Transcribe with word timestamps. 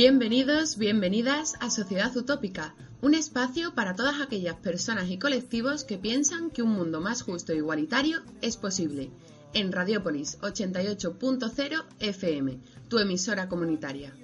Bienvenidos, 0.00 0.78
bienvenidas 0.78 1.54
a 1.58 1.70
Sociedad 1.70 2.16
Utópica, 2.16 2.76
un 3.02 3.14
espacio 3.14 3.74
para 3.74 3.96
todas 3.96 4.20
aquellas 4.20 4.54
personas 4.54 5.10
y 5.10 5.18
colectivos 5.18 5.82
que 5.82 5.98
piensan 5.98 6.50
que 6.50 6.62
un 6.62 6.70
mundo 6.70 7.00
más 7.00 7.22
justo 7.22 7.52
e 7.52 7.56
igualitario 7.56 8.20
es 8.40 8.56
posible. 8.56 9.10
En 9.54 9.72
Radiopolis 9.72 10.38
88.0 10.38 11.84
FM, 11.98 12.60
tu 12.86 13.00
emisora 13.00 13.48
comunitaria. 13.48 14.14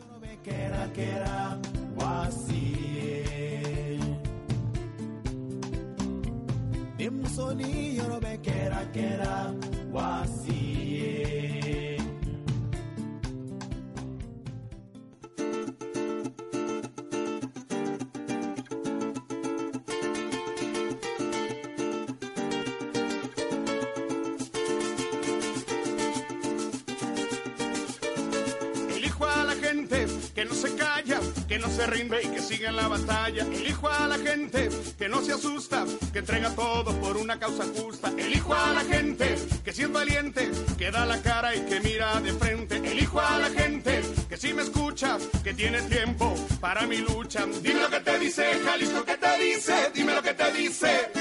Que 31.55 31.61
no 31.61 31.71
se 31.71 31.87
rinde 31.87 32.21
y 32.21 32.27
que 32.31 32.41
sigue 32.41 32.67
en 32.67 32.75
la 32.75 32.89
batalla. 32.89 33.45
Elijo 33.45 33.89
a 33.89 34.09
la 34.09 34.19
gente 34.19 34.69
que 34.99 35.09
no 35.09 35.23
se 35.23 35.35
asusta, 35.35 35.85
que 36.13 36.19
entrega 36.19 36.51
todo 36.51 36.93
por 37.01 37.17
una 37.17 37.39
causa 37.39 37.63
justa. 37.77 38.13
Elijo 38.19 38.53
a 38.53 38.73
la 38.73 38.81
gente 38.81 39.37
que 39.65 39.73
si 39.73 39.83
es 39.83 39.93
valiente, 39.93 40.51
que 40.77 40.91
da 40.91 41.07
la 41.07 41.23
cara 41.23 41.55
y 41.55 41.61
que 41.61 41.79
mira 41.79 42.21
de 42.21 42.33
frente. 42.33 42.79
Elijo 42.79 43.21
a 43.21 43.39
la 43.39 43.51
gente 43.51 44.03
que 44.29 44.37
si 44.37 44.53
me 44.53 44.63
escucha, 44.63 45.17
que 45.45 45.55
tiene 45.55 45.81
tiempo 45.83 46.35
para 46.61 46.89
mi 46.89 46.97
lucha. 46.97 47.47
Dime 47.63 47.83
lo 47.83 47.89
que 47.89 48.01
te 48.01 48.19
dice, 48.19 48.45
Jalisco, 48.65 49.05
¿qué 49.05 49.17
te 49.17 49.39
dice? 49.39 49.93
Dime 49.95 50.13
lo 50.13 50.23
que 50.23 50.35
te 50.35 50.53
dice. 50.55 51.13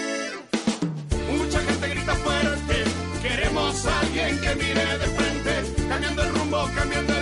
Mucha 1.32 1.60
gente 1.60 1.90
grita 1.90 2.16
fuerte, 2.16 2.84
queremos 3.22 3.86
a 3.86 4.00
alguien 4.00 4.42
que 4.42 4.56
mire 4.56 4.98
de 4.98 5.08
frente, 5.16 5.74
cambiando 5.88 6.24
el 6.24 6.30
rumbo, 6.34 6.70
cambiando 6.74 7.13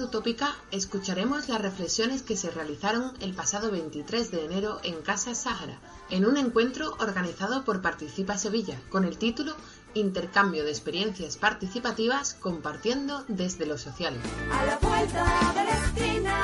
Utópica, 0.00 0.54
escucharemos 0.70 1.48
las 1.48 1.60
reflexiones 1.60 2.22
que 2.22 2.36
se 2.36 2.50
realizaron 2.50 3.12
el 3.20 3.34
pasado 3.34 3.70
23 3.70 4.30
de 4.30 4.44
enero 4.44 4.78
en 4.82 5.00
Casa 5.02 5.34
Sáhara, 5.34 5.78
en 6.10 6.26
un 6.26 6.36
encuentro 6.36 6.96
organizado 6.98 7.64
por 7.64 7.82
Participa 7.82 8.36
Sevilla, 8.38 8.80
con 8.90 9.04
el 9.04 9.18
título 9.18 9.54
Intercambio 9.94 10.64
de 10.64 10.70
experiencias 10.70 11.36
participativas 11.36 12.34
compartiendo 12.34 13.24
desde 13.28 13.66
lo 13.66 13.78
social. 13.78 14.14
A 14.52 14.66
la 14.66 14.78
vuelta 14.78 15.52
de 15.54 15.64
la 15.64 15.84
esquina. 15.84 16.40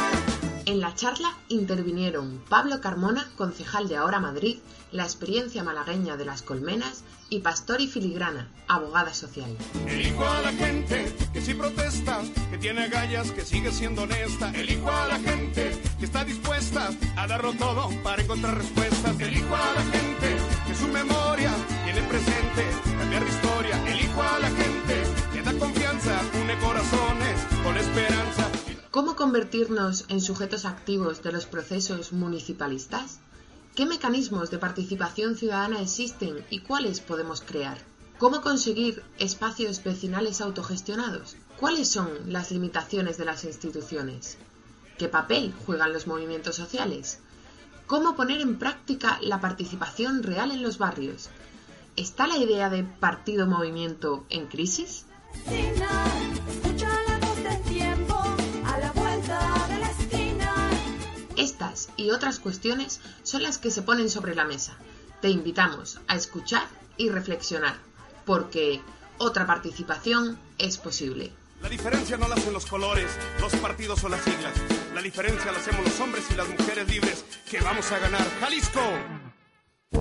En 0.65 0.81
la 0.81 0.95
charla 0.95 1.37
intervinieron 1.49 2.43
Pablo 2.49 2.81
Carmona, 2.81 3.29
concejal 3.37 3.89
de 3.89 3.97
Ahora 3.97 4.21
Madrid, 4.21 4.59
la 4.93 5.03
experiencia 5.03 5.65
malagueña 5.65 6.17
de 6.17 6.25
las 6.25 6.43
colmenas 6.43 7.03
y 7.33 7.39
Pastor 7.39 7.81
y 7.81 7.89
Filigrana, 7.89 8.47
abogada 8.69 9.15
social. 9.15 9.57
Elijo 9.89 10.23
a 10.23 10.43
la 10.43 10.53
gente 10.53 11.11
que 11.33 11.41
sí 11.41 11.55
protesta, 11.55 12.21
que 12.51 12.59
tiene 12.59 12.91
gallas, 12.91 13.31
que 13.31 13.41
sigue 13.41 13.73
siendo 13.73 14.03
honesta. 14.03 14.51
Elijo 14.51 14.91
a 14.91 15.09
la 15.09 15.19
gente 15.19 15.73
que 15.99 16.05
está 16.05 16.27
dispuesta 16.27 16.91
a 17.17 17.27
darlo 17.27 17.55
todo 17.55 17.89
para 18.03 18.21
encontrar 18.21 18.59
respuestas. 18.59 19.19
Elijo 19.19 19.57
a 19.57 19.73
la 19.73 19.83
gente 19.83 20.37
que 20.67 20.75
su 20.75 20.89
memoria 20.89 21.51
tiene 21.85 22.03
presente, 22.03 22.67
cambiar 22.99 23.25
de 23.25 23.31
historia. 23.31 23.91
Elijo 23.91 24.23
a 24.23 24.39
la 24.39 24.51
gente 24.51 25.03
que 25.33 25.43
da 25.43 25.53
confianza, 25.55 26.21
une 26.43 26.59
corazones 26.59 27.41
con 27.65 27.77
esperanza. 27.79 28.47
¿Cómo 28.91 29.17
convertirnos 29.17 30.05
en 30.11 30.21
sujetos 30.21 30.67
activos 30.67 31.23
de 31.23 31.33
los 31.33 31.47
procesos 31.47 32.13
municipalistas? 32.13 33.21
¿Qué 33.75 33.87
mecanismos 33.87 34.51
de 34.51 34.59
participación 34.59 35.35
ciudadana 35.35 35.81
existen 35.81 36.45
y 36.51 36.59
cuáles 36.59 37.01
podemos 37.01 37.41
crear? 37.41 37.79
¿Cómo 38.19 38.43
conseguir 38.43 39.03
espacios 39.19 39.83
vecinales 39.83 40.43
autogestionados? 40.43 41.37
¿Cuáles 41.59 41.89
son 41.89 42.11
las 42.27 42.51
limitaciones 42.51 43.17
de 43.17 43.25
las 43.25 43.45
instituciones? 43.45 44.37
¿Qué 44.99 45.09
papel 45.09 45.55
juegan 45.65 45.95
los 45.95 46.07
movimientos 46.07 46.55
sociales? 46.55 47.21
¿Cómo 47.87 48.15
poner 48.15 48.43
en 48.43 48.59
práctica 48.59 49.19
la 49.23 49.41
participación 49.41 50.23
real 50.23 50.51
en 50.51 50.63
los 50.63 50.77
barrios? 50.77 51.31
¿Está 51.97 52.27
la 52.27 52.37
idea 52.37 52.69
de 52.69 52.85
partido-movimiento 52.85 54.27
en 54.29 54.49
crisis? 54.49 55.07
Estas 61.63 61.91
y 61.97 62.11
otras 62.11 62.41
cuestiones 62.41 63.01
son 63.23 63.45
las 63.45 63.59
que 63.59 63.71
se 63.71 63.83
ponen 63.83 64.11
sobre 64.11 64.35
la 64.35 64.45
mesa. 64.45 64.77
Te 65.21 65.29
invitamos 65.29 66.01
a 66.09 66.17
escuchar 66.17 66.67
y 66.97 67.09
reflexionar, 67.09 67.77
porque 68.27 68.81
otra 69.19 69.47
participación 69.47 70.39
es 70.59 70.77
posible. 70.77 71.31
La 71.61 71.69
diferencia 71.69 72.17
no 72.17 72.27
la 72.27 72.35
hacen 72.35 72.53
los 72.53 72.67
colores, 72.67 73.07
los 73.41 73.55
partidos 73.57 74.03
o 74.03 74.09
las 74.09 74.23
siglas. 74.23 74.53
La 74.93 75.03
diferencia 75.03 75.53
la 75.53 75.59
hacemos 75.59 75.85
los 75.85 76.01
hombres 76.01 76.25
y 76.33 76.35
las 76.35 76.49
mujeres 76.49 76.89
libres 76.89 77.25
que 77.49 77.61
vamos 77.61 77.93
a 77.93 77.99
ganar. 78.01 78.27
Jalisco. 78.41 78.81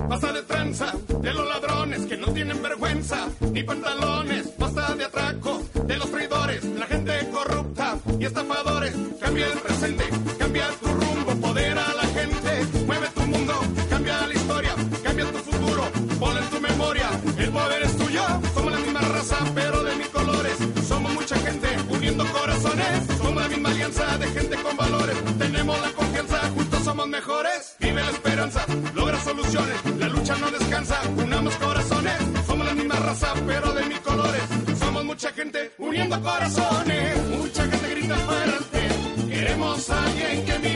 Basta 0.08 0.32
de 0.32 0.42
tranza, 0.42 0.92
de 1.20 1.32
los 1.32 1.46
ladrones 1.46 2.06
que 2.06 2.16
no 2.16 2.32
tienen 2.32 2.60
vergüenza 2.60 3.28
ni 3.52 3.62
pantalones. 3.62 4.56
Basta 4.58 4.94
de 4.96 5.04
atraco, 5.04 5.62
de 5.84 5.96
los 5.96 6.10
traidores, 6.10 6.64
la 6.64 6.86
gente 6.86 7.28
corrupta 7.30 7.98
y 8.18 8.24
estafadores. 8.24 8.94
Cambia 9.20 9.46
el 9.46 9.58
presente, 9.60 10.04
cambia 10.38 10.68
tu 10.80 10.91
De 23.92 24.26
gente 24.28 24.56
con 24.62 24.74
valores. 24.74 25.16
Tenemos 25.38 25.78
la 25.80 25.92
confianza, 25.92 26.38
juntos 26.54 26.82
somos 26.82 27.06
mejores. 27.08 27.76
Vive 27.78 28.02
la 28.02 28.10
esperanza, 28.10 28.64
logra 28.94 29.20
soluciones. 29.20 29.76
La 29.98 30.08
lucha 30.08 30.34
no 30.38 30.50
descansa, 30.50 30.98
unamos 31.14 31.54
corazones. 31.56 32.14
Somos 32.46 32.66
la 32.66 32.74
misma 32.74 32.94
raza, 32.96 33.34
pero 33.46 33.70
de 33.74 33.84
mil 33.84 34.00
colores. 34.00 34.42
Somos 34.78 35.04
mucha 35.04 35.30
gente 35.32 35.72
uniendo 35.76 36.20
corazones. 36.22 37.22
Mucha 37.38 37.66
gente 37.66 37.90
grita 37.90 38.16
fuerte. 38.16 38.88
Queremos 39.28 39.90
a 39.90 40.04
alguien 40.04 40.44
que 40.46 40.58
mire 40.58 40.71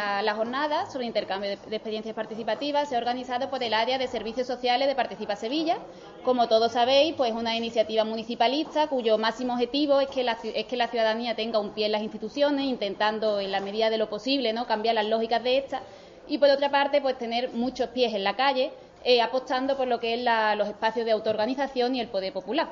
la, 0.00 0.22
la 0.22 0.34
jornada 0.34 0.90
sobre 0.90 1.04
intercambio 1.06 1.50
de, 1.50 1.76
experiencias 1.76 2.14
participativas 2.14 2.88
se 2.88 2.96
ha 2.96 2.98
organizado 2.98 3.50
por 3.50 3.62
el 3.62 3.74
área 3.74 3.98
de 3.98 4.06
servicios 4.08 4.46
sociales 4.46 4.88
de 4.88 4.94
Participa 4.94 5.36
Sevilla. 5.36 5.76
Como 6.24 6.48
todos 6.48 6.72
sabéis, 6.72 7.14
pues 7.16 7.30
es 7.32 7.36
una 7.36 7.56
iniciativa 7.56 8.04
municipalista 8.04 8.86
cuyo 8.88 9.18
máximo 9.18 9.54
objetivo 9.54 10.00
es 10.00 10.08
que, 10.08 10.24
la, 10.24 10.38
es 10.42 10.66
que 10.66 10.76
la 10.76 10.88
ciudadanía 10.88 11.34
tenga 11.36 11.58
un 11.58 11.70
pie 11.70 11.86
en 11.86 11.92
las 11.92 12.02
instituciones, 12.02 12.64
intentando 12.64 13.40
en 13.40 13.52
la 13.52 13.60
medida 13.60 13.90
de 13.90 13.98
lo 13.98 14.08
posible 14.08 14.52
no 14.52 14.66
cambiar 14.66 14.94
las 14.94 15.06
lógicas 15.06 15.42
de 15.42 15.58
estas 15.58 15.82
y 16.26 16.38
por 16.38 16.48
otra 16.48 16.70
parte 16.70 17.00
pues 17.00 17.18
tener 17.18 17.50
muchos 17.50 17.88
pies 17.88 18.14
en 18.14 18.24
la 18.24 18.36
calle, 18.36 18.70
eh, 19.04 19.20
apostando 19.20 19.76
por 19.76 19.88
lo 19.88 19.98
que 20.00 20.14
es 20.14 20.20
la- 20.20 20.54
los 20.54 20.68
espacios 20.68 21.04
de 21.04 21.12
autoorganización 21.12 21.94
y 21.94 22.00
el 22.00 22.08
poder 22.08 22.32
popular. 22.32 22.68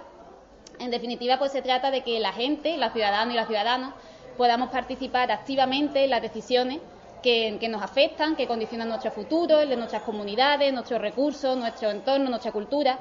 En 0.78 0.90
definitiva, 0.90 1.38
pues 1.38 1.52
se 1.52 1.60
trata 1.62 1.90
de 1.90 2.02
que 2.02 2.20
la 2.20 2.32
gente, 2.32 2.76
los 2.76 2.92
ciudadanos 2.92 3.34
y 3.34 3.36
las 3.36 3.48
ciudadanas, 3.48 3.94
podamos 4.36 4.70
participar 4.70 5.32
activamente 5.32 6.04
en 6.04 6.10
las 6.10 6.22
decisiones 6.22 6.78
que, 7.22 7.56
que 7.60 7.68
nos 7.68 7.82
afectan, 7.82 8.36
que 8.36 8.46
condicionan 8.46 8.88
nuestro 8.88 9.10
futuro, 9.10 9.60
el 9.60 9.68
de 9.68 9.76
nuestras 9.76 10.02
comunidades, 10.02 10.72
nuestros 10.72 11.00
recursos, 11.00 11.56
nuestro 11.56 11.90
entorno, 11.90 12.28
nuestra 12.30 12.52
cultura. 12.52 12.98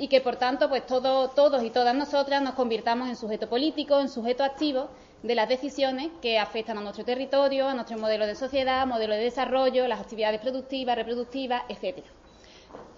y 0.00 0.06
que 0.06 0.20
por 0.20 0.36
tanto 0.36 0.68
pues 0.68 0.86
todo- 0.86 1.30
todos 1.30 1.60
y 1.64 1.70
todas 1.70 1.92
nosotras 1.92 2.40
nos 2.40 2.54
convirtamos 2.54 3.08
en 3.08 3.16
sujeto 3.16 3.48
político, 3.48 3.98
en 3.98 4.08
sujeto 4.08 4.44
activo 4.44 4.90
de 5.24 5.34
las 5.34 5.48
decisiones 5.48 6.10
que 6.22 6.38
afectan 6.38 6.78
a 6.78 6.80
nuestro 6.82 7.04
territorio, 7.04 7.66
a 7.66 7.74
nuestro 7.74 7.98
modelo 7.98 8.24
de 8.24 8.36
sociedad, 8.36 8.86
modelo 8.86 9.14
de 9.14 9.22
desarrollo, 9.24 9.88
las 9.88 9.98
actividades 10.00 10.40
productivas, 10.40 10.94
reproductivas, 10.94 11.62
etcétera. 11.68 12.06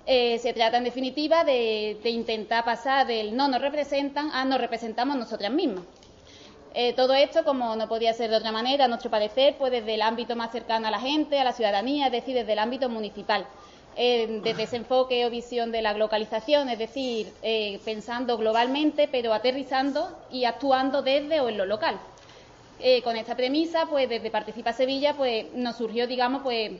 Eh, 0.06 0.38
se 0.40 0.52
trata, 0.52 0.76
en 0.76 0.84
definitiva, 0.84 1.42
de, 1.44 1.98
de 2.02 2.10
intentar 2.10 2.66
pasar 2.66 3.06
del 3.06 3.34
no 3.34 3.48
nos 3.48 3.62
representan 3.62 4.30
a 4.32 4.44
nos 4.44 4.60
representamos 4.60 5.16
nosotras 5.16 5.50
mismas. 5.50 5.84
Eh, 6.72 6.92
todo 6.92 7.14
esto, 7.14 7.44
como 7.44 7.74
no 7.74 7.88
podía 7.88 8.12
ser 8.12 8.30
de 8.30 8.36
otra 8.36 8.52
manera, 8.52 8.84
a 8.84 8.88
nuestro 8.88 9.10
parecer, 9.10 9.56
pues 9.58 9.72
desde 9.72 9.94
el 9.94 10.02
ámbito 10.02 10.36
más 10.36 10.52
cercano 10.52 10.86
a 10.86 10.90
la 10.90 11.00
gente, 11.00 11.38
a 11.38 11.44
la 11.44 11.52
ciudadanía, 11.52 12.06
es 12.06 12.12
decir, 12.12 12.34
desde 12.34 12.52
el 12.52 12.60
ámbito 12.60 12.88
municipal. 12.88 13.46
Eh, 13.96 14.40
desde 14.44 14.62
ese 14.62 14.76
enfoque 14.76 15.26
o 15.26 15.30
visión 15.30 15.72
de 15.72 15.82
la 15.82 15.92
globalización, 15.92 16.68
es 16.68 16.78
decir, 16.78 17.32
eh, 17.42 17.80
pensando 17.84 18.38
globalmente, 18.38 19.08
pero 19.08 19.34
aterrizando 19.34 20.16
y 20.30 20.44
actuando 20.44 21.02
desde 21.02 21.40
o 21.40 21.48
en 21.48 21.58
lo 21.58 21.66
local. 21.66 21.98
Eh, 22.78 23.02
con 23.02 23.16
esta 23.16 23.36
premisa, 23.36 23.86
pues 23.90 24.08
desde 24.08 24.30
Participa 24.30 24.72
Sevilla, 24.72 25.14
pues 25.14 25.52
nos 25.54 25.76
surgió, 25.76 26.06
digamos, 26.06 26.42
pues 26.42 26.72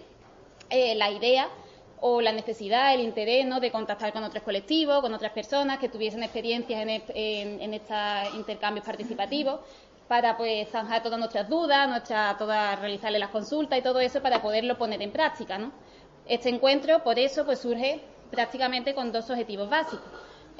la 0.71 1.11
idea 1.11 1.49
o 2.03 2.21
la 2.21 2.33
necesidad, 2.33 2.95
el 2.95 3.01
interés 3.01 3.47
¿no? 3.47 3.61
de 3.61 3.71
contactar 3.71 4.13
con 4.13 4.25
otros 4.25 4.43
colectivos, 4.43 5.01
con 5.01 5.13
otras 5.15 5.33
personas 5.33 5.79
que 5.79 5.89
tuviesen 5.89 6.23
experiencias 6.23 6.81
en, 6.83 6.89
est- 6.91 7.11
en- 7.15 7.61
en 7.61 7.75
estos 7.75 8.35
intercambios 8.35 8.85
participativos 8.87 9.61
para 10.09 10.37
pues 10.37 10.69
zanjar 10.71 11.03
todas 11.03 11.19
nuestras 11.19 11.49
dudas, 11.49 11.89
nuestra, 11.89 12.35
todas, 12.39 12.79
realizarle 12.81 13.19
las 13.19 13.31
consultas 13.31 13.79
y 13.79 13.83
todo 13.83 14.01
eso 14.01 14.21
para 14.21 14.43
poderlo 14.43 14.77
poner 14.77 15.01
en 15.03 15.13
práctica. 15.13 15.71
Este 16.27 16.49
encuentro, 16.49 17.03
por 17.05 17.19
eso, 17.19 17.45
pues 17.45 17.61
surge 17.61 18.01
prácticamente 18.31 18.95
con 18.95 19.13
dos 19.13 19.29
objetivos 19.31 19.69
básicos. 19.71 20.01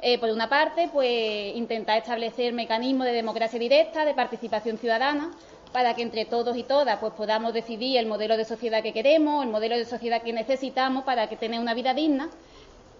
Eh, 0.03 0.17
por 0.19 0.29
una 0.29 0.47
parte, 0.49 0.89
pues 0.91 1.55
intentar 1.55 1.97
establecer 1.97 2.53
mecanismos 2.53 3.05
de 3.05 3.13
democracia 3.13 3.59
directa, 3.59 4.03
de 4.05 4.13
participación 4.13 4.77
ciudadana, 4.77 5.31
para 5.71 5.95
que 5.95 6.01
entre 6.01 6.25
todos 6.25 6.57
y 6.57 6.63
todas 6.63 6.99
pues 6.99 7.13
podamos 7.13 7.53
decidir 7.53 7.97
el 7.97 8.05
modelo 8.05 8.37
de 8.37 8.45
sociedad 8.45 8.83
que 8.83 8.93
queremos, 8.93 9.43
el 9.43 9.51
modelo 9.51 9.77
de 9.77 9.85
sociedad 9.85 10.21
que 10.21 10.33
necesitamos 10.33 11.03
para 11.03 11.27
que 11.27 11.37
tener 11.37 11.59
una 11.59 11.73
vida 11.73 11.93
digna. 11.93 12.29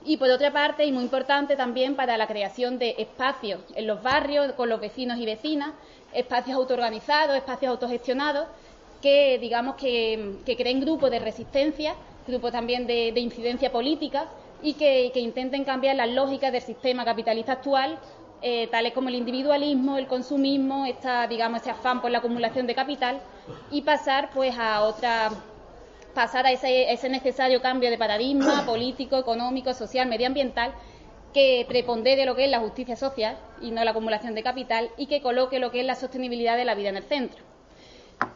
Y 0.03 0.17
por 0.17 0.29
otra 0.29 0.51
parte, 0.51 0.83
y 0.85 0.91
muy 0.91 1.03
importante 1.03 1.55
también 1.55 1.95
para 1.95 2.17
la 2.17 2.25
creación 2.25 2.79
de 2.79 2.95
espacios 2.97 3.61
en 3.75 3.85
los 3.85 4.01
barrios, 4.01 4.53
con 4.53 4.67
los 4.67 4.81
vecinos 4.81 5.19
y 5.19 5.25
vecinas, 5.25 5.73
espacios 6.13 6.57
autoorganizados, 6.57 7.35
espacios 7.35 7.69
autogestionados, 7.69 8.47
que 9.01 9.37
digamos 9.39 9.75
que, 9.75 10.37
creen 10.57 10.81
grupos 10.81 11.11
de 11.11 11.19
resistencia, 11.19 11.93
grupos 12.25 12.51
también 12.51 12.87
de, 12.87 13.11
de 13.11 13.19
incidencia 13.19 13.71
política 13.71 14.25
y 14.63 14.73
que, 14.73 15.11
que 15.13 15.19
intenten 15.19 15.65
cambiar 15.65 15.95
las 15.95 16.09
lógicas 16.09 16.51
del 16.51 16.61
sistema 16.61 17.05
capitalista 17.05 17.53
actual, 17.53 17.99
eh, 18.41 18.67
tales 18.67 18.93
como 18.93 19.09
el 19.09 19.15
individualismo, 19.15 19.97
el 19.97 20.07
consumismo, 20.07 20.85
esta, 20.87 21.27
digamos, 21.27 21.61
ese 21.61 21.69
afán 21.69 22.01
por 22.01 22.09
la 22.09 22.17
acumulación 22.17 22.65
de 22.65 22.73
capital 22.73 23.21
y 23.69 23.81
pasar 23.81 24.31
pues 24.33 24.57
a 24.57 24.81
otra 24.81 25.29
pasar 26.15 26.45
a 26.45 26.51
ese, 26.51 26.91
ese 26.91 27.07
necesario 27.07 27.61
cambio 27.61 27.89
de 27.89 27.97
paradigma 27.97 28.65
político, 28.65 29.17
económico, 29.17 29.73
social, 29.73 30.09
medioambiental 30.09 30.73
que 31.33 31.65
prepondere 31.67 32.25
lo 32.25 32.35
que 32.35 32.45
es 32.45 32.51
la 32.51 32.59
justicia 32.59 32.95
social 32.95 33.37
y 33.61 33.71
no 33.71 33.83
la 33.83 33.91
acumulación 33.91 34.33
de 34.33 34.43
capital 34.43 34.89
y 34.97 35.05
que 35.05 35.21
coloque 35.21 35.59
lo 35.59 35.71
que 35.71 35.79
es 35.79 35.85
la 35.85 35.95
sostenibilidad 35.95 36.57
de 36.57 36.65
la 36.65 36.75
vida 36.75 36.89
en 36.89 36.97
el 36.97 37.03
centro. 37.03 37.43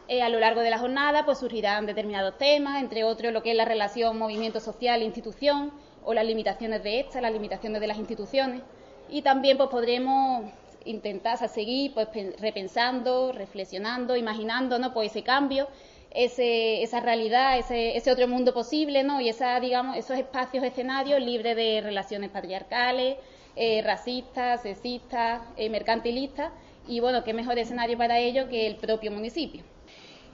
Eh, 0.08 0.22
a 0.22 0.28
lo 0.28 0.38
largo 0.38 0.60
de 0.60 0.70
la 0.70 0.78
jornada 0.78 1.24
pues 1.24 1.38
surgirán 1.38 1.84
determinados 1.84 2.38
temas, 2.38 2.80
entre 2.80 3.04
otros 3.04 3.32
lo 3.32 3.42
que 3.42 3.50
es 3.50 3.56
la 3.56 3.64
relación 3.64 4.18
movimiento 4.18 4.60
social 4.60 5.02
e 5.02 5.04
institución 5.04 5.72
o 6.04 6.14
las 6.14 6.24
limitaciones 6.24 6.82
de 6.84 7.00
esta, 7.00 7.20
las 7.20 7.32
limitaciones 7.32 7.80
de 7.80 7.86
las 7.88 7.98
instituciones 7.98 8.62
y 9.08 9.22
también 9.22 9.56
pues 9.56 9.68
podremos 9.70 10.44
intentar 10.84 11.36
seguir 11.48 11.92
pues 11.94 12.06
pen- 12.08 12.34
repensando, 12.38 13.32
reflexionando, 13.32 14.16
imaginando 14.16 14.78
¿no? 14.78 14.92
pues 14.92 15.10
ese 15.10 15.22
cambio, 15.22 15.68
ese, 16.10 16.82
esa 16.82 17.00
realidad, 17.00 17.58
ese, 17.58 17.96
ese 17.96 18.10
otro 18.12 18.28
mundo 18.28 18.54
posible, 18.54 19.02
¿no? 19.02 19.20
y 19.20 19.28
esa, 19.28 19.58
digamos, 19.60 19.96
esos 19.96 20.16
espacios, 20.16 20.64
escenarios 20.64 21.20
libres 21.20 21.56
de 21.56 21.80
relaciones 21.82 22.30
patriarcales, 22.30 23.16
eh, 23.56 23.82
racistas, 23.82 24.62
sexistas, 24.62 25.42
eh, 25.56 25.68
mercantilistas, 25.70 26.52
y 26.88 27.00
bueno, 27.00 27.24
qué 27.24 27.32
mejor 27.34 27.58
escenario 27.58 27.98
para 27.98 28.18
ello 28.18 28.48
que 28.48 28.66
el 28.66 28.76
propio 28.76 29.10
municipio. 29.10 29.62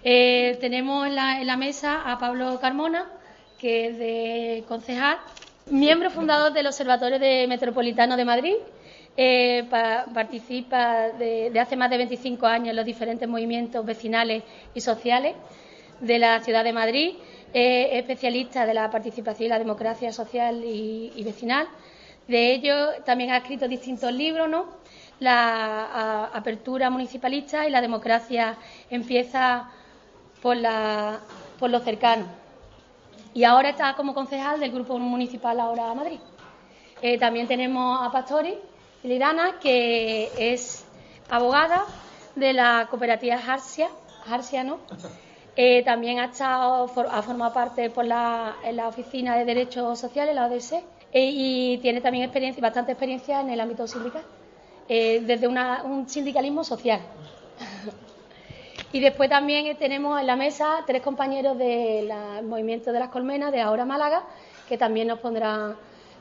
Eh, 0.04 0.58
tenemos 0.60 1.06
en 1.06 1.14
la, 1.16 1.40
en 1.40 1.46
la 1.46 1.56
mesa 1.56 2.02
a 2.04 2.18
Pablo 2.18 2.58
Carmona, 2.60 3.10
que 3.58 3.86
es 3.86 3.98
de 3.98 4.64
concejal, 4.68 5.18
miembro 5.70 6.10
fundador 6.10 6.52
del 6.52 6.66
Observatorio 6.66 7.18
de 7.18 7.46
Metropolitano 7.48 8.16
de 8.16 8.24
Madrid. 8.24 8.54
Eh, 9.16 9.64
pa- 9.68 10.06
participa 10.12 11.10
de, 11.10 11.52
hace 11.60 11.76
más 11.76 11.90
de 11.90 11.98
25 11.98 12.46
años 12.46 12.68
en 12.70 12.76
los 12.76 12.84
diferentes 12.86 13.28
movimientos 13.28 13.84
vecinales 13.84 14.42
y 14.74 14.80
sociales 14.80 15.34
de 16.00 16.18
la 16.18 16.40
ciudad 16.40 16.64
de 16.64 16.72
Madrid. 16.72 17.14
Es 17.52 17.94
especialista 18.00 18.64
de 18.64 18.72
la 18.74 18.90
participación 18.90 19.46
y 19.46 19.50
la 19.50 19.58
democracia 19.58 20.12
social 20.12 20.62
y, 20.64 21.22
vecinal. 21.22 21.68
De 22.26 22.52
ello 22.52 22.74
también 23.04 23.30
ha 23.32 23.38
escrito 23.38 23.68
distintos 23.68 24.10
libros, 24.12 24.48
¿no? 24.48 24.66
La 25.20 26.30
apertura 26.32 26.88
municipalista 26.88 27.66
y 27.68 27.70
la 27.70 27.80
democracia 27.82 28.56
empieza 28.90 29.68
por, 30.40 30.56
la, 30.56 31.20
por 31.58 31.68
lo 31.70 31.78
cercano. 31.80 32.24
Y 33.34 33.44
ahora 33.44 33.70
está 33.70 33.94
como 33.94 34.12
concejal 34.12 34.60
del 34.60 34.72
Grupo 34.72 34.98
Municipal 34.98 35.58
Ahora 35.58 35.94
Madrid. 35.94 36.20
Eh, 37.00 37.18
también 37.18 37.48
tenemos 37.48 38.06
a 38.06 38.12
Pastori 38.12 38.54
Lirana, 39.02 39.58
que 39.58 40.30
es 40.38 40.84
abogada 41.30 41.84
de 42.36 42.52
la 42.52 42.86
cooperativa 42.90 43.38
Jarsia, 43.38 43.88
Jarsia 44.26 44.64
¿no? 44.64 44.78
Eh, 45.56 45.82
también 45.82 46.18
ha, 46.20 46.26
estado, 46.26 46.84
ha 47.10 47.22
formado 47.22 47.52
parte 47.52 47.90
por 47.90 48.04
la, 48.04 48.56
en 48.64 48.76
la 48.76 48.88
Oficina 48.88 49.36
de 49.36 49.44
Derechos 49.44 49.98
Sociales, 49.98 50.34
la 50.34 50.46
ODS, 50.46 50.72
eh, 50.72 50.82
y 51.12 51.78
tiene 51.78 52.00
también 52.00 52.24
experiencia, 52.24 52.60
bastante 52.62 52.92
experiencia 52.92 53.40
en 53.40 53.50
el 53.50 53.60
ámbito 53.60 53.86
sindical, 53.86 54.22
desde 54.88 55.48
un 55.48 56.08
sindicalismo 56.08 56.64
social. 56.64 57.00
Y 58.92 59.00
después 59.00 59.30
también 59.30 59.74
tenemos 59.78 60.20
en 60.20 60.26
la 60.26 60.36
mesa 60.36 60.84
tres 60.86 61.02
compañeros 61.02 61.56
del 61.56 62.12
movimiento 62.44 62.92
de 62.92 63.00
las 63.00 63.08
colmenas 63.08 63.50
de 63.50 63.60
Ahora 63.60 63.86
Málaga, 63.86 64.24
que 64.68 64.76
también 64.76 65.08
nos 65.08 65.18
pondrán, 65.18 65.76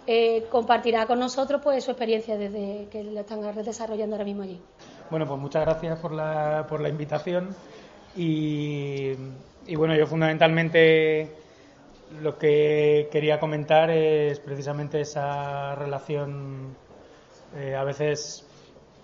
eh, 0.07 0.45
compartirá 0.49 1.05
con 1.05 1.19
nosotros 1.19 1.61
pues 1.61 1.83
su 1.83 1.91
experiencia 1.91 2.37
desde 2.37 2.87
que 2.89 3.03
lo 3.03 3.19
están 3.19 3.41
desarrollando 3.63 4.15
ahora 4.15 4.25
mismo 4.25 4.43
allí. 4.43 4.61
Bueno, 5.09 5.27
pues 5.27 5.39
muchas 5.39 5.65
gracias 5.65 5.99
por 5.99 6.13
la, 6.13 6.89
invitación. 6.89 7.53
Y, 8.15 9.11
y 9.67 9.75
bueno, 9.75 9.93
yo 9.95 10.07
fundamentalmente 10.07 11.29
lo 12.21 12.37
que 12.37 13.09
quería 13.11 13.39
comentar 13.39 13.89
es 13.89 14.39
precisamente 14.39 15.01
esa 15.01 15.75
relación 15.75 16.75
eh, 17.55 17.75
a 17.75 17.83
veces 17.83 18.45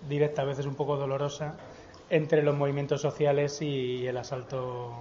directa, 0.08 0.42
a 0.42 0.44
veces 0.44 0.66
un 0.66 0.74
poco 0.74 0.96
dolorosa, 0.96 1.56
entre 2.10 2.42
los 2.42 2.56
movimientos 2.56 3.00
sociales 3.00 3.60
y 3.62 4.06
el 4.06 4.16
asalto, 4.16 4.92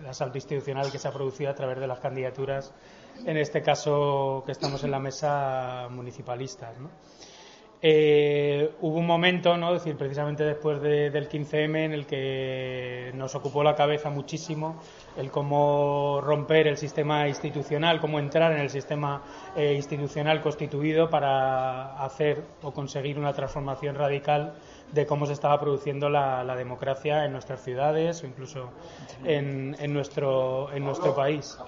el 0.00 0.06
asalto 0.06 0.38
institucional 0.38 0.90
que 0.90 0.98
se 0.98 1.08
ha 1.08 1.12
producido 1.12 1.50
a 1.50 1.54
través 1.54 1.78
de 1.78 1.86
las 1.86 2.00
candidaturas, 2.00 2.72
en 3.26 3.36
este 3.36 3.62
caso 3.62 4.42
que 4.46 4.52
estamos 4.52 4.84
en 4.84 4.90
la 4.90 4.98
mesa 4.98 5.88
municipalistas. 5.90 6.78
¿no? 6.78 6.88
Eh, 7.80 8.72
hubo 8.80 8.98
un 8.98 9.06
momento, 9.06 9.56
¿no? 9.56 9.72
Decir, 9.72 9.96
precisamente 9.96 10.42
después 10.42 10.80
de- 10.82 11.10
del 11.10 11.28
15M, 11.28 11.84
en 11.84 11.92
el 11.92 12.06
que 12.06 13.12
nos 13.14 13.36
ocupó 13.36 13.62
la 13.62 13.76
cabeza 13.76 14.10
muchísimo 14.10 14.80
el 15.16 15.30
cómo 15.30 16.20
romper 16.20 16.66
el 16.66 16.76
sistema 16.76 17.28
institucional, 17.28 18.00
cómo 18.00 18.18
entrar 18.18 18.50
en 18.50 18.58
el 18.58 18.70
sistema 18.70 19.22
eh, 19.56 19.74
institucional 19.74 20.40
constituido 20.40 21.08
para 21.08 22.02
hacer 22.04 22.42
o 22.62 22.72
conseguir 22.72 23.16
una 23.16 23.32
transformación 23.32 23.94
radical 23.94 24.54
de 24.92 25.06
cómo 25.06 25.26
se 25.26 25.32
estaba 25.32 25.58
produciendo 25.60 26.08
la, 26.08 26.56
democracia 26.56 27.24
en 27.24 27.32
nuestras 27.32 27.62
ciudades 27.62 28.22
o 28.22 28.26
incluso 28.26 28.70
en, 29.24 29.76
en 29.78 29.92
nuestro, 29.92 30.72
en 30.72 30.84
nuestro 30.84 31.14
país. 31.14 31.58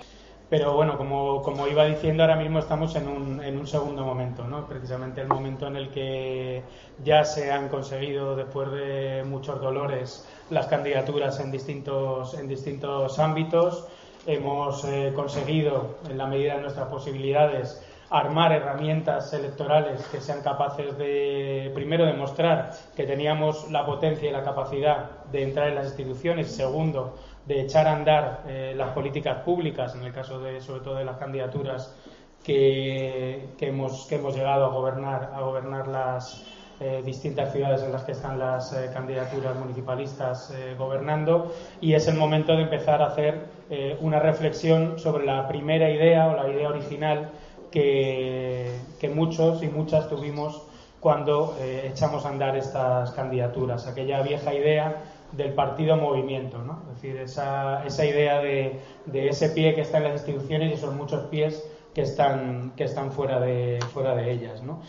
Pero 0.51 0.75
bueno, 0.75 0.99
como, 0.99 1.43
como 1.43 1.69
iba 1.69 1.85
diciendo, 1.85 2.25
ahora 2.25 2.35
mismo 2.35 2.59
estamos 2.59 2.97
en 2.97 3.07
un, 3.07 3.41
en 3.41 3.57
un 3.57 3.69
segundo 3.69 4.05
momento, 4.05 4.43
¿no? 4.49 4.67
Precisamente 4.67 5.21
el 5.21 5.29
momento 5.29 5.69
en 5.69 5.77
el 5.77 5.91
que 5.91 6.65
ya 7.05 7.25
se 7.25 7.53
han 7.53 7.69
conseguido, 7.69 8.35
después 8.35 8.69
de 8.73 9.23
muchos 9.25 9.61
dolores, 9.61 10.29
las 10.51 10.67
candidaturas 10.67 11.39
en 11.39 11.53
distintos, 11.53 12.35
en 12.35 12.49
distintos 12.49 13.21
ámbitos. 13.21 13.87
Hemos 14.27 14.85
eh, 14.87 15.13
conseguido, 15.15 15.99
en 16.11 16.19
la 16.19 16.27
medida 16.27 16.57
de 16.57 16.63
nuestras 16.63 16.89
posibilidades, 16.89 17.81
armar 18.11 18.53
herramientas 18.53 19.33
electorales 19.33 20.05
que 20.09 20.21
sean 20.21 20.43
capaces 20.43 20.99
de, 20.99 21.71
primero, 21.75 22.05
demostrar 22.05 22.73
que 22.97 23.05
teníamos 23.05 23.71
la 23.71 23.87
potencia 23.87 24.29
y 24.29 24.33
la 24.33 24.43
capacidad 24.43 25.25
de 25.31 25.45
entrar 25.45 25.69
en 25.69 25.77
las 25.77 25.87
instituciones 25.87 26.51
segundo, 26.51 27.15
de 27.47 27.63
echar 27.63 27.87
a 27.87 27.95
andar 27.95 28.43
eh, 28.49 28.75
las 28.77 28.91
políticas 28.91 29.43
públicas, 29.45 29.95
en 29.95 30.03
el 30.03 30.13
caso 30.13 30.41
de, 30.41 30.61
sobre 30.61 30.81
todo, 30.81 30.97
de 30.97 31.05
las 31.05 31.19
candidaturas 31.19 31.97
que, 32.43 33.51
hemos, 33.61 34.07
que 34.07 34.17
hemos 34.17 34.35
llegado 34.35 34.65
a 34.65 34.69
gobernar, 34.71 35.31
a 35.33 35.41
gobernar 35.43 35.87
las 35.87 36.45
eh, 36.81 37.03
distintas 37.05 37.53
ciudades 37.53 37.83
en 37.83 37.93
las 37.93 38.03
que 38.03 38.13
están 38.13 38.41
las 38.41 38.73
eh, 38.73 38.91
candidaturas 38.93 39.55
municipalistas 39.55 40.53
gobernando. 40.77 41.55
Y 41.81 41.95
es 41.95 42.09
el 42.09 42.17
momento 42.17 42.57
de 42.57 42.63
empezar 42.63 43.03
a 43.03 43.07
hacer 43.07 43.61
una 44.01 44.19
reflexión 44.19 44.99
sobre 44.99 45.25
la 45.25 45.47
primera 45.47 45.89
idea 45.89 46.27
o 46.27 46.35
la 46.35 46.49
idea 46.49 46.71
original 46.71 47.31
que, 47.71 48.73
muchos 49.15 49.63
y 49.63 49.69
muchas 49.69 50.09
tuvimos 50.09 50.63
cuando 51.01 51.57
eh, 51.61 51.89
echamos 51.91 52.27
a 52.27 52.29
andar 52.29 52.57
estas 52.57 53.11
candidaturas, 53.13 53.87
aquella 53.87 54.23
vieja 54.23 54.53
idea 54.53 55.03
del 55.33 55.55
partido 55.55 55.97
movimiento, 55.97 56.59
¿no? 56.59 56.83
es 56.89 56.97
decir, 56.97 57.17
esa, 57.17 57.85
esa 57.87 58.05
idea 58.05 58.41
de, 58.41 58.81
de 59.07 59.29
ese 59.29 59.51
pie 59.51 59.75
que 59.75 59.83
está 59.83 59.99
en 59.99 60.05
las 60.05 60.15
instituciones 60.15 60.71
y 60.71 60.75
esos 60.75 60.95
muchos 60.95 61.25
pies 61.27 61.65
que 61.95 62.03
están, 62.03 62.73
que 62.77 62.85
están 62.85 63.13
fuera, 63.13 63.41
de, 63.41 63.79
fuera 63.93 64.15
de 64.15 64.31
ellas. 64.31 64.63
¿no? 64.63 64.83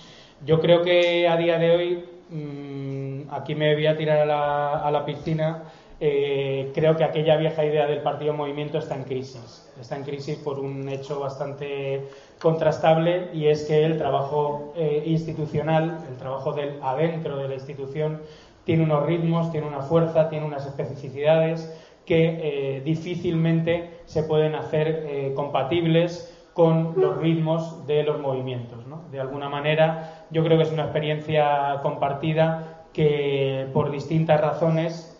Yo 0.45 0.59
creo 0.59 0.81
que 0.81 1.27
a 1.27 1.37
día 1.37 1.57
de 1.57 1.71
hoy, 1.71 2.05
mmm, 2.29 3.33
aquí 3.33 3.55
me 3.55 3.73
voy 3.73 3.87
a 3.87 3.97
tirar 3.97 4.19
a 4.19 4.25
la, 4.25 4.79
a 4.79 4.91
la 4.91 5.05
piscina, 5.05 5.63
eh, 6.03 6.71
creo 6.73 6.97
que 6.97 7.03
aquella 7.03 7.37
vieja 7.37 7.63
idea 7.63 7.85
del 7.85 8.01
partido 8.01 8.33
movimiento 8.33 8.79
está 8.79 8.95
en 8.95 9.03
crisis. 9.03 9.71
Está 9.79 9.97
en 9.97 10.03
crisis 10.03 10.35
por 10.35 10.57
un 10.57 10.89
hecho 10.89 11.19
bastante 11.19 12.07
contrastable 12.41 13.29
y 13.35 13.45
es 13.45 13.65
que 13.65 13.85
el 13.85 13.99
trabajo 13.99 14.73
eh, 14.75 15.03
institucional, 15.05 16.03
el 16.09 16.17
trabajo 16.17 16.53
del 16.53 16.79
adentro 16.81 17.37
de 17.37 17.49
la 17.49 17.53
institución, 17.53 18.19
tiene 18.63 18.83
unos 18.83 19.05
ritmos, 19.05 19.51
tiene 19.51 19.67
una 19.67 19.81
fuerza, 19.81 20.27
tiene 20.27 20.43
unas 20.43 20.65
especificidades 20.65 21.71
que 22.07 22.77
eh, 22.77 22.81
difícilmente 22.81 24.01
se 24.05 24.23
pueden 24.23 24.55
hacer 24.55 25.33
compatibles 25.35 26.35
con 26.55 26.93
los 26.97 27.17
ritmos 27.19 27.85
de 27.85 28.01
los 28.01 28.19
movimientos. 28.19 28.79
De 29.11 29.19
alguna 29.19 29.49
manera, 29.49 30.25
yo 30.31 30.43
creo 30.43 30.57
que 30.57 30.63
es 30.63 30.71
una 30.71 30.83
experiencia 30.83 31.79
compartida 31.83 32.85
que 32.93 33.67
por 33.71 33.91
distintas 33.91 34.41
razones 34.41 35.10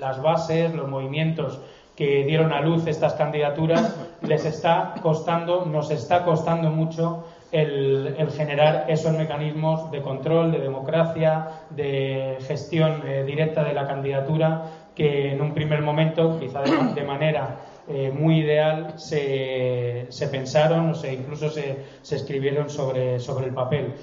las 0.00 0.20
bases, 0.20 0.74
los 0.74 0.88
movimientos 0.88 1.60
que 1.96 2.24
dieron 2.24 2.52
a 2.52 2.60
luz 2.60 2.86
estas 2.86 3.14
candidaturas 3.14 3.96
les 4.20 4.44
está 4.44 4.94
costando, 5.02 5.64
nos 5.64 5.90
está 5.90 6.24
costando 6.24 6.70
mucho 6.70 7.24
el, 7.52 8.14
generar 8.36 8.84
esos 8.88 9.16
mecanismos 9.16 9.90
de 9.90 10.02
control, 10.02 10.52
de 10.52 10.58
democracia, 10.58 11.48
de 11.70 12.36
gestión 12.46 13.02
eh, 13.06 13.24
directa 13.26 13.64
de 13.64 13.72
la 13.72 13.86
candidatura 13.86 14.64
que 14.94 15.32
en 15.32 15.40
un 15.40 15.52
primer 15.54 15.82
momento, 15.82 16.38
quizá 16.38 16.62
de, 16.62 17.02
manera 17.02 17.56
eh, 17.88 18.10
muy 18.10 18.40
ideal, 18.40 18.94
se, 18.96 20.08
pensaron 20.30 20.90
o 20.90 20.94
se, 20.94 21.14
incluso 21.14 21.50
se, 21.50 21.84
escribieron 22.02 22.68
sobre 22.70 23.16
el 23.16 23.54
papel. 23.54 23.94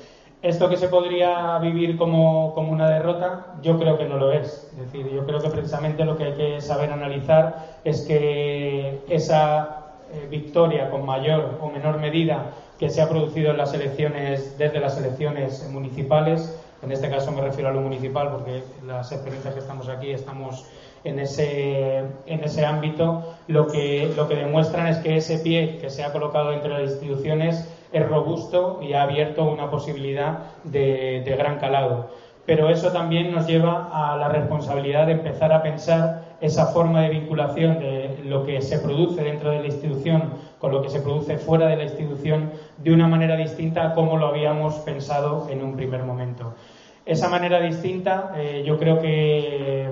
Esto 0.44 0.70
que 0.70 0.76
se 0.76 0.90
podría 0.90 1.58
vivir 1.60 1.96
como, 1.96 2.54
como, 2.54 2.74
una 2.74 2.90
derrota, 2.90 3.56
yo 3.62 3.80
creo 3.80 3.98
que 3.98 4.04
no 4.04 4.18
lo 4.18 4.34
es. 4.34 4.70
Es 4.74 4.78
decir, 4.78 5.10
yo 5.10 5.26
creo 5.26 5.42
que 5.42 5.50
precisamente 5.50 6.04
lo 6.04 6.18
que 6.18 6.26
hay 6.26 6.34
que 6.34 6.60
saber 6.60 6.92
analizar 6.92 7.80
es 7.86 8.02
que 8.02 9.00
esa 9.08 9.84
eh, 10.12 10.28
victoria 10.30 10.90
con 10.92 11.06
mayor 11.06 11.60
o 11.62 11.70
menor 11.70 11.98
medida 11.98 12.52
que 12.78 12.90
se 12.90 13.02
ha 13.02 13.08
producido 13.08 13.52
en 13.52 13.58
las 13.58 13.74
elecciones, 13.74 14.58
desde 14.58 14.82
las 14.82 14.98
elecciones 14.98 15.66
municipales, 15.72 16.60
en 16.84 16.92
este 16.92 17.10
caso 17.10 17.32
me 17.32 17.40
refiero 17.40 17.70
a 17.70 17.74
lo 17.74 17.80
municipal 17.80 18.30
porque 18.30 18.64
las 18.86 19.14
experiencias 19.14 19.54
que 19.54 19.62
estamos 19.62 19.88
aquí 19.88 20.12
estamos 20.12 20.66
en 21.06 21.20
ese, 21.20 22.00
en 22.26 22.44
ese 22.44 22.66
ámbito, 22.66 23.36
lo 23.48 23.68
que, 23.68 24.12
lo 24.18 24.28
que 24.28 24.36
demuestran 24.36 24.88
es 24.88 24.98
que 24.98 25.16
ese 25.16 25.40
pie 25.40 25.78
que 25.80 25.90
se 25.90 26.04
ha 26.04 26.12
colocado 26.12 26.52
dentro 26.52 26.76
de 26.76 26.84
las 26.84 26.92
instituciones 26.92 27.66
es 27.94 28.10
robusto 28.10 28.80
y 28.82 28.94
ha 28.94 29.04
abierto 29.04 29.46
una 29.46 29.70
posibilidad 29.70 30.40
de, 30.64 31.24
gran 31.38 31.60
calado. 31.60 32.10
Pero 32.46 32.70
eso 32.70 32.92
también 32.92 33.32
nos 33.32 33.48
lleva 33.48 33.90
a 33.94 34.18
la 34.18 34.28
responsabilidad 34.28 35.06
de 35.06 35.14
empezar 35.14 35.54
a 35.54 35.62
pensar 35.62 36.36
esa 36.42 36.66
forma 36.68 37.02
de 37.02 37.10
vinculación 37.10 37.80
de 37.80 38.20
lo 38.26 38.46
que 38.46 38.62
se 38.62 38.80
produce 38.80 39.24
dentro 39.24 39.52
de 39.52 39.60
la 39.60 39.68
institución 39.68 40.34
con 40.60 40.72
lo 40.72 40.82
que 40.82 40.90
se 40.90 41.00
produce 41.00 41.38
fuera 41.38 41.68
de 41.68 41.78
la 41.78 41.84
institución 41.84 42.52
de 42.78 42.92
una 42.92 43.08
manera 43.08 43.38
distinta 43.38 43.86
a 43.86 43.94
como 43.94 44.18
lo 44.18 44.28
habíamos 44.28 44.76
pensado 44.80 45.48
en 45.50 45.64
un 45.64 45.78
primer 45.78 46.04
momento. 46.04 46.54
Esa 47.06 47.28
manera 47.28 47.60
distinta 47.60 48.34
eh, 48.38 48.64
yo 48.66 48.80
creo 48.80 49.02
que, 49.02 49.90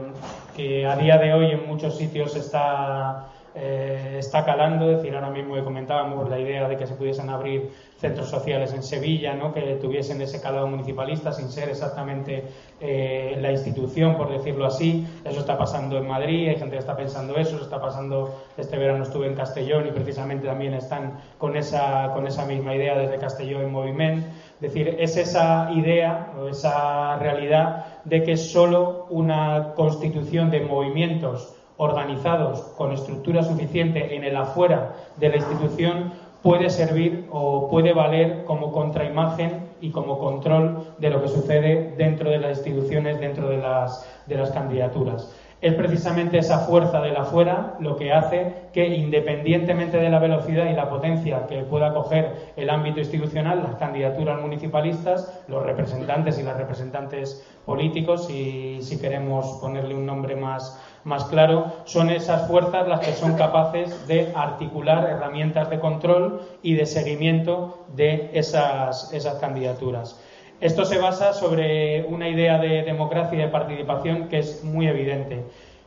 a 0.88 0.96
día 0.96 1.18
de 1.18 1.34
hoy 1.34 1.52
en 1.52 1.68
muchos 1.68 1.98
sitios 1.98 2.36
está, 2.36 3.31
eh, 3.54 4.16
está 4.20 4.46
calando, 4.46 4.90
es 4.90 4.98
decir, 4.98 5.14
ahora 5.14 5.30
mismo 5.30 5.62
comentábamos 5.64 6.30
la 6.30 6.40
idea 6.40 6.70
de 6.70 6.78
que 6.78 6.88
se 6.88 6.94
pudiesen 6.94 7.30
abrir 7.30 7.70
centros 7.98 8.30
sociales 8.30 8.74
en 8.74 8.82
Sevilla, 8.82 9.36
¿no? 9.36 9.54
que 9.54 9.62
tuviesen 9.76 10.22
ese 10.22 10.42
calado 10.42 10.68
municipalista 10.68 11.32
sin 11.32 11.50
ser 11.50 11.70
exactamente 11.70 12.46
eh, 12.80 13.38
la 13.40 13.52
institución, 13.52 14.16
por 14.16 14.32
decirlo 14.32 14.66
así. 14.66 15.06
Eso 15.24 15.42
está 15.42 15.58
pasando 15.58 15.98
en 15.98 16.08
Madrid, 16.08 16.50
hay 16.50 16.56
gente 16.56 16.72
que 16.72 16.80
está 16.80 16.96
pensando 16.96 17.36
eso, 17.36 17.56
eso 17.56 17.66
está 17.66 17.80
pasando, 17.80 18.42
este 18.58 18.78
verano 18.78 19.04
estuve 19.04 19.28
en 19.28 19.36
Castellón 19.36 19.88
y 19.88 19.92
precisamente 19.92 20.48
también 20.48 20.74
están 20.74 21.20
con 21.38 21.56
esa, 21.56 22.12
con 22.14 22.26
esa 22.26 22.46
misma 22.46 22.76
idea 22.76 22.98
desde 22.98 23.18
Castellón 23.18 23.64
en 23.64 23.72
movimiento. 23.72 24.28
Es 24.56 24.62
decir, 24.62 24.96
es 25.00 25.18
esa 25.18 25.72
idea 25.74 26.34
o 26.40 26.48
esa 26.48 27.18
realidad 27.18 27.86
de 28.06 28.24
que 28.24 28.38
solo 28.38 29.08
una 29.10 29.74
constitución 29.76 30.50
de 30.50 30.62
movimientos 30.62 31.56
organizados 31.82 32.62
con 32.78 32.92
estructura 32.92 33.42
suficiente 33.42 34.16
en 34.16 34.24
el 34.24 34.38
afuera 34.38 34.94
de 35.18 35.30
la 35.30 35.38
institución 35.38 36.14
puede 36.44 36.70
servir 36.70 37.28
o 37.32 37.70
puede 37.72 37.92
valer 37.94 38.46
como 38.46 38.72
contraimagen 38.72 39.70
y 39.82 39.90
como 39.90 40.20
control 40.20 40.94
de 41.00 41.10
lo 41.10 41.24
que 41.24 41.28
sucede 41.28 41.96
dentro 41.98 42.30
de 42.30 42.38
las 42.38 42.60
instituciones, 42.60 43.20
dentro 43.20 43.50
de 43.50 43.58
las, 43.58 44.08
de 44.28 44.36
las 44.36 44.52
candidaturas. 44.52 45.34
Es 45.62 45.76
precisamente 45.76 46.40
esa 46.40 46.60
fuerza 46.60 47.02
del 47.02 47.16
afuera 47.16 47.76
lo 47.80 47.96
que 47.96 48.12
hace 48.12 48.52
que, 48.74 48.88
independientemente 48.88 49.98
de 49.98 50.10
la 50.10 50.18
velocidad 50.18 50.66
y 50.66 50.74
la 50.74 50.90
potencia 50.90 51.46
que 51.46 51.62
pueda 51.62 51.94
coger 51.94 52.54
el 52.56 52.68
ámbito 52.72 53.00
institucional, 53.00 53.62
las 53.62 53.76
candidaturas 53.76 54.42
municipalistas, 54.42 55.44
los 55.48 55.62
representantes 55.64 56.40
y 56.40 56.44
las 56.44 56.58
representantes 56.58 57.48
políticos, 57.64 58.28
y 58.32 58.82
si 58.82 59.00
queremos 59.00 59.60
ponerle 59.62 59.94
un 59.94 60.08
nombre 60.08 60.36
más, 60.36 60.82
más 61.04 61.26
claro, 61.26 61.72
son 61.86 62.10
esas 62.10 62.48
fuerzas 62.48 62.88
las 62.88 63.00
que 63.00 63.14
son 63.14 63.36
capaces 63.36 64.08
de 64.08 64.32
articular 64.36 65.10
herramientas 65.10 65.70
de 65.70 65.80
control 65.80 66.42
y 66.62 66.76
de 66.76 66.86
seguimiento 66.86 67.86
de 67.96 68.30
esas, 68.34 69.12
esas 69.14 69.36
candidaturas. 69.36 70.20
Esto 70.60 70.86
se 70.86 71.00
basa 71.00 71.34
sobre 71.34 72.06
una 72.06 72.30
idea 72.30 72.60
de 72.60 72.84
democracia 72.84 73.38
y 73.38 73.42
de 73.42 73.48
participación 73.48 74.28
que 74.28 74.40
es 74.40 74.64
muy 74.64 74.88
evidente. 74.88 75.44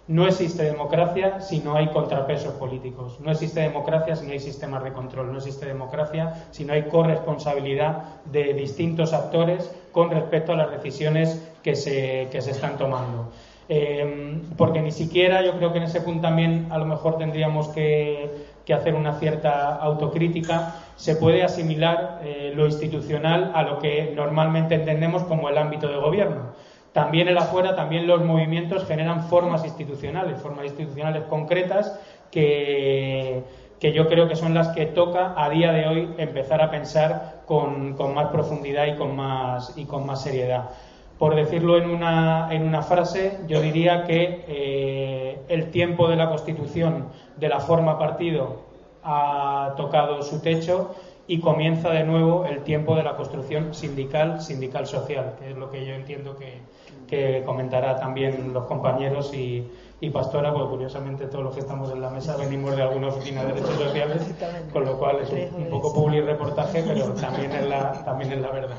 No 0.06 0.26
existe 0.26 0.64
democracia 0.64 1.40
si 1.40 1.60
no 1.60 1.76
hay 1.76 1.86
contrapesos 1.88 2.52
políticos. 2.54 3.18
No 3.20 3.30
existe 3.30 3.60
democracia 3.60 4.16
si 4.16 4.26
no 4.26 4.32
hay 4.32 4.40
sistemas 4.40 4.84
de 4.84 4.92
control. 4.92 5.32
No 5.32 5.38
existe 5.38 5.64
democracia 5.64 6.46
si 6.50 6.64
no 6.64 6.74
hay 6.74 6.82
corresponsabilidad 6.82 8.02
de 8.26 8.52
distintos 8.52 9.14
actores 9.14 9.70
con 9.92 10.10
respecto 10.10 10.52
a 10.52 10.56
las 10.56 10.70
decisiones 10.72 11.40
que 11.62 11.74
se, 11.74 12.28
que 12.30 12.42
se 12.42 12.50
están 12.50 12.76
tomando. 12.76 13.30
Eh, 13.68 14.42
porque 14.58 14.82
ni 14.82 14.92
siquiera 14.92 15.42
yo 15.42 15.56
creo 15.56 15.72
que 15.72 15.78
en 15.78 15.84
ese 15.84 16.02
punto 16.02 16.22
también 16.22 16.68
a 16.70 16.78
lo 16.78 16.84
mejor 16.84 17.16
tendríamos 17.16 17.68
que, 17.68 18.54
hacer 18.72 18.94
una 18.94 19.18
cierta 19.18 19.76
autocrítica. 19.76 20.76
Se 20.96 21.16
puede 21.16 21.42
asimilar 21.42 22.20
eh, 22.24 22.52
lo 22.54 22.66
institucional 22.66 23.52
a 23.54 23.62
lo 23.62 23.78
que 23.78 24.12
normalmente 24.14 24.74
entendemos 24.74 25.22
como 25.24 25.48
el 25.48 25.58
ámbito 25.58 25.88
de 25.88 25.96
gobierno. 25.96 26.54
También 26.92 27.28
el 27.28 27.36
afuera, 27.36 27.74
también 27.74 28.06
los 28.06 28.24
movimientos 28.24 28.86
generan 28.86 29.24
formas 29.24 29.64
institucionales, 29.64 30.40
formas 30.40 30.66
institucionales 30.66 31.24
concretas 31.24 31.98
que, 32.30 33.42
que 33.80 33.92
yo 33.92 34.08
creo 34.08 34.28
que 34.28 34.36
son 34.36 34.54
las 34.54 34.68
que 34.68 34.86
toca 34.86 35.34
a 35.36 35.50
día 35.50 35.72
de 35.72 35.86
hoy 35.86 36.14
empezar 36.18 36.62
a 36.62 36.70
pensar 36.70 37.42
con, 37.46 37.94
con 37.94 38.14
más 38.14 38.28
profundidad 38.28 38.86
y 38.86 38.96
con 38.96 39.14
más, 39.14 39.76
y 39.76 39.84
con 39.84 40.06
más 40.06 40.22
seriedad. 40.22 40.70
Por 41.18 41.36
decirlo 41.36 41.78
en 41.78 41.90
una, 41.90 42.48
en 42.52 42.62
una 42.62 42.82
frase, 42.82 43.38
yo 43.46 43.60
diría 43.60 44.04
que 44.04 44.44
eh, 44.48 45.38
el 45.48 45.70
tiempo 45.70 46.08
de 46.08 46.16
la 46.16 46.28
Constitución 46.28 47.06
de 47.36 47.48
la 47.48 47.60
forma 47.60 47.98
partido 47.98 48.64
ha 49.04 49.74
tocado 49.76 50.22
su 50.22 50.40
techo 50.40 50.94
y 51.26 51.40
comienza 51.40 51.90
de 51.90 52.04
nuevo 52.04 52.44
el 52.44 52.62
tiempo 52.64 52.96
de 52.96 53.02
la 53.02 53.16
construcción 53.16 53.74
sindical, 53.74 54.40
sindical 54.42 54.86
social, 54.86 55.36
que 55.38 55.50
es 55.50 55.56
lo 55.56 55.70
que 55.70 55.86
yo 55.86 55.94
entiendo 55.94 56.36
que, 56.36 56.60
que 57.06 57.42
comentará 57.44 57.96
también 57.96 58.52
los 58.52 58.64
compañeros 58.64 59.32
y, 59.32 59.66
y 60.00 60.10
Pastora, 60.10 60.52
porque 60.52 60.70
curiosamente 60.70 61.26
todos 61.26 61.44
los 61.44 61.54
que 61.54 61.60
estamos 61.60 61.90
en 61.92 62.00
la 62.02 62.10
mesa 62.10 62.36
venimos 62.36 62.76
de 62.76 62.82
alguna 62.82 63.08
oficina 63.08 63.42
de 63.42 63.54
derechos 63.54 63.74
sociales, 63.76 64.34
con 64.72 64.84
lo 64.84 64.98
cual 64.98 65.20
es 65.22 65.30
un, 65.30 65.62
un 65.62 65.70
poco 65.70 65.94
public 65.94 66.24
reportaje, 66.24 66.82
pero 66.86 67.12
también 67.14 67.52
es 67.52 67.68
la, 67.68 68.04
también 68.04 68.32
es 68.32 68.40
la 68.40 68.50
verdad. 68.50 68.76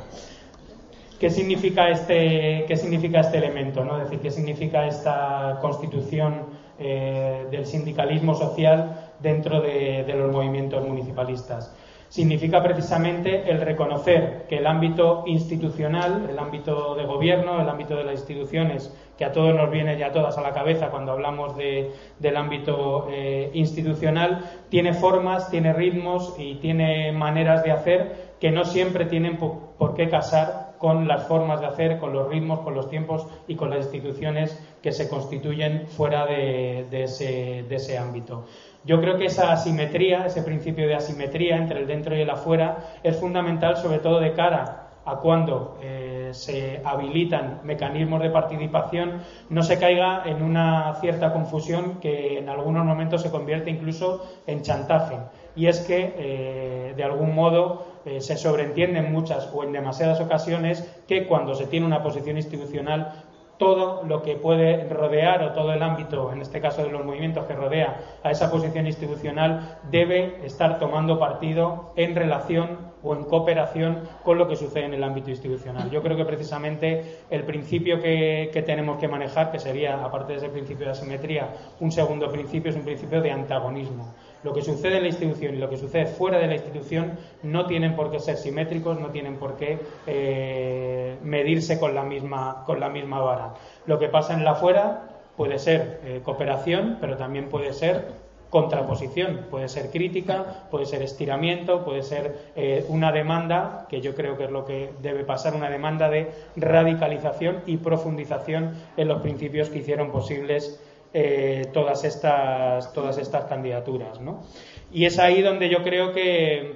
¿Qué 1.20 1.30
significa 1.30 1.90
este, 1.90 2.66
qué 2.68 2.76
significa 2.76 3.22
este 3.22 3.38
elemento? 3.38 3.86
¿no? 3.86 3.98
Es 3.98 4.04
decir, 4.06 4.20
¿qué 4.20 4.32
significa 4.32 4.86
esta 4.86 5.60
constitución 5.62 6.44
eh, 6.78 7.46
del 7.50 7.66
sindicalismo 7.66 8.36
social 8.36 9.12
dentro 9.22 9.62
de, 9.62 10.06
los 10.16 10.32
movimientos 10.32 10.86
municipalistas? 10.86 11.74
significa 12.08 12.64
precisamente 12.64 13.50
el 13.50 13.60
reconocer 13.60 14.46
que 14.48 14.60
el 14.60 14.68
ámbito 14.68 15.24
institucional, 15.26 16.28
el 16.30 16.40
ámbito 16.40 16.96
de 16.96 17.04
gobierno, 17.04 17.60
el 17.60 17.68
ámbito 17.68 17.98
de 17.98 18.06
las 18.06 18.20
instituciones, 18.20 18.96
que 19.18 19.26
a 19.26 19.34
todos 19.34 19.54
nos 19.54 19.70
viene 19.70 19.98
ya 19.98 20.14
todas 20.14 20.38
a 20.38 20.42
la 20.42 20.54
cabeza 20.54 20.92
cuando 20.92 21.12
hablamos 21.12 21.58
de, 21.58 21.92
del 22.20 22.38
ámbito 22.38 23.08
eh, 23.10 23.50
institucional, 23.54 24.46
tiene 24.70 24.94
formas, 24.94 25.50
tiene 25.50 25.74
ritmos 25.74 26.36
y 26.38 26.56
tiene 26.56 27.12
maneras 27.12 27.64
de 27.64 27.72
hacer 27.72 28.36
que 28.40 28.52
no 28.52 28.64
siempre 28.64 29.06
tienen 29.06 29.38
por 29.38 29.96
qué 29.96 30.08
casar 30.08 30.65
con 30.78 31.08
las 31.08 31.28
formas 31.28 31.62
de 31.62 31.68
hacer, 31.68 32.00
con 32.00 32.14
los 32.14 32.28
ritmos, 32.28 32.60
con 32.60 32.74
los 32.74 32.90
tiempos 32.90 33.28
y 33.48 33.56
con 33.56 33.70
las 33.70 33.86
instituciones 33.86 34.60
que 34.82 34.92
se 34.92 35.10
constituyen 35.10 35.88
fuera 35.88 36.26
de, 36.26 36.88
ese 36.92 37.98
ámbito. 37.98 38.46
Yo 38.84 39.02
creo 39.02 39.18
que 39.18 39.26
esa 39.26 39.52
asimetría, 39.52 40.26
ese 40.28 40.44
principio 40.44 40.88
de 40.88 40.96
asimetría 40.96 41.58
entre 41.58 41.80
el 41.80 41.88
dentro 41.88 42.16
y 42.16 42.22
el 42.22 42.30
afuera, 42.30 43.00
es 43.04 43.18
fundamental 43.18 43.78
sobre 43.78 44.00
todo 44.00 44.20
de 44.20 44.34
cara 44.34 44.86
a 45.06 45.18
cuando 45.18 45.78
eh, 45.82 46.30
se 46.34 46.82
habilitan 46.84 47.62
mecanismos 47.64 48.22
de 48.22 48.30
participación, 48.32 49.22
no 49.50 49.64
se 49.64 49.80
caiga 49.80 50.24
en 50.26 50.42
una 50.42 50.96
cierta 50.96 51.32
confusión 51.32 52.00
que 52.00 52.40
en 52.40 52.50
algunos 52.50 52.86
momentos 52.86 53.22
se 53.22 53.30
convierte 53.30 53.70
incluso 53.70 54.26
en 54.48 54.64
chantaje. 54.64 55.18
Y 55.56 55.68
es 55.68 55.80
que, 55.82 56.14
eh, 56.18 56.94
de 56.96 57.04
algún 57.04 57.34
modo, 57.34 57.95
eh, 58.06 58.22
se 58.22 58.38
sobreentiende 58.38 59.00
en 59.00 59.12
muchas 59.12 59.50
o 59.54 59.64
en 59.64 59.72
demasiadas 59.72 60.22
ocasiones 60.22 60.88
que 61.08 61.28
cuando 61.28 61.56
se 61.56 61.68
tiene 61.68 61.86
una 61.86 62.04
posición 62.04 62.38
institucional 62.38 63.24
todo 63.58 64.04
lo 64.04 64.22
que 64.22 64.36
puede 64.36 64.88
rodear 64.90 65.44
o 65.44 65.52
todo 65.54 65.74
el 65.74 65.82
ámbito, 65.82 66.32
en 66.32 66.42
este 66.42 66.60
caso 66.60 66.84
de 66.84 66.92
los 66.92 67.06
movimientos 67.06 67.46
que 67.46 67.54
rodea 67.54 68.02
a 68.24 68.32
esa 68.32 68.52
posición 68.52 68.86
institucional, 68.86 69.80
debe 69.90 70.46
estar 70.46 70.78
tomando 70.80 71.20
partido 71.20 71.94
en 71.96 72.16
relación 72.16 72.94
o 73.02 73.16
en 73.16 73.24
cooperación 73.24 74.02
con 74.24 74.38
lo 74.38 74.48
que 74.48 74.56
sucede 74.56 74.86
en 74.86 74.96
el 74.96 75.04
ámbito 75.04 75.30
institucional. 75.30 75.90
Yo 75.92 76.02
creo 76.02 76.18
que 76.18 76.26
precisamente 76.26 77.20
el 77.30 77.44
principio 77.44 78.02
que, 78.02 78.50
que 78.52 78.62
tenemos 78.64 78.98
que 78.98 79.08
manejar, 79.08 79.52
que 79.52 79.60
sería, 79.60 80.04
aparte 80.04 80.34
de 80.34 80.40
ese 80.40 80.50
principio 80.50 80.88
de 80.88 80.92
asimetría, 80.94 81.54
un 81.80 81.92
segundo 81.92 82.32
principio, 82.32 82.72
es 82.72 82.76
un 82.76 82.84
principio 82.84 83.22
de 83.22 83.32
antagonismo. 83.32 84.14
Lo 84.46 84.54
que 84.54 84.62
sucede 84.62 84.98
en 84.98 85.02
la 85.02 85.10
institución 85.10 85.56
y 85.56 85.58
lo 85.58 85.72
que 85.72 85.76
sucede 85.76 86.06
fuera 86.06 86.38
de 86.38 86.46
la 86.46 86.54
institución 86.54 87.18
no 87.42 87.66
tienen 87.66 87.96
por 87.96 88.12
qué 88.12 88.20
ser 88.20 88.38
simétricos, 88.38 89.00
no 89.00 89.10
tienen 89.10 89.38
por 89.38 89.58
qué 89.58 89.80
eh, 90.06 91.18
medirse 91.24 91.80
con 91.80 91.96
la, 91.96 92.04
misma, 92.04 92.64
con 92.64 92.80
la 92.80 92.90
misma 92.90 93.22
vara. 93.22 93.56
Lo 93.88 93.98
que 93.98 94.08
pasa 94.08 94.36
en 94.36 94.46
la 94.46 94.54
fuera 94.54 95.10
puede 95.36 95.58
ser 95.58 96.00
eh, 96.04 96.22
cooperación, 96.24 97.00
pero 97.02 97.18
también 97.18 97.50
puede 97.50 97.74
ser 97.74 98.06
contraposición, 98.52 99.48
puede 99.50 99.68
ser 99.68 99.90
crítica, 99.90 100.68
puede 100.70 100.86
ser 100.86 101.02
estiramiento, 101.02 101.84
puede 101.84 102.04
ser 102.04 102.52
eh, 102.56 102.86
una 102.88 103.12
demanda, 103.12 103.88
que 103.90 104.00
yo 104.00 104.14
creo 104.14 104.38
que 104.38 104.44
es 104.44 104.52
lo 104.52 104.64
que 104.64 104.92
debe 105.02 105.24
pasar, 105.24 105.56
una 105.56 105.72
demanda 105.72 106.08
de 106.08 106.30
radicalización 106.56 107.64
y 107.66 107.78
profundización 107.78 108.76
en 108.96 109.08
los 109.08 109.24
principios 109.24 109.70
que 109.70 109.80
hicieron 109.80 110.12
posibles 110.12 110.80
eh, 111.18 111.70
todas, 111.72 112.04
estas, 112.04 112.92
todas 112.92 113.18
estas 113.18 113.46
candidaturas. 113.46 114.20
¿no? 114.20 114.44
Y 114.92 115.06
es 115.06 115.18
ahí 115.18 115.42
donde 115.42 115.70
yo 115.70 115.82
creo 115.82 116.12
que, 116.12 116.74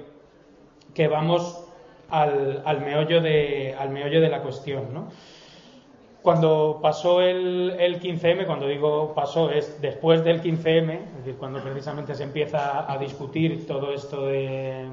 que 0.94 1.08
vamos 1.08 1.62
al, 2.08 2.62
al, 2.64 2.80
meollo 2.80 3.20
de, 3.20 3.74
al 3.78 3.90
meollo 3.90 4.18
de 4.22 4.30
la 4.30 4.40
cuestión. 4.40 4.94
¿no? 4.94 5.10
Cuando 6.22 6.80
pasó 6.82 7.22
el, 7.22 7.76
el, 7.78 7.98
15M, 7.98 8.44
cuando 8.44 8.66
digo 8.66 9.14
pasó 9.14 9.50
es 9.50 9.80
después 9.80 10.22
del 10.22 10.42
15M, 10.42 10.92
es 10.92 11.16
decir, 11.16 11.36
cuando 11.38 11.62
precisamente 11.62 12.14
se 12.14 12.24
empieza 12.24 12.90
a 12.92 12.98
discutir 12.98 13.66
todo 13.66 13.92
esto 13.92 14.26
de, 14.26 14.86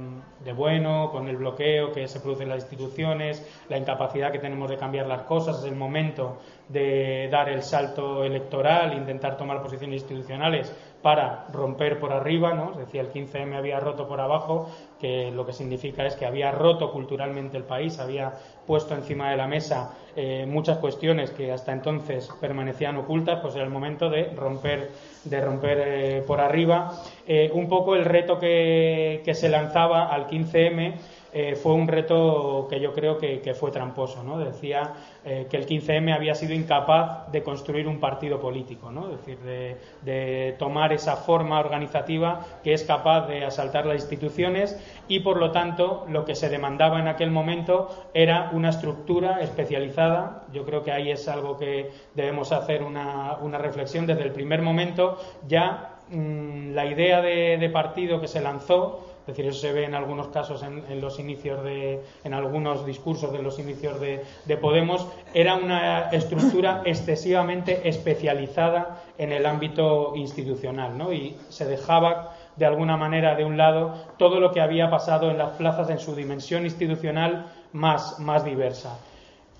de 0.45 0.53
bueno, 0.53 1.09
con 1.11 1.27
el 1.27 1.35
bloqueo 1.35 1.91
que 1.91 2.07
se 2.07 2.21
produce 2.21 2.43
en 2.43 2.49
las 2.49 2.59
instituciones, 2.63 3.45
la 3.67 3.77
incapacidad 3.77 4.31
que 4.31 4.39
tenemos 4.39 4.69
de 4.69 4.77
cambiar 4.77 5.07
las 5.07 5.23
cosas, 5.23 5.59
es 5.59 5.65
el 5.65 5.75
momento 5.75 6.37
de 6.69 7.27
dar 7.29 7.49
el 7.49 7.61
salto 7.61 8.23
electoral, 8.23 8.93
intentar 8.93 9.35
tomar 9.35 9.61
posiciones 9.61 10.01
institucionales 10.01 10.73
para 11.07 11.45
romper 11.53 12.01
por 12.01 12.11
arriba, 12.11 12.53
¿no? 12.53 12.71
Es 12.71 12.79
decir, 12.79 12.99
el 12.99 13.13
15M 13.13 13.55
había 13.55 13.79
roto 13.79 14.09
por 14.09 14.19
abajo, 14.19 14.69
que 14.99 15.31
lo 15.31 15.45
que 15.45 15.53
significa 15.53 16.05
es 16.05 16.17
que 16.17 16.25
había 16.25 16.51
roto 16.51 16.91
culturalmente 16.91 17.55
el 17.55 17.63
país, 17.63 17.97
había 17.99 18.33
puesto 18.65 18.93
encima 18.93 19.31
de 19.31 19.37
la 19.37 19.47
mesa 19.47 19.93
eh, 20.17 20.45
muchas 20.45 20.79
cuestiones 20.79 21.31
que 21.31 21.53
hasta 21.53 21.71
entonces 21.71 22.29
permanecían 22.41 22.97
ocultas, 22.97 23.39
pues 23.39 23.55
era 23.55 23.63
el 23.63 23.69
momento 23.69 24.09
de 24.09 24.33
romper, 24.35 24.91
de 25.23 25.39
romper 25.39 25.81
eh, 25.85 26.23
por 26.27 26.41
arriba. 26.41 26.91
Eh, 27.25 27.51
un 27.53 27.69
poco 27.69 27.95
el 27.95 28.03
reto 28.03 28.37
que, 28.37 29.21
que 29.23 29.33
se 29.33 29.47
lanzaba 29.47 30.07
al 30.07 30.27
15M 30.27 30.93
eh, 31.33 31.55
fue 31.55 31.73
un 31.73 31.87
reto 31.87 32.67
que 32.69 32.79
yo 32.79 32.93
creo 32.93 33.17
que, 33.17 33.53
fue 33.53 33.71
tramposo. 33.71 34.23
¿no? 34.23 34.37
Decía 34.37 34.93
eh, 35.25 35.47
que 35.49 35.57
el 35.57 35.65
15M 35.65 36.13
había 36.13 36.35
sido 36.35 36.53
incapaz 36.53 37.31
de 37.31 37.43
construir 37.43 37.87
un 37.87 37.99
partido 37.99 38.39
político, 38.39 38.91
¿no? 38.91 39.09
es 39.09 39.17
decir, 39.17 39.39
de, 39.39 40.55
tomar 40.57 40.93
esa 40.93 41.15
forma 41.15 41.59
organizativa 41.59 42.45
que 42.63 42.73
es 42.73 42.83
capaz 42.83 43.27
de 43.27 43.45
asaltar 43.45 43.85
las 43.85 43.97
instituciones 43.97 44.79
y, 45.07 45.19
por 45.19 45.37
lo 45.37 45.51
tanto, 45.51 46.05
lo 46.09 46.25
que 46.25 46.35
se 46.35 46.49
demandaba 46.49 46.99
en 46.99 47.07
aquel 47.07 47.31
momento 47.31 47.89
era 48.13 48.49
una 48.53 48.69
estructura 48.69 49.41
especializada. 49.41 50.45
Yo 50.53 50.65
creo 50.65 50.83
que 50.83 50.91
ahí 50.91 51.11
es 51.11 51.27
algo 51.27 51.57
que 51.57 51.91
debemos 52.15 52.51
hacer 52.51 52.83
una, 52.83 53.37
reflexión 53.57 54.05
desde 54.05 54.23
el 54.23 54.31
primer 54.31 54.61
momento. 54.61 55.17
Ya 55.47 55.97
mmm, 56.09 56.73
la 56.73 56.85
idea 56.85 57.21
de, 57.21 57.57
de 57.57 57.69
partido 57.69 58.21
que 58.21 58.27
se 58.27 58.41
lanzó 58.41 59.06
es 59.27 59.35
decir, 59.35 59.45
eso 59.45 59.59
se 59.59 59.73
ve 59.73 59.83
en 59.83 59.93
algunos 59.93 60.29
casos 60.29 60.63
en, 60.63 60.85
en, 60.89 61.01
los 61.01 61.19
inicios 61.19 61.61
de, 61.61 62.01
en 62.23 62.33
algunos 62.33 62.85
discursos 62.85 63.33
de 63.33 63.43
los 63.43 63.59
inicios 63.59 63.99
de, 63.99 64.23
de, 64.45 64.55
Podemos, 64.55 65.05
era 65.33 65.55
una 65.55 66.09
estructura 66.11 66.81
excesivamente 66.85 67.89
especializada 67.89 69.03
en 69.17 69.33
el 69.33 69.45
ámbito 69.45 70.13
institucional, 70.15 70.97
¿no? 70.97 71.11
Y 71.11 71.35
se 71.49 71.65
dejaba 71.65 72.37
de 72.55 72.65
alguna 72.65 72.95
manera 72.95 73.35
de 73.35 73.43
un 73.43 73.57
lado 73.57 73.95
todo 74.17 74.39
lo 74.39 74.53
que 74.53 74.61
había 74.61 74.89
pasado 74.89 75.29
en 75.29 75.37
las 75.37 75.51
plazas 75.57 75.89
en 75.89 75.99
su 75.99 76.15
dimensión 76.15 76.63
institucional 76.63 77.47
más, 77.73 78.21
más 78.21 78.45
diversa. 78.45 78.97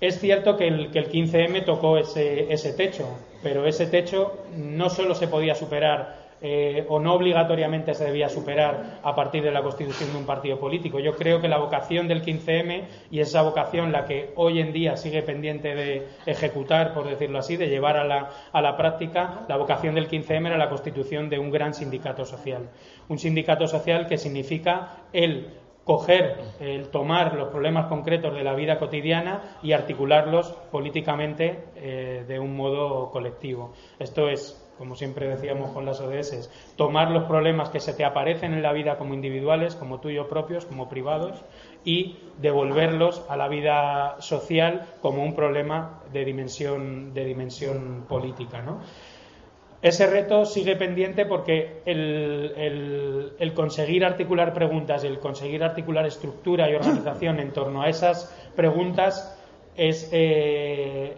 Es 0.00 0.18
cierto 0.18 0.56
que 0.56 0.66
el, 0.66 0.90
que 0.92 1.00
el 1.00 1.10
15M 1.10 1.66
tocó 1.66 1.98
ese, 1.98 2.50
ese 2.50 2.72
techo, 2.72 3.04
pero 3.42 3.66
ese 3.66 3.86
techo 3.86 4.38
no 4.56 4.88
solo 4.88 5.14
se 5.14 5.28
podía 5.28 5.54
superar 5.54 6.27
eh, 6.40 6.86
o 6.88 7.00
no 7.00 7.14
obligatoriamente 7.14 7.94
se 7.94 8.04
debía 8.04 8.28
superar 8.28 9.00
a 9.02 9.14
partir 9.14 9.42
de 9.42 9.50
la 9.50 9.62
constitución 9.62 10.12
de 10.12 10.18
un 10.18 10.26
partido 10.26 10.58
político. 10.58 11.00
Yo 11.00 11.16
creo 11.16 11.40
que 11.40 11.48
la 11.48 11.58
vocación 11.58 12.06
del 12.08 12.22
15M 12.22 12.84
y 13.10 13.20
esa 13.20 13.42
vocación 13.42 13.92
la 13.92 14.04
que 14.04 14.32
hoy 14.36 14.60
en 14.60 14.72
día 14.72 14.96
sigue 14.96 15.22
pendiente 15.22 15.74
de 15.74 16.06
ejecutar, 16.26 16.94
por 16.94 17.08
decirlo 17.08 17.38
así, 17.38 17.56
de 17.56 17.68
llevar 17.68 17.96
a 17.96 18.04
la, 18.04 18.30
a 18.52 18.62
la 18.62 18.76
práctica, 18.76 19.44
la 19.48 19.56
vocación 19.56 19.94
del 19.94 20.08
15M 20.08 20.46
era 20.46 20.58
la 20.58 20.68
constitución 20.68 21.28
de 21.28 21.38
un 21.38 21.50
gran 21.50 21.74
sindicato 21.74 22.24
social. 22.24 22.70
Un 23.08 23.18
sindicato 23.18 23.66
social 23.66 24.06
que 24.06 24.18
significa 24.18 25.04
el 25.12 25.48
coger, 25.88 26.36
el 26.60 26.90
tomar 26.90 27.34
los 27.34 27.48
problemas 27.48 27.86
concretos 27.86 28.34
de 28.34 28.44
la 28.44 28.54
vida 28.54 28.78
cotidiana 28.78 29.56
y 29.62 29.72
articularlos 29.72 30.52
políticamente 30.70 31.64
eh, 31.76 32.26
de 32.28 32.38
un 32.38 32.54
modo 32.54 33.10
colectivo. 33.10 33.72
Esto 33.98 34.28
es 34.28 34.67
como 34.78 34.94
siempre 34.94 35.28
decíamos 35.28 35.72
con 35.72 35.84
las 35.84 36.00
ODS, 36.00 36.48
tomar 36.76 37.10
los 37.10 37.24
problemas 37.24 37.68
que 37.68 37.80
se 37.80 37.92
te 37.92 38.04
aparecen 38.04 38.54
en 38.54 38.62
la 38.62 38.72
vida 38.72 38.96
como 38.96 39.12
individuales, 39.12 39.74
como 39.74 40.00
tuyos 40.00 40.28
propios, 40.28 40.64
como 40.64 40.88
privados, 40.88 41.44
y 41.84 42.16
devolverlos 42.40 43.24
a 43.28 43.36
la 43.36 43.48
vida 43.48 44.16
social 44.20 44.86
como 45.02 45.22
un 45.22 45.34
problema 45.34 46.00
de 46.12 46.24
dimensión, 46.24 47.12
de 47.12 47.24
dimensión 47.24 48.04
política. 48.08 48.62
¿no? 48.62 48.80
Ese 49.80 50.06
reto 50.06 50.44
sigue 50.44 50.74
pendiente 50.74 51.24
porque 51.24 51.82
el, 51.86 53.32
el, 53.38 53.54
conseguir 53.54 54.04
articular 54.04 54.52
preguntas, 54.52 55.04
el 55.04 55.20
conseguir 55.20 55.62
articular 55.62 56.04
estructura 56.04 56.68
y 56.68 56.74
organización 56.74 57.38
en 57.38 57.52
torno 57.52 57.82
a 57.82 57.88
esas 57.88 58.34
preguntas 58.56 59.36
es, 59.76 60.10
eh, 60.12 61.16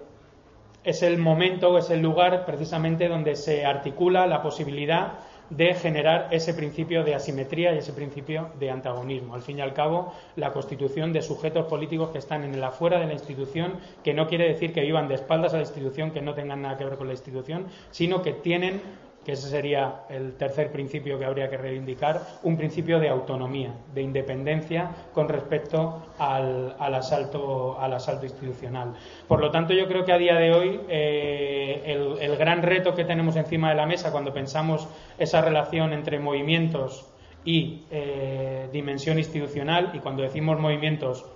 es 0.84 1.02
el 1.02 1.18
momento, 1.18 1.76
es 1.78 1.90
el 1.90 2.00
lugar 2.00 2.44
precisamente 2.46 3.08
donde 3.08 3.36
se 3.36 3.64
articula 3.64 4.26
la 4.26 4.42
posibilidad 4.42 5.18
de 5.50 5.74
generar 5.74 6.28
ese 6.30 6.54
principio 6.54 7.02
de 7.02 7.14
asimetría 7.14 7.74
y 7.74 7.78
ese 7.78 7.92
principio 7.92 8.50
de 8.58 8.70
antagonismo. 8.70 9.34
Al 9.34 9.42
fin 9.42 9.58
y 9.58 9.60
al 9.60 9.74
cabo, 9.74 10.14
la 10.36 10.52
constitución 10.52 11.12
de 11.12 11.22
sujetos 11.22 11.66
políticos 11.66 12.10
que 12.10 12.18
están 12.18 12.44
en 12.44 12.54
el 12.54 12.62
afuera 12.62 13.00
de 13.00 13.06
la 13.06 13.14
institución, 13.14 13.74
que 14.04 14.14
no 14.14 14.28
quiere 14.28 14.46
decir 14.46 14.72
que 14.72 14.80
vivan 14.80 15.08
de 15.08 15.16
espaldas 15.16 15.52
a 15.52 15.56
la 15.56 15.64
institución, 15.64 16.12
que 16.12 16.22
no 16.22 16.34
tengan 16.34 16.62
nada 16.62 16.78
que 16.78 16.84
ver 16.84 16.96
con 16.96 17.08
la 17.08 17.14
institución, 17.14 17.66
sino 17.90 18.22
que 18.22 18.32
tienen 18.32 18.80
que 19.24 19.32
ese 19.32 19.48
sería 19.48 20.02
el 20.08 20.34
tercer 20.36 20.72
principio 20.72 21.18
que 21.18 21.24
habría 21.24 21.50
que 21.50 21.58
reivindicar, 21.58 22.20
un 22.42 22.56
principio 22.56 22.98
de 22.98 23.08
autonomía, 23.08 23.74
de 23.94 24.02
independencia 24.02 24.90
con 25.12 25.28
respecto 25.28 26.06
al, 26.18 26.74
al, 26.78 26.94
asalto, 26.94 27.78
al 27.78 27.92
asalto 27.92 28.24
institucional. 28.24 28.94
Por 29.28 29.40
lo 29.40 29.50
tanto, 29.50 29.74
yo 29.74 29.86
creo 29.86 30.04
que 30.04 30.12
a 30.12 30.18
día 30.18 30.36
de 30.36 30.52
hoy 30.52 30.80
eh, 30.88 31.82
el, 32.20 32.36
gran 32.36 32.62
reto 32.62 32.94
que 32.94 33.04
tenemos 33.04 33.36
encima 33.36 33.68
de 33.68 33.74
la 33.76 33.86
mesa 33.86 34.10
cuando 34.10 34.32
pensamos 34.32 34.88
esa 35.18 35.42
relación 35.42 35.92
entre 35.92 36.18
movimientos 36.18 37.06
y 37.44 37.84
eh, 37.90 38.68
dimensión 38.72 39.18
institucional. 39.18 39.90
Y 39.92 39.98
cuando 39.98 40.22
decimos 40.22 40.58
movimientos, 40.58 41.26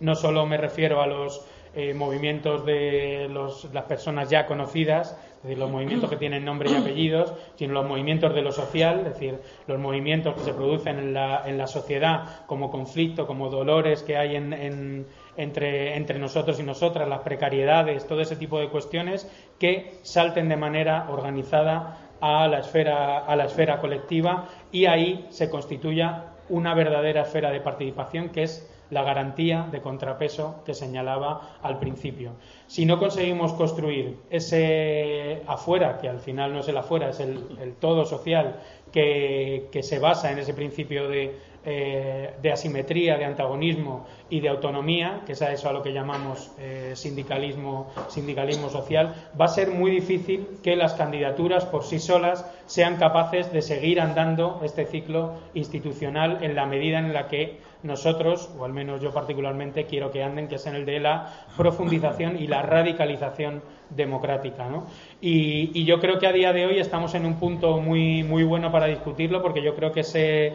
no 0.00 0.14
solo 0.14 0.46
me 0.46 0.56
refiero 0.56 1.02
a 1.02 1.06
los 1.06 1.46
eh, 1.74 1.92
movimientos 1.92 2.64
de 2.64 3.28
las 3.72 3.84
personas 3.84 4.30
ya 4.30 4.46
conocidas, 4.46 5.18
decir, 5.46 5.58
los 5.58 5.70
movimientos 5.70 6.10
que 6.10 6.16
tienen 6.16 6.44
nombre 6.44 6.70
y 6.70 6.74
apellidos, 6.74 7.32
sino 7.56 7.72
los 7.74 7.86
movimientos 7.86 8.34
de 8.34 8.42
lo 8.42 8.52
social, 8.52 8.98
es 9.00 9.04
decir, 9.14 9.40
los 9.66 9.78
movimientos 9.78 10.34
que 10.34 10.40
se 10.40 10.52
producen 10.52 10.98
en 10.98 11.14
la, 11.14 11.42
en 11.46 11.56
la 11.58 11.66
sociedad 11.66 12.44
como 12.46 12.70
conflicto, 12.70 13.26
como 13.26 13.48
dolores 13.50 14.02
que 14.02 14.16
hay 14.16 14.36
en- 14.36 14.52
en- 14.52 15.06
entre, 15.36 15.96
entre 15.96 16.18
nosotros 16.18 16.58
y 16.60 16.62
nosotras, 16.62 17.08
las 17.08 17.20
precariedades, 17.20 18.06
todo 18.06 18.20
ese 18.20 18.36
tipo 18.36 18.58
de 18.58 18.68
cuestiones 18.68 19.30
que 19.58 19.98
salten 20.02 20.48
de 20.48 20.56
manera 20.56 21.06
organizada 21.10 21.98
a 22.20 22.48
la 22.48 22.60
esfera, 22.60 23.18
a 23.18 23.36
la 23.36 23.44
esfera 23.44 23.78
colectiva 23.80 24.48
y 24.72 24.86
ahí 24.86 25.26
se 25.28 25.50
constituya 25.50 26.24
una 26.48 26.74
verdadera 26.74 27.22
esfera 27.22 27.50
de 27.50 27.60
participación 27.60 28.30
que 28.30 28.44
es 28.44 28.72
la 28.90 29.02
garantía 29.02 29.68
de 29.70 29.80
contrapeso 29.80 30.62
que 30.64 30.74
señalaba 30.74 31.58
al 31.62 31.78
principio. 31.78 32.32
Si 32.66 32.86
no 32.86 32.98
conseguimos 32.98 33.52
construir 33.52 34.18
ese 34.30 35.42
afuera, 35.46 35.98
que 35.98 36.08
al 36.08 36.20
final 36.20 36.52
no 36.52 36.60
es 36.60 36.68
el 36.68 36.76
afuera, 36.76 37.10
es 37.10 37.20
el, 37.20 37.74
todo 37.80 38.04
social, 38.04 38.60
que 38.92 39.80
se 39.82 39.98
basa 39.98 40.32
en 40.32 40.38
ese 40.38 40.54
principio 40.54 41.08
de, 41.08 41.36
eh, 41.68 42.34
de 42.40 42.52
asimetría, 42.52 43.18
de 43.18 43.24
antagonismo 43.24 44.06
y 44.30 44.38
de 44.38 44.48
autonomía, 44.48 45.22
que 45.26 45.32
es 45.32 45.42
a 45.42 45.52
eso 45.52 45.68
a 45.68 45.72
lo 45.72 45.82
que 45.82 45.92
llamamos 45.92 46.52
eh, 46.60 46.92
sindicalismo, 46.94 47.90
sindicalismo 48.06 48.68
social, 48.68 49.14
va 49.38 49.46
a 49.46 49.48
ser 49.48 49.72
muy 49.72 49.90
difícil 49.90 50.46
que 50.62 50.76
las 50.76 50.94
candidaturas 50.94 51.64
por 51.64 51.82
sí 51.82 51.98
solas 51.98 52.48
sean 52.66 52.98
capaces 52.98 53.52
de 53.52 53.62
seguir 53.62 54.00
andando 54.00 54.60
este 54.62 54.86
ciclo 54.86 55.34
institucional 55.54 56.38
en 56.42 56.54
la 56.54 56.66
medida 56.66 57.00
en 57.00 57.12
la 57.12 57.26
que 57.26 57.58
nosotros, 57.82 58.50
o 58.58 58.64
al 58.64 58.72
menos 58.72 59.00
yo 59.00 59.12
particularmente, 59.12 59.86
quiero 59.86 60.10
que 60.10 60.22
anden, 60.22 60.48
que 60.48 60.56
es 60.56 60.66
en 60.66 60.76
el 60.76 60.86
de 60.86 61.00
la 61.00 61.46
profundización 61.56 62.40
y 62.40 62.46
la 62.46 62.62
radicalización 62.62 63.62
democrática. 63.90 64.68
¿no? 64.68 64.86
Y, 65.20 65.84
yo 65.84 66.00
creo 66.00 66.18
que 66.18 66.26
a 66.26 66.32
día 66.32 66.52
de 66.52 66.66
hoy 66.66 66.78
estamos 66.78 67.14
en 67.14 67.26
un 67.26 67.38
punto 67.38 67.80
muy, 67.80 68.22
muy 68.22 68.44
bueno 68.44 68.72
para 68.72 68.86
discutirlo, 68.86 69.42
porque 69.42 69.62
yo 69.62 69.74
creo 69.74 69.92
que 69.92 70.00
ese, 70.00 70.54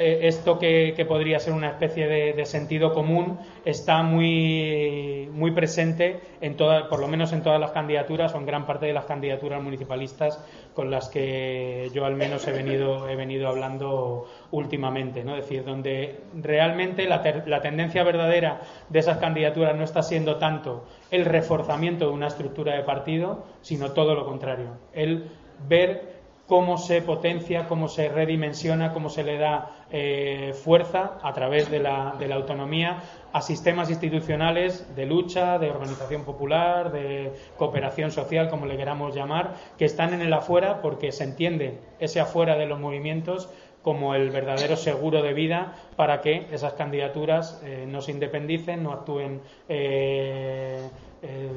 eh, 0.00 0.26
esto 0.28 0.58
que, 0.58 1.04
podría 1.06 1.38
ser 1.38 1.52
una 1.52 1.68
especie 1.68 2.06
de, 2.06 2.32
de 2.32 2.46
sentido 2.46 2.94
común 2.94 3.38
está 3.64 4.02
muy, 4.02 5.28
muy 5.32 5.50
presente 5.50 6.20
en 6.40 6.56
toda, 6.56 6.88
por 6.88 7.00
lo 7.00 7.06
menos 7.08 7.32
en 7.32 7.42
todas 7.42 7.60
las 7.60 7.72
candidaturas 7.72 8.34
o 8.34 8.38
en 8.38 8.46
gran 8.46 8.66
parte 8.66 8.86
de 8.86 8.92
las 8.94 9.04
candidaturas 9.04 9.62
municipalistas 9.62 10.42
con 10.74 10.90
las 10.90 11.08
que 11.08 11.90
yo 11.94 12.04
al 12.06 12.16
menos 12.16 12.46
he 12.48 12.52
venido, 12.52 13.08
he 13.08 13.16
venido 13.16 13.48
hablando 13.48 14.26
últimamente, 14.50 15.22
¿no? 15.22 15.36
Es 15.36 15.42
decir, 15.42 15.64
donde 15.64 16.20
realmente 16.34 17.06
la, 17.06 17.22
ter- 17.22 17.46
la 17.46 17.60
tendencia 17.60 18.02
verdadera 18.02 18.62
de 18.88 18.98
esas 18.98 19.18
candidaturas 19.18 19.76
no 19.76 19.84
está 19.84 20.02
siendo 20.02 20.36
tanto 20.36 20.84
el 21.10 21.24
reforzamiento 21.26 22.06
de 22.06 22.12
una 22.12 22.28
estructura 22.28 22.74
de 22.74 22.82
partido, 22.82 23.44
sino 23.60 23.92
todo 23.92 24.14
lo 24.14 24.24
contrario, 24.24 24.78
el 24.94 25.30
ver 25.68 26.09
cómo 26.50 26.78
se 26.78 27.00
potencia, 27.00 27.68
cómo 27.68 27.86
se 27.86 28.08
redimensiona, 28.08 28.92
cómo 28.92 29.08
se 29.08 29.22
le 29.22 29.38
da 29.38 29.70
eh, 29.92 30.52
fuerza 30.52 31.12
a 31.22 31.32
través 31.32 31.70
de 31.70 31.78
la, 31.78 32.16
de 32.18 32.26
la 32.26 32.34
autonomía 32.34 33.04
a 33.32 33.40
sistemas 33.40 33.88
institucionales 33.88 34.84
de 34.96 35.06
lucha, 35.06 35.60
de 35.60 35.70
organización 35.70 36.24
popular, 36.24 36.90
de 36.90 37.32
cooperación 37.56 38.10
social, 38.10 38.50
como 38.50 38.66
le 38.66 38.76
queramos 38.76 39.14
llamar, 39.14 39.54
que 39.78 39.84
están 39.84 40.12
en 40.12 40.22
el 40.22 40.32
afuera 40.32 40.82
porque 40.82 41.12
se 41.12 41.22
entiende 41.22 41.78
ese 42.00 42.18
afuera 42.18 42.56
de 42.56 42.66
los 42.66 42.80
movimientos 42.80 43.48
como 43.82 44.16
el 44.16 44.30
verdadero 44.30 44.76
seguro 44.76 45.22
de 45.22 45.32
vida 45.34 45.76
para 45.94 46.20
que 46.20 46.48
esas 46.50 46.72
candidaturas 46.72 47.62
eh, 47.64 47.84
no 47.86 48.00
se 48.00 48.10
independicen, 48.10 48.82
no 48.82 48.90
actúen 48.90 49.40
eh, 49.68 50.80
eh, 51.22 51.50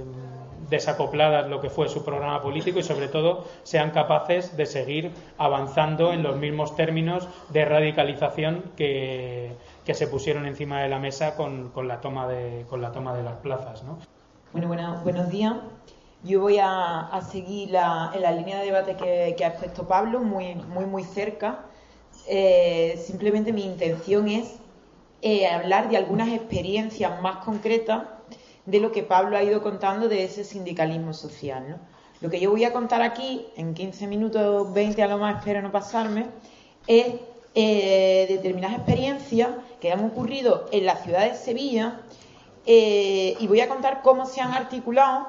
desacopladas 0.69 1.49
lo 1.49 1.61
que 1.61 1.69
fue 1.69 1.89
su 1.89 2.03
programa 2.03 2.41
político 2.41 2.79
y 2.79 2.83
sobre 2.83 3.07
todo 3.07 3.45
sean 3.63 3.91
capaces 3.91 4.57
de 4.57 4.65
seguir 4.65 5.11
avanzando 5.37 6.13
en 6.13 6.23
los 6.23 6.37
mismos 6.37 6.75
términos 6.75 7.27
de 7.49 7.65
radicalización 7.65 8.63
que, 8.75 9.51
que 9.85 9.93
se 9.93 10.07
pusieron 10.07 10.45
encima 10.45 10.81
de 10.81 10.89
la 10.89 10.99
mesa 10.99 11.35
con, 11.35 11.69
con 11.69 11.87
la 11.87 12.01
toma 12.01 12.27
de 12.27 12.65
con 12.69 12.81
la 12.81 12.91
toma 12.91 13.15
de 13.15 13.23
las 13.23 13.35
plazas 13.37 13.83
¿no? 13.83 13.99
Bueno, 14.53 14.67
bueno, 14.67 14.99
buenos 15.03 15.29
días. 15.29 15.55
Yo 16.23 16.41
voy 16.41 16.59
a, 16.59 17.07
a 17.07 17.21
seguir 17.21 17.71
la, 17.71 18.11
en 18.13 18.21
la 18.21 18.31
línea 18.31 18.59
de 18.59 18.65
debate 18.65 18.95
que, 18.95 19.33
que 19.35 19.43
ha 19.43 19.47
expuesto 19.49 19.87
Pablo, 19.87 20.19
muy, 20.19 20.55
muy, 20.55 20.85
muy 20.85 21.03
cerca. 21.03 21.65
Eh, 22.27 23.01
simplemente 23.03 23.51
mi 23.51 23.65
intención 23.65 24.27
es 24.27 24.59
eh, 25.23 25.47
hablar 25.47 25.89
de 25.89 25.97
algunas 25.97 26.29
experiencias 26.29 27.19
más 27.21 27.37
concretas 27.37 28.03
de 28.65 28.79
lo 28.79 28.91
que 28.91 29.03
Pablo 29.03 29.37
ha 29.37 29.43
ido 29.43 29.61
contando 29.61 30.07
de 30.07 30.23
ese 30.23 30.43
sindicalismo 30.43 31.13
social. 31.13 31.79
Lo 32.21 32.29
que 32.29 32.39
yo 32.39 32.51
voy 32.51 32.63
a 32.63 32.71
contar 32.71 33.01
aquí, 33.01 33.45
en 33.57 33.73
15 33.73 34.07
minutos, 34.07 34.73
20 34.73 35.03
a 35.03 35.07
lo 35.07 35.17
más, 35.17 35.39
espero 35.39 35.61
no 35.61 35.71
pasarme, 35.71 36.27
es 36.87 37.15
eh, 37.55 38.25
determinadas 38.29 38.77
experiencias 38.77 39.49
que 39.79 39.91
han 39.91 40.03
ocurrido 40.05 40.65
en 40.71 40.85
la 40.85 40.95
ciudad 40.95 41.29
de 41.29 41.35
Sevilla 41.35 41.99
eh, 42.65 43.35
y 43.39 43.47
voy 43.47 43.61
a 43.61 43.67
contar 43.67 44.01
cómo 44.01 44.25
se 44.25 44.41
han 44.41 44.53
articulado 44.53 45.27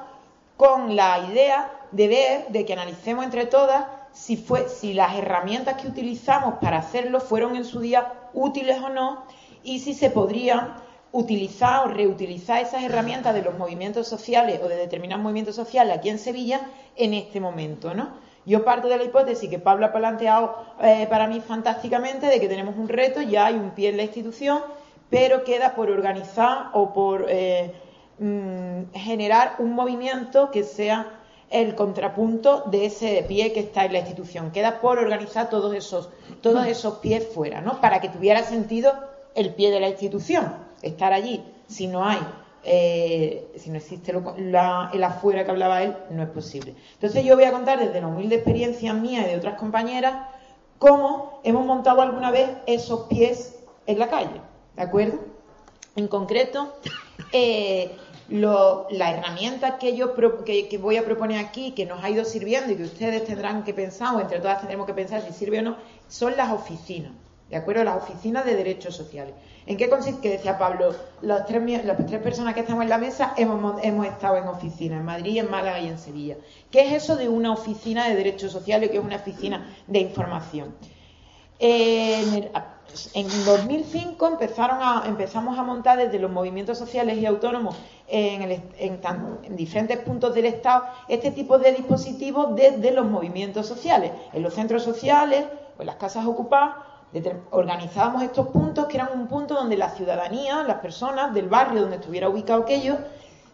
con 0.57 0.95
la 0.95 1.27
idea 1.29 1.71
de 1.91 2.07
ver, 2.07 2.47
de 2.47 2.65
que 2.65 2.73
analicemos 2.73 3.25
entre 3.25 3.45
todas 3.45 3.85
si, 4.13 4.37
fue, 4.37 4.69
si 4.69 4.93
las 4.93 5.15
herramientas 5.15 5.81
que 5.81 5.87
utilizamos 5.87 6.55
para 6.61 6.77
hacerlo 6.77 7.19
fueron 7.19 7.57
en 7.57 7.65
su 7.65 7.81
día 7.81 8.13
útiles 8.33 8.79
o 8.81 8.89
no 8.89 9.23
y 9.63 9.79
si 9.79 9.93
se 9.93 10.09
podrían 10.09 10.75
utilizar 11.15 11.87
o 11.87 11.87
reutilizar 11.87 12.61
esas 12.61 12.83
herramientas 12.83 13.33
de 13.33 13.41
los 13.41 13.57
movimientos 13.57 14.05
sociales 14.05 14.59
o 14.61 14.67
de 14.67 14.75
determinados 14.75 15.23
movimientos 15.23 15.55
sociales 15.55 15.97
aquí 15.97 16.09
en 16.09 16.19
Sevilla 16.19 16.59
en 16.97 17.13
este 17.13 17.39
momento, 17.39 17.93
¿no? 17.93 18.09
Yo 18.45 18.65
parto 18.65 18.89
de 18.89 18.97
la 18.97 19.05
hipótesis 19.05 19.49
que 19.49 19.57
Pablo 19.57 19.85
ha 19.85 19.93
planteado 19.93 20.57
eh, 20.81 21.07
para 21.09 21.27
mí 21.27 21.39
fantásticamente 21.39 22.27
de 22.27 22.41
que 22.41 22.49
tenemos 22.49 22.75
un 22.75 22.89
reto, 22.89 23.21
ya 23.21 23.45
hay 23.45 23.55
un 23.55 23.71
pie 23.71 23.89
en 23.89 23.97
la 23.97 24.03
institución, 24.03 24.59
pero 25.09 25.45
queda 25.45 25.73
por 25.73 25.89
organizar 25.89 26.71
o 26.73 26.93
por 26.93 27.27
eh, 27.29 27.71
mm, 28.19 28.93
generar 28.93 29.55
un 29.59 29.71
movimiento 29.71 30.51
que 30.51 30.63
sea 30.63 31.21
el 31.49 31.75
contrapunto 31.75 32.65
de 32.69 32.87
ese 32.87 33.23
pie 33.25 33.53
que 33.53 33.61
está 33.61 33.85
en 33.85 33.93
la 33.93 33.99
institución. 33.99 34.51
Queda 34.51 34.81
por 34.81 34.99
organizar 34.99 35.49
todos 35.49 35.73
esos, 35.73 36.09
todos 36.41 36.67
esos 36.67 36.95
pies 36.95 37.25
fuera, 37.25 37.61
¿no? 37.61 37.79
Para 37.79 38.01
que 38.01 38.09
tuviera 38.09 38.43
sentido 38.43 38.93
el 39.33 39.53
pie 39.53 39.71
de 39.71 39.79
la 39.79 39.87
institución, 39.87 40.64
estar 40.81 41.13
allí. 41.13 41.43
Si 41.67 41.87
no 41.87 42.05
hay, 42.05 42.19
eh, 42.63 43.51
si 43.57 43.69
no 43.69 43.77
existe 43.77 44.13
lo- 44.13 44.35
la- 44.37 44.89
el 44.93 45.03
afuera 45.03 45.43
que 45.45 45.51
hablaba 45.51 45.83
él, 45.83 45.95
no 46.11 46.23
es 46.23 46.29
posible. 46.29 46.75
Entonces 46.93 47.23
yo 47.23 47.35
voy 47.35 47.45
a 47.45 47.51
contar 47.51 47.79
desde 47.79 48.01
la 48.01 48.07
humilde 48.07 48.35
experiencia 48.35 48.93
mía 48.93 49.21
y 49.25 49.31
de 49.31 49.37
otras 49.37 49.55
compañeras 49.57 50.27
cómo 50.77 51.39
hemos 51.43 51.65
montado 51.65 52.01
alguna 52.01 52.31
vez 52.31 52.49
esos 52.65 53.01
pies 53.07 53.59
en 53.85 53.99
la 53.99 54.09
calle, 54.09 54.41
¿de 54.75 54.81
acuerdo? 54.83 55.19
En 55.95 56.07
concreto, 56.07 56.73
eh, 57.31 57.95
lo- 58.27 58.87
la 58.89 59.11
herramienta 59.11 59.77
que 59.77 59.95
yo 59.95 60.15
pro- 60.15 60.43
que, 60.43 60.67
que 60.67 60.77
voy 60.77 60.97
a 60.97 61.05
proponer 61.05 61.37
aquí, 61.39 61.71
que 61.71 61.85
nos 61.85 62.03
ha 62.03 62.09
ido 62.09 62.25
sirviendo 62.25 62.73
y 62.73 62.75
que 62.75 62.83
ustedes 62.83 63.23
tendrán 63.23 63.63
que 63.63 63.73
pensar, 63.73 64.15
o 64.15 64.19
entre 64.19 64.39
todas 64.39 64.57
tendremos 64.59 64.87
que 64.87 64.93
pensar 64.93 65.21
si 65.21 65.31
sirve 65.31 65.59
o 65.59 65.61
no, 65.61 65.77
son 66.07 66.35
las 66.35 66.51
oficinas, 66.51 67.11
¿de 67.49 67.55
acuerdo? 67.55 67.83
Las 67.83 67.97
oficinas 67.97 68.45
de 68.45 68.55
derechos 68.55 68.95
sociales. 68.95 69.33
¿En 69.67 69.77
qué 69.77 69.89
consiste? 69.89 70.21
Que 70.21 70.29
decía 70.29 70.57
Pablo, 70.57 70.95
los 71.21 71.45
tres, 71.45 71.85
las 71.85 71.97
tres 72.05 72.21
personas 72.21 72.53
que 72.53 72.59
estamos 72.61 72.83
en 72.83 72.89
la 72.89 72.97
mesa 72.97 73.33
hemos, 73.37 73.83
hemos 73.83 74.05
estado 74.07 74.37
en 74.37 74.47
oficinas, 74.47 74.99
en 74.99 75.05
Madrid, 75.05 75.37
en 75.37 75.49
Málaga 75.49 75.79
y 75.79 75.87
en 75.87 75.97
Sevilla. 75.97 76.35
¿Qué 76.71 76.81
es 76.81 77.03
eso 77.03 77.15
de 77.15 77.29
una 77.29 77.51
oficina 77.51 78.07
de 78.07 78.15
derechos 78.15 78.51
sociales, 78.51 78.89
que 78.89 78.97
es 78.97 79.03
una 79.03 79.15
oficina 79.17 79.75
de 79.87 79.99
información? 79.99 80.75
En, 81.59 82.33
el- 82.33 82.51
en 83.13 83.27
2005 83.45 84.27
empezaron 84.27 84.77
a, 84.81 85.03
empezamos 85.07 85.57
a 85.57 85.63
montar 85.63 85.97
desde 85.97 86.19
los 86.19 86.31
movimientos 86.31 86.77
sociales 86.77 87.17
y 87.17 87.25
autónomos 87.25 87.75
en, 88.07 88.41
el 88.43 88.51
en 88.77 88.99
en 89.43 89.55
diferentes 89.55 89.97
puntos 89.99 90.33
del 90.35 90.45
Estado 90.45 90.85
este 91.07 91.31
tipo 91.31 91.57
de 91.57 91.71
dispositivos 91.73 92.55
desde 92.55 92.91
los 92.91 93.05
movimientos 93.05 93.65
sociales. 93.67 94.11
En 94.33 94.43
los 94.43 94.53
centros 94.53 94.83
sociales 94.83 95.45
en 95.79 95.85
las 95.85 95.95
casas 95.95 96.25
ocupadas 96.25 96.75
organizábamos 97.51 98.23
estos 98.23 98.47
puntos 98.47 98.87
que 98.87 98.97
eran 98.97 99.09
un 99.13 99.27
punto 99.27 99.53
donde 99.53 99.77
la 99.77 99.89
ciudadanía, 99.89 100.63
las 100.63 100.79
personas 100.79 101.33
del 101.33 101.47
barrio 101.47 101.81
donde 101.81 101.97
estuviera 101.97 102.29
ubicado 102.29 102.63
aquello, 102.63 102.97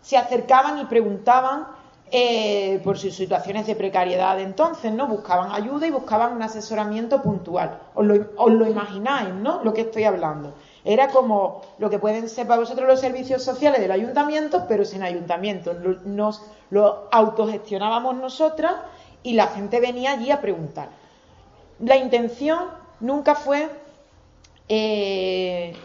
se 0.02 0.18
acercaban 0.18 0.80
y 0.80 0.86
preguntaban 0.86 1.68
eh, 2.14 2.82
por 2.84 2.98
sus 2.98 3.16
situaciones 3.16 3.68
de 3.68 3.76
precariedad 3.76 4.36
de 4.36 4.44
entonces, 4.44 4.92
¿no? 4.92 5.08
Buscaban 5.08 5.52
ayuda 5.52 5.88
y 5.88 5.92
buscaban 5.92 6.34
un 6.34 6.42
asesoramiento 6.42 7.22
puntual. 7.22 7.80
Os 7.94 8.06
lo, 8.06 8.32
os 8.36 8.52
lo 8.52 8.68
imagináis, 8.68 9.34
¿no? 9.34 9.64
Lo 9.64 9.74
que 9.74 9.82
estoy 9.82 10.04
hablando. 10.04 10.54
Era 10.84 11.10
como 11.10 11.62
lo 11.78 11.90
que 11.90 12.00
pueden 12.00 12.28
ser 12.28 12.48
para 12.48 12.60
vosotros 12.60 12.88
los 12.88 13.00
servicios 13.00 13.44
sociales 13.44 13.80
del 13.80 13.92
ayuntamiento, 13.92 14.66
pero 14.68 14.84
sin 14.84 15.04
ayuntamiento. 15.04 15.74
Nos 16.04 16.42
lo 16.70 17.08
autogestionábamos 17.12 18.16
nosotras 18.16 18.74
y 19.24 19.34
la 19.34 19.48
gente 19.48 19.80
venía 19.80 20.12
allí 20.12 20.32
a 20.32 20.42
preguntar. 20.42 20.90
La 21.80 21.96
intención 21.96 22.81
nunca 23.02 23.36
fue 23.36 23.70
eh, 24.70 25.76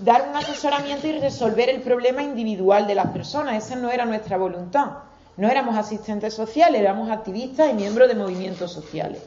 dar 0.00 0.28
un 0.28 0.36
asesoramiento 0.36 1.06
y 1.06 1.18
resolver 1.18 1.68
el 1.68 1.82
problema 1.82 2.22
individual 2.22 2.86
de 2.86 2.94
las 2.94 3.08
personas. 3.08 3.64
Esa 3.64 3.76
no 3.76 3.90
era 3.90 4.04
nuestra 4.04 4.36
voluntad. 4.36 4.98
No 5.36 5.48
éramos 5.48 5.76
asistentes 5.76 6.32
sociales, 6.34 6.80
éramos 6.80 7.10
activistas 7.10 7.70
y 7.70 7.74
miembros 7.74 8.08
de 8.08 8.14
movimientos 8.14 8.70
sociales. 8.70 9.20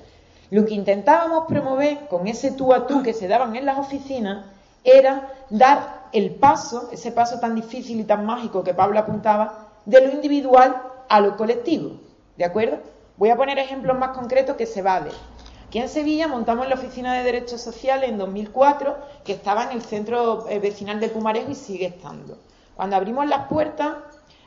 Lo 0.50 0.66
que 0.66 0.74
intentábamos 0.74 1.46
promover 1.48 2.08
con 2.08 2.28
ese 2.28 2.52
tú 2.52 2.74
a 2.74 2.88
tú 2.88 3.04
que 3.04 3.14
se 3.14 3.28
daban 3.28 3.56
en 3.58 3.66
las 3.66 3.78
oficinas 3.78 4.46
era 4.84 5.34
dar 5.50 6.08
el 6.14 6.32
paso, 6.36 6.90
ese 6.94 7.12
paso 7.12 7.40
tan 7.40 7.56
difícil 7.56 8.00
y 8.00 8.06
tan 8.06 8.26
mágico 8.26 8.64
que 8.64 8.74
Pablo 8.74 9.00
apuntaba, 9.00 9.68
de 9.86 10.00
lo 10.00 10.14
individual 10.14 10.82
a 11.10 11.20
lo 11.20 11.36
colectivo. 11.36 12.00
¿De 12.38 12.46
acuerdo? 12.46 12.80
Voy 13.18 13.30
a 13.30 13.36
poner 13.36 13.60
ejemplos 13.60 13.98
más 13.98 14.16
concretos 14.16 14.56
que 14.56 14.66
se 14.66 14.82
va 14.82 14.96
a 14.96 15.00
ver. 15.02 15.14
En 15.80 15.90
Sevilla 15.90 16.28
montamos 16.28 16.68
la 16.68 16.74
Oficina 16.74 17.14
de 17.14 17.22
Derechos 17.22 17.62
Sociales 17.62 18.10
en 18.10 18.18
2004, 18.18 18.98
que 19.24 19.34
estaba 19.34 19.66
en 19.66 19.74
el 19.74 19.84
centro 19.84 20.50
eh, 20.50 20.58
vecinal 20.58 21.00
de 21.00 21.08
Pumarejo 21.08 21.52
y 21.52 21.56
sigue 21.56 21.86
estando. 21.86 22.40
Cuando 22.76 22.96
abrimos 22.96 23.28
las 23.28 23.48
puertas, 23.48 23.98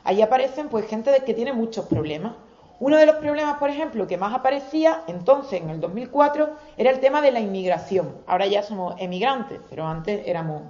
ahí 0.03 0.21
aparecen 0.21 0.67
pues 0.67 0.87
gente 0.87 1.23
que 1.25 1.33
tiene 1.33 1.53
muchos 1.53 1.85
problemas. 1.85 2.33
Uno 2.81 2.97
de 2.97 3.05
los 3.05 3.15
problemas, 3.15 3.59
por 3.59 3.69
ejemplo, 3.69 4.07
que 4.07 4.17
más 4.17 4.33
aparecía 4.33 5.03
entonces, 5.07 5.61
en 5.61 5.69
el 5.69 5.79
2004, 5.79 6.49
era 6.75 6.89
el 6.89 6.99
tema 6.99 7.21
de 7.21 7.31
la 7.31 7.39
inmigración. 7.39 8.13
Ahora 8.27 8.47
ya 8.47 8.61
somos 8.61 8.95
emigrantes, 8.97 9.61
pero 9.69 9.87
antes 9.87 10.27
éramos 10.27 10.63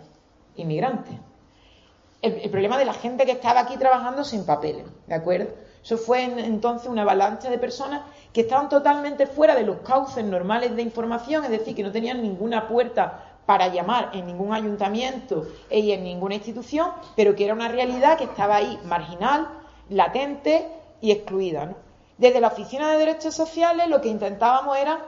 inmigrantes. 0.57 1.15
El, 2.21 2.51
problema 2.51 2.77
de 2.77 2.85
la 2.85 2.93
gente 2.93 3.25
que 3.25 3.31
estaba 3.31 3.61
aquí 3.61 3.77
trabajando 3.77 4.23
sin 4.23 4.45
papeles, 4.45 4.85
¿de 5.07 5.15
acuerdo? 5.15 5.47
Eso 5.83 5.97
fue 5.97 6.21
en- 6.23 6.37
entonces 6.37 6.87
una 6.87 7.01
avalancha 7.01 7.49
de 7.49 7.57
personas 7.57 8.01
que 8.33 8.41
estaban 8.41 8.69
totalmente 8.69 9.27
fuera 9.27 9.55
de 9.55 9.63
los 9.63 9.77
cauces 9.77 10.23
normales 10.23 10.75
de 10.75 10.81
información, 10.81 11.43
es 11.43 11.51
decir, 11.51 11.75
que 11.75 11.83
no 11.83 11.91
tenían 11.91 12.21
ninguna 12.21 12.67
puerta 12.67 13.31
para 13.45 13.67
llamar 13.67 14.11
en 14.13 14.25
ningún 14.27 14.53
ayuntamiento 14.53 15.47
y 15.69 15.91
en 15.91 16.03
ninguna 16.03 16.35
institución, 16.35 16.91
pero 17.15 17.35
que 17.35 17.45
era 17.45 17.53
una 17.53 17.67
realidad 17.67 18.17
que 18.17 18.23
estaba 18.23 18.57
ahí 18.57 18.79
marginal, 18.85 19.47
latente 19.89 20.67
y 21.01 21.11
excluida. 21.11 21.75
Desde 22.17 22.39
la 22.39 22.47
Oficina 22.47 22.91
de 22.91 22.99
Derechos 22.99 23.35
Sociales 23.35 23.87
lo 23.89 23.99
que 23.99 24.09
intentábamos 24.09 24.77
era 24.77 25.05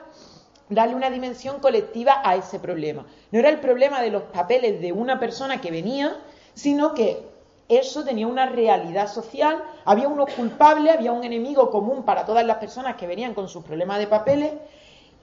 darle 0.67 0.95
una 0.95 1.09
dimensión 1.09 1.59
colectiva 1.59 2.21
a 2.23 2.35
ese 2.35 2.59
problema. 2.59 3.05
No 3.31 3.39
era 3.39 3.49
el 3.49 3.59
problema 3.59 4.01
de 4.01 4.09
los 4.09 4.23
papeles 4.23 4.81
de 4.81 4.91
una 4.91 5.19
persona 5.19 5.61
que 5.61 5.71
venía, 5.71 6.17
sino 6.53 6.93
que 6.93 7.32
eso 7.69 8.03
tenía 8.03 8.27
una 8.27 8.45
realidad 8.45 9.07
social, 9.07 9.63
había 9.85 10.07
unos 10.07 10.33
culpables, 10.33 10.93
había 10.93 11.11
un 11.11 11.23
enemigo 11.23 11.71
común 11.71 12.03
para 12.03 12.25
todas 12.25 12.45
las 12.45 12.57
personas 12.57 12.95
que 12.95 13.07
venían 13.07 13.33
con 13.33 13.47
sus 13.47 13.63
problemas 13.63 13.99
de 13.99 14.07
papeles. 14.07 14.53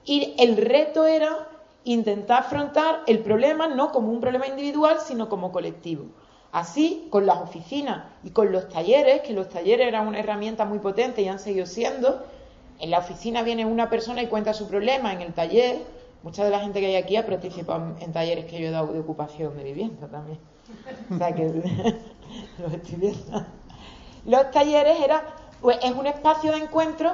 Y 0.05 0.33
el 0.39 0.57
reto 0.57 1.05
era 1.05 1.47
intentar 1.83 2.39
afrontar 2.39 3.01
el 3.07 3.19
problema 3.19 3.67
no 3.67 3.91
como 3.91 4.11
un 4.11 4.19
problema 4.19 4.47
individual, 4.47 4.97
sino 4.99 5.29
como 5.29 5.51
colectivo. 5.51 6.05
Así, 6.51 7.07
con 7.09 7.25
las 7.25 7.37
oficinas 7.37 8.05
y 8.23 8.31
con 8.31 8.51
los 8.51 8.67
talleres, 8.69 9.21
que 9.21 9.33
los 9.33 9.47
talleres 9.47 9.87
eran 9.87 10.07
una 10.07 10.19
herramienta 10.19 10.65
muy 10.65 10.79
potente 10.79 11.21
y 11.21 11.27
han 11.27 11.39
seguido 11.39 11.65
siendo, 11.65 12.23
en 12.79 12.89
la 12.89 12.99
oficina 12.99 13.43
viene 13.43 13.65
una 13.65 13.89
persona 13.89 14.21
y 14.21 14.27
cuenta 14.27 14.53
su 14.53 14.67
problema, 14.67 15.13
en 15.13 15.21
el 15.21 15.33
taller, 15.33 15.79
mucha 16.23 16.43
de 16.43 16.51
la 16.51 16.59
gente 16.59 16.79
que 16.79 16.87
hay 16.87 16.95
aquí 16.95 17.15
ha 17.15 17.25
participado 17.25 17.95
en 17.99 18.11
talleres 18.11 18.45
que 18.45 18.59
yo 18.59 18.67
he 18.67 18.71
dado 18.71 18.93
de 18.93 18.99
ocupación 18.99 19.55
de 19.57 19.63
vivienda 19.63 20.07
también. 20.07 20.39
O 21.09 21.17
sea 21.17 21.33
que 21.33 21.45
los 22.59 22.73
estoy. 22.73 23.15
Los 24.25 24.51
talleres 24.51 24.99
era, 25.03 25.23
pues, 25.61 25.79
es 25.83 25.91
un 25.91 26.05
espacio 26.05 26.51
de 26.51 26.59
encuentro 26.59 27.13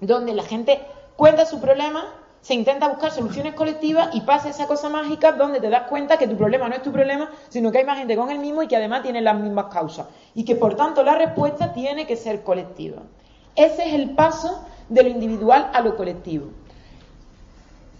donde 0.00 0.34
la 0.34 0.42
gente 0.42 0.80
cuenta 1.16 1.46
su 1.46 1.60
problema, 1.60 2.04
se 2.40 2.54
intenta 2.54 2.88
buscar 2.88 3.10
soluciones 3.10 3.54
colectivas 3.54 4.10
y 4.12 4.20
pasa 4.20 4.48
esa 4.48 4.66
cosa 4.66 4.88
mágica 4.88 5.32
donde 5.32 5.60
te 5.60 5.70
das 5.70 5.88
cuenta 5.88 6.16
que 6.16 6.28
tu 6.28 6.36
problema 6.36 6.68
no 6.68 6.74
es 6.74 6.82
tu 6.82 6.92
problema, 6.92 7.30
sino 7.48 7.72
que 7.72 7.78
hay 7.78 7.84
más 7.84 7.98
gente 7.98 8.16
con 8.16 8.30
el 8.30 8.38
mismo 8.38 8.62
y 8.62 8.68
que 8.68 8.76
además 8.76 9.02
tiene 9.02 9.20
las 9.20 9.38
mismas 9.38 9.66
causas. 9.66 10.06
Y 10.34 10.44
que 10.44 10.54
por 10.54 10.74
tanto 10.74 11.02
la 11.02 11.16
respuesta 11.16 11.72
tiene 11.72 12.06
que 12.06 12.16
ser 12.16 12.42
colectiva. 12.42 13.02
Ese 13.54 13.88
es 13.88 13.94
el 13.94 14.10
paso 14.10 14.64
de 14.88 15.02
lo 15.02 15.08
individual 15.08 15.70
a 15.72 15.80
lo 15.80 15.96
colectivo. 15.96 16.50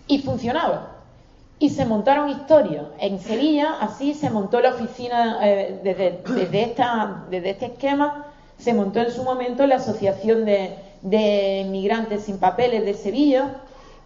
Y 0.06 0.18
funcionaba. 0.20 0.92
Y 1.58 1.70
se 1.70 1.84
montaron 1.84 2.28
historias. 2.28 2.84
En 2.98 3.18
Sevilla, 3.18 3.76
así 3.80 4.14
se 4.14 4.30
montó 4.30 4.60
la 4.60 4.70
oficina, 4.70 5.38
eh, 5.42 5.80
desde, 5.82 6.22
desde, 6.34 6.62
esta, 6.62 7.24
desde 7.30 7.50
este 7.50 7.66
esquema, 7.66 8.26
se 8.58 8.74
montó 8.74 9.00
en 9.00 9.10
su 9.10 9.22
momento 9.22 9.66
la 9.66 9.76
Asociación 9.76 10.44
de, 10.44 10.76
de 11.02 11.66
Migrantes 11.70 12.24
sin 12.24 12.38
Papeles 12.38 12.84
de 12.84 12.94
Sevilla, 12.94 13.56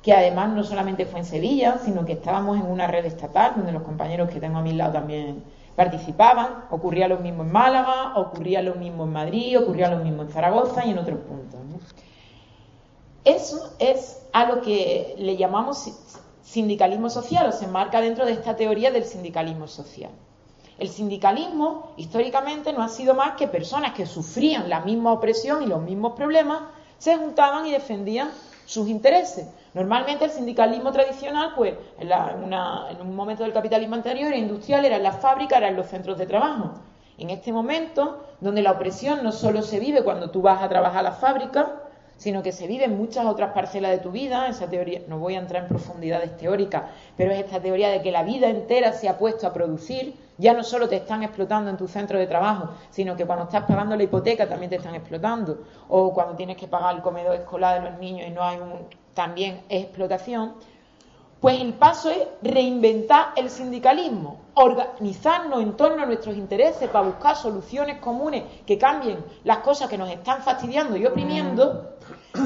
que 0.03 0.13
además 0.13 0.51
no 0.51 0.65
solamente 0.65 1.07
fue 1.07 1.21
en 1.21 1.27
Sevilla, 1.27 1.79
sino 1.85 2.07
que 2.07 2.13
estábamos 2.13 2.59
en 2.59 2.67
una 2.67 2.87
red 2.87 3.05
estatal, 3.05 3.53
donde 3.57 3.73
los 3.73 3.83
compañeros 3.83 4.31
que 4.31 4.41
tengo 4.41 4.59
a 4.59 4.63
mi 4.63 4.73
lado 4.73 4.93
también 4.93 5.43
participaban. 5.77 6.65
Ocurría 6.71 7.09
lo 7.09 7.19
mismo 7.19 7.43
en 7.43 7.53
Málaga, 7.53 8.17
ocurría 8.17 8.63
lo 8.63 8.75
mismo 8.77 9.05
en 9.05 9.13
Madrid, 9.13 9.59
ocurría 9.59 9.91
lo 9.91 9.99
mismo 10.05 10.23
en 10.23 10.29
Zaragoza 10.29 10.85
y 10.87 10.91
en 10.91 10.99
otros 10.99 11.19
puntos. 11.21 11.60
Eso 13.25 13.73
es 13.79 14.23
a 14.33 14.47
lo 14.47 14.63
que 14.63 15.15
le 15.19 15.37
llamamos 15.37 15.79
si- 15.79 15.95
sindicalismo 16.43 17.11
social 17.11 17.47
o 17.49 17.53
se 17.53 17.65
enmarca 17.67 18.01
dentro 18.01 18.25
de 18.27 18.33
esta 18.33 18.57
teoría 18.57 18.91
del 18.91 19.05
sindicalismo 19.05 19.69
social. 19.69 20.11
El 20.79 20.89
sindicalismo 20.89 21.93
históricamente 21.99 22.73
no 22.73 22.83
ha 22.83 22.89
sido 22.89 23.15
más 23.15 23.33
que 23.37 23.47
personas 23.47 23.93
que 23.93 24.07
sufrían 24.07 24.71
la 24.71 24.81
misma 24.81 25.13
opresión 25.13 25.63
y 25.63 25.67
los 25.67 25.83
mismos 25.83 26.15
problemas, 26.15 26.61
se 26.99 27.17
juntaban 27.17 27.67
y 27.67 27.73
defendían 27.73 28.31
sus 28.65 28.89
intereses. 28.89 29.47
Normalmente 29.75 30.25
el 30.25 30.31
sindicalismo 30.31 30.91
tradicional, 30.91 31.53
pues 31.55 31.75
en, 31.99 32.09
la- 32.09 32.35
una- 32.43 32.87
en 32.91 33.01
un 33.03 33.15
momento 33.15 33.43
del 33.43 33.53
capitalismo 33.53 33.95
anterior, 33.95 34.29
era 34.29 34.37
industrial, 34.39 34.85
era 34.85 34.97
en 34.97 35.03
las 35.03 35.21
fábricas, 35.21 35.59
era 35.59 35.69
en 35.69 35.77
los 35.77 35.87
centros 35.87 36.17
de 36.17 36.27
trabajo. 36.27 36.71
En 37.19 37.29
este 37.29 37.53
momento, 37.53 38.25
donde 38.41 38.63
la 38.63 38.73
opresión 38.73 39.23
no 39.23 39.33
solo 39.33 39.61
se 39.63 39.79
vive 39.79 40.03
cuando 40.03 40.31
tú 40.31 40.41
vas 40.41 40.63
a 40.63 40.69
trabajar 40.71 41.01
a 41.01 41.11
la 41.11 41.13
fábrica, 41.13 41.75
sino 42.21 42.43
que 42.43 42.53
se 42.53 42.67
vive 42.67 42.85
en 42.85 42.99
muchas 42.99 43.25
otras 43.25 43.55
parcelas 43.55 43.93
de 43.93 43.99
tu 43.99 44.11
vida, 44.11 44.47
esa 44.47 44.69
teoría, 44.69 45.01
no 45.09 45.19
voy 45.19 45.37
a 45.37 45.39
entrar 45.39 45.63
en 45.63 45.71
profundidades 45.71 46.37
teóricas, 46.37 46.83
pero 47.17 47.33
es 47.33 47.39
esta 47.39 47.61
teoría 47.61 47.89
de 47.89 48.03
que 48.03 48.13
la 48.13 48.25
vida 48.25 48.51
entera 48.51 48.93
se 48.93 49.09
ha 49.09 49.17
puesto 49.17 49.47
a 49.47 49.55
producir, 49.55 50.15
ya 50.37 50.53
no 50.53 50.63
solo 50.63 50.87
te 50.87 50.97
están 50.97 51.23
explotando 51.23 51.71
en 51.71 51.79
tu 51.79 51.89
centro 51.89 52.19
de 52.19 52.27
trabajo, 52.27 52.75
sino 52.91 53.17
que 53.17 53.25
cuando 53.25 53.47
estás 53.47 53.65
pagando 53.65 53.97
la 53.97 54.03
hipoteca 54.03 54.47
también 54.47 54.69
te 54.69 54.77
están 54.77 54.95
explotando, 54.95 55.63
o 55.89 56.13
cuando 56.13 56.37
tienes 56.37 56.59
que 56.59 56.69
pagar 56.69 56.95
el 56.95 57.01
comedor 57.01 57.37
escolar 57.37 57.83
de 57.83 57.91
los 57.91 57.99
niños 57.99 58.29
y 58.29 58.33
no 58.33 58.43
hay 58.43 58.59
un, 58.59 58.87
también 59.15 59.63
es 59.71 59.85
explotación, 59.85 60.57
pues 61.41 61.59
el 61.59 61.73
paso 61.73 62.11
es 62.11 62.19
reinventar 62.43 63.29
el 63.35 63.49
sindicalismo, 63.49 64.41
organizarnos 64.53 65.63
en 65.63 65.73
torno 65.73 66.03
a 66.03 66.07
nuestros 66.07 66.37
intereses 66.37 66.87
para 66.91 67.07
buscar 67.07 67.35
soluciones 67.35 67.97
comunes 67.99 68.45
que 68.67 68.77
cambien 68.77 69.25
las 69.45 69.59
cosas 69.61 69.89
que 69.89 69.97
nos 69.97 70.11
están 70.11 70.43
fastidiando 70.43 70.99
y 70.99 71.07
oprimiendo 71.07 71.97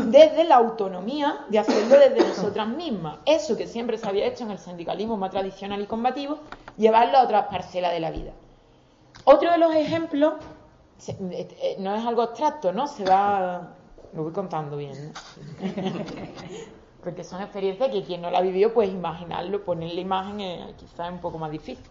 desde 0.07 0.45
la 0.45 0.57
autonomía 0.57 1.45
de 1.49 1.59
hacerlo 1.59 1.97
desde 1.99 2.21
nosotras 2.29 2.69
mismas. 2.69 3.19
Eso 3.27 3.57
que 3.57 3.67
siempre 3.67 3.99
se 3.99 4.09
había 4.09 4.27
hecho 4.27 4.45
en 4.45 4.53
el 4.53 4.59
sindicalismo 4.59 5.17
más 5.17 5.31
tradicional 5.31 5.81
y 5.81 5.87
combativo, 5.87 6.39
llevarlo 6.77 7.19
a 7.19 7.25
otras 7.25 7.47
parcelas 7.47 7.93
de 7.93 8.01
la 8.01 8.11
vida. 8.11 8.33
Otro 9.25 9.51
de 9.51 9.59
los 9.59 9.75
ejemplos, 9.75 10.35
eh, 11.09 11.49
eh, 11.61 11.77
no 11.79 11.95
es 11.95 12.05
algo 12.05 12.23
abstracto, 12.23 12.73
¿no? 12.73 12.87
Se 12.87 13.05
va, 13.05 13.75
lo 14.13 14.25
voy 14.25 14.33
contando 14.33 14.77
bien, 14.77 15.13
¿no? 15.13 15.13
porque 17.05 17.23
son 17.23 17.43
experiencias 17.43 17.91
que 17.91 18.03
quien 18.03 18.23
no 18.23 18.31
la 18.31 18.41
vivió, 18.41 18.73
pues 18.73 18.89
imaginarlo, 18.89 19.63
poner 19.63 19.95
la 19.95 20.01
imagen 20.01 20.41
eh, 20.41 20.75
quizás 20.79 21.09
es 21.09 21.13
un 21.13 21.21
poco 21.21 21.39
más 21.39 21.51
difícil. 21.51 21.85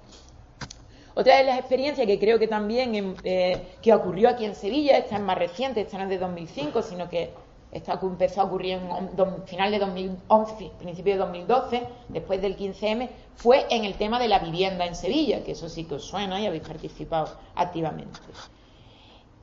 Otra 1.15 1.37
de 1.37 1.43
las 1.43 1.59
experiencias 1.59 2.07
que 2.07 2.19
creo 2.19 2.39
que 2.39 2.47
también 2.47 2.95
em, 2.95 3.15
eh, 3.23 3.77
que 3.83 3.93
ocurrió 3.93 4.29
aquí 4.29 4.45
en 4.45 4.55
Sevilla, 4.55 4.97
esta 4.97 5.17
es 5.17 5.21
más 5.21 5.37
reciente, 5.37 5.81
esta 5.81 5.97
no 5.97 6.05
es 6.05 6.09
de 6.09 6.17
2005, 6.17 6.81
sino 6.81 7.07
que 7.07 7.31
esta 7.73 7.99
ocu- 7.99 8.07
empezó 8.07 8.41
a 8.41 8.43
ocurrir 8.45 8.73
en 8.73 9.43
final 9.45 9.71
de 9.71 9.79
2011, 9.79 10.71
principio 10.79 11.13
de 11.13 11.19
2012, 11.19 11.83
después 12.09 12.41
del 12.41 12.55
15M, 12.55 13.09
fue 13.35 13.65
en 13.69 13.83
el 13.83 13.95
tema 13.95 14.19
de 14.19 14.27
la 14.27 14.39
vivienda 14.39 14.85
en 14.85 14.95
Sevilla, 14.95 15.43
que 15.43 15.51
eso 15.53 15.67
sí 15.67 15.85
que 15.85 15.95
os 15.95 16.03
suena 16.03 16.39
y 16.39 16.45
habéis 16.45 16.63
participado 16.67 17.29
activamente. 17.55 18.19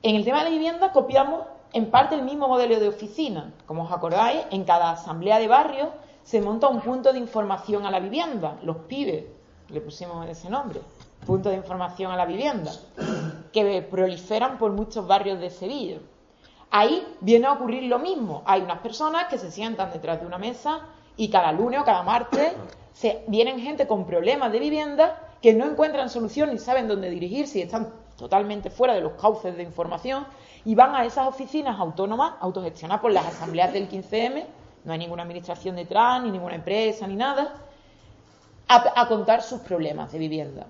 En 0.02 0.16
el 0.16 0.24
tema 0.24 0.38
de 0.38 0.44
la 0.44 0.50
vivienda 0.50 0.92
copiamos 0.92 1.42
en 1.72 1.90
parte 1.90 2.14
el 2.14 2.22
mismo 2.22 2.48
modelo 2.48 2.80
de 2.80 2.88
oficina. 2.88 3.52
Como 3.66 3.84
os 3.84 3.92
acordáis, 3.92 4.40
en 4.50 4.64
cada 4.64 4.92
asamblea 4.92 5.38
de 5.38 5.46
barrio 5.48 5.90
se 6.22 6.40
monta 6.40 6.68
un 6.68 6.80
punto 6.80 7.12
de 7.12 7.18
información 7.18 7.84
a 7.86 7.90
la 7.90 8.00
vivienda, 8.00 8.58
los 8.62 8.76
pibes, 8.88 9.24
le 9.68 9.80
pusimos 9.80 10.28
ese 10.28 10.48
nombre, 10.50 10.80
punto 11.26 11.48
de 11.48 11.56
información 11.56 12.12
a 12.12 12.16
la 12.16 12.26
vivienda, 12.26 12.72
que 13.52 13.82
proliferan 13.82 14.58
por 14.58 14.72
muchos 14.72 15.06
barrios 15.06 15.38
de 15.40 15.50
Sevilla. 15.50 15.98
Ahí 16.70 17.06
viene 17.20 17.46
a 17.46 17.52
ocurrir 17.52 17.84
lo 17.84 17.98
mismo. 17.98 18.42
Hay 18.46 18.62
unas 18.62 18.78
personas 18.78 19.24
que 19.24 19.38
se 19.38 19.50
sientan 19.50 19.92
detrás 19.92 20.20
de 20.20 20.26
una 20.26 20.38
mesa 20.38 20.80
y 21.16 21.28
cada 21.28 21.52
lunes 21.52 21.80
o 21.80 21.84
cada 21.84 22.02
martes 22.02 22.52
se, 22.92 23.24
vienen 23.26 23.60
gente 23.60 23.86
con 23.86 24.06
problemas 24.06 24.52
de 24.52 24.60
vivienda 24.60 25.20
que 25.42 25.52
no 25.54 25.66
encuentran 25.66 26.10
solución 26.10 26.50
ni 26.50 26.58
saben 26.58 26.86
dónde 26.86 27.10
dirigirse 27.10 27.58
y 27.58 27.62
están 27.62 27.92
totalmente 28.16 28.70
fuera 28.70 28.94
de 28.94 29.00
los 29.00 29.12
cauces 29.12 29.56
de 29.56 29.62
información 29.62 30.26
y 30.64 30.74
van 30.74 30.94
a 30.94 31.04
esas 31.04 31.26
oficinas 31.26 31.80
autónomas, 31.80 32.34
autogestionadas 32.40 33.00
por 33.00 33.12
las 33.12 33.26
asambleas 33.26 33.72
del 33.72 33.88
15M, 33.88 34.44
no 34.84 34.92
hay 34.92 34.98
ninguna 34.98 35.22
administración 35.22 35.76
detrás, 35.76 36.22
ni 36.22 36.30
ninguna 36.30 36.54
empresa, 36.54 37.06
ni 37.06 37.16
nada, 37.16 37.54
a, 38.68 39.00
a 39.00 39.08
contar 39.08 39.42
sus 39.42 39.60
problemas 39.60 40.12
de 40.12 40.18
vivienda. 40.18 40.66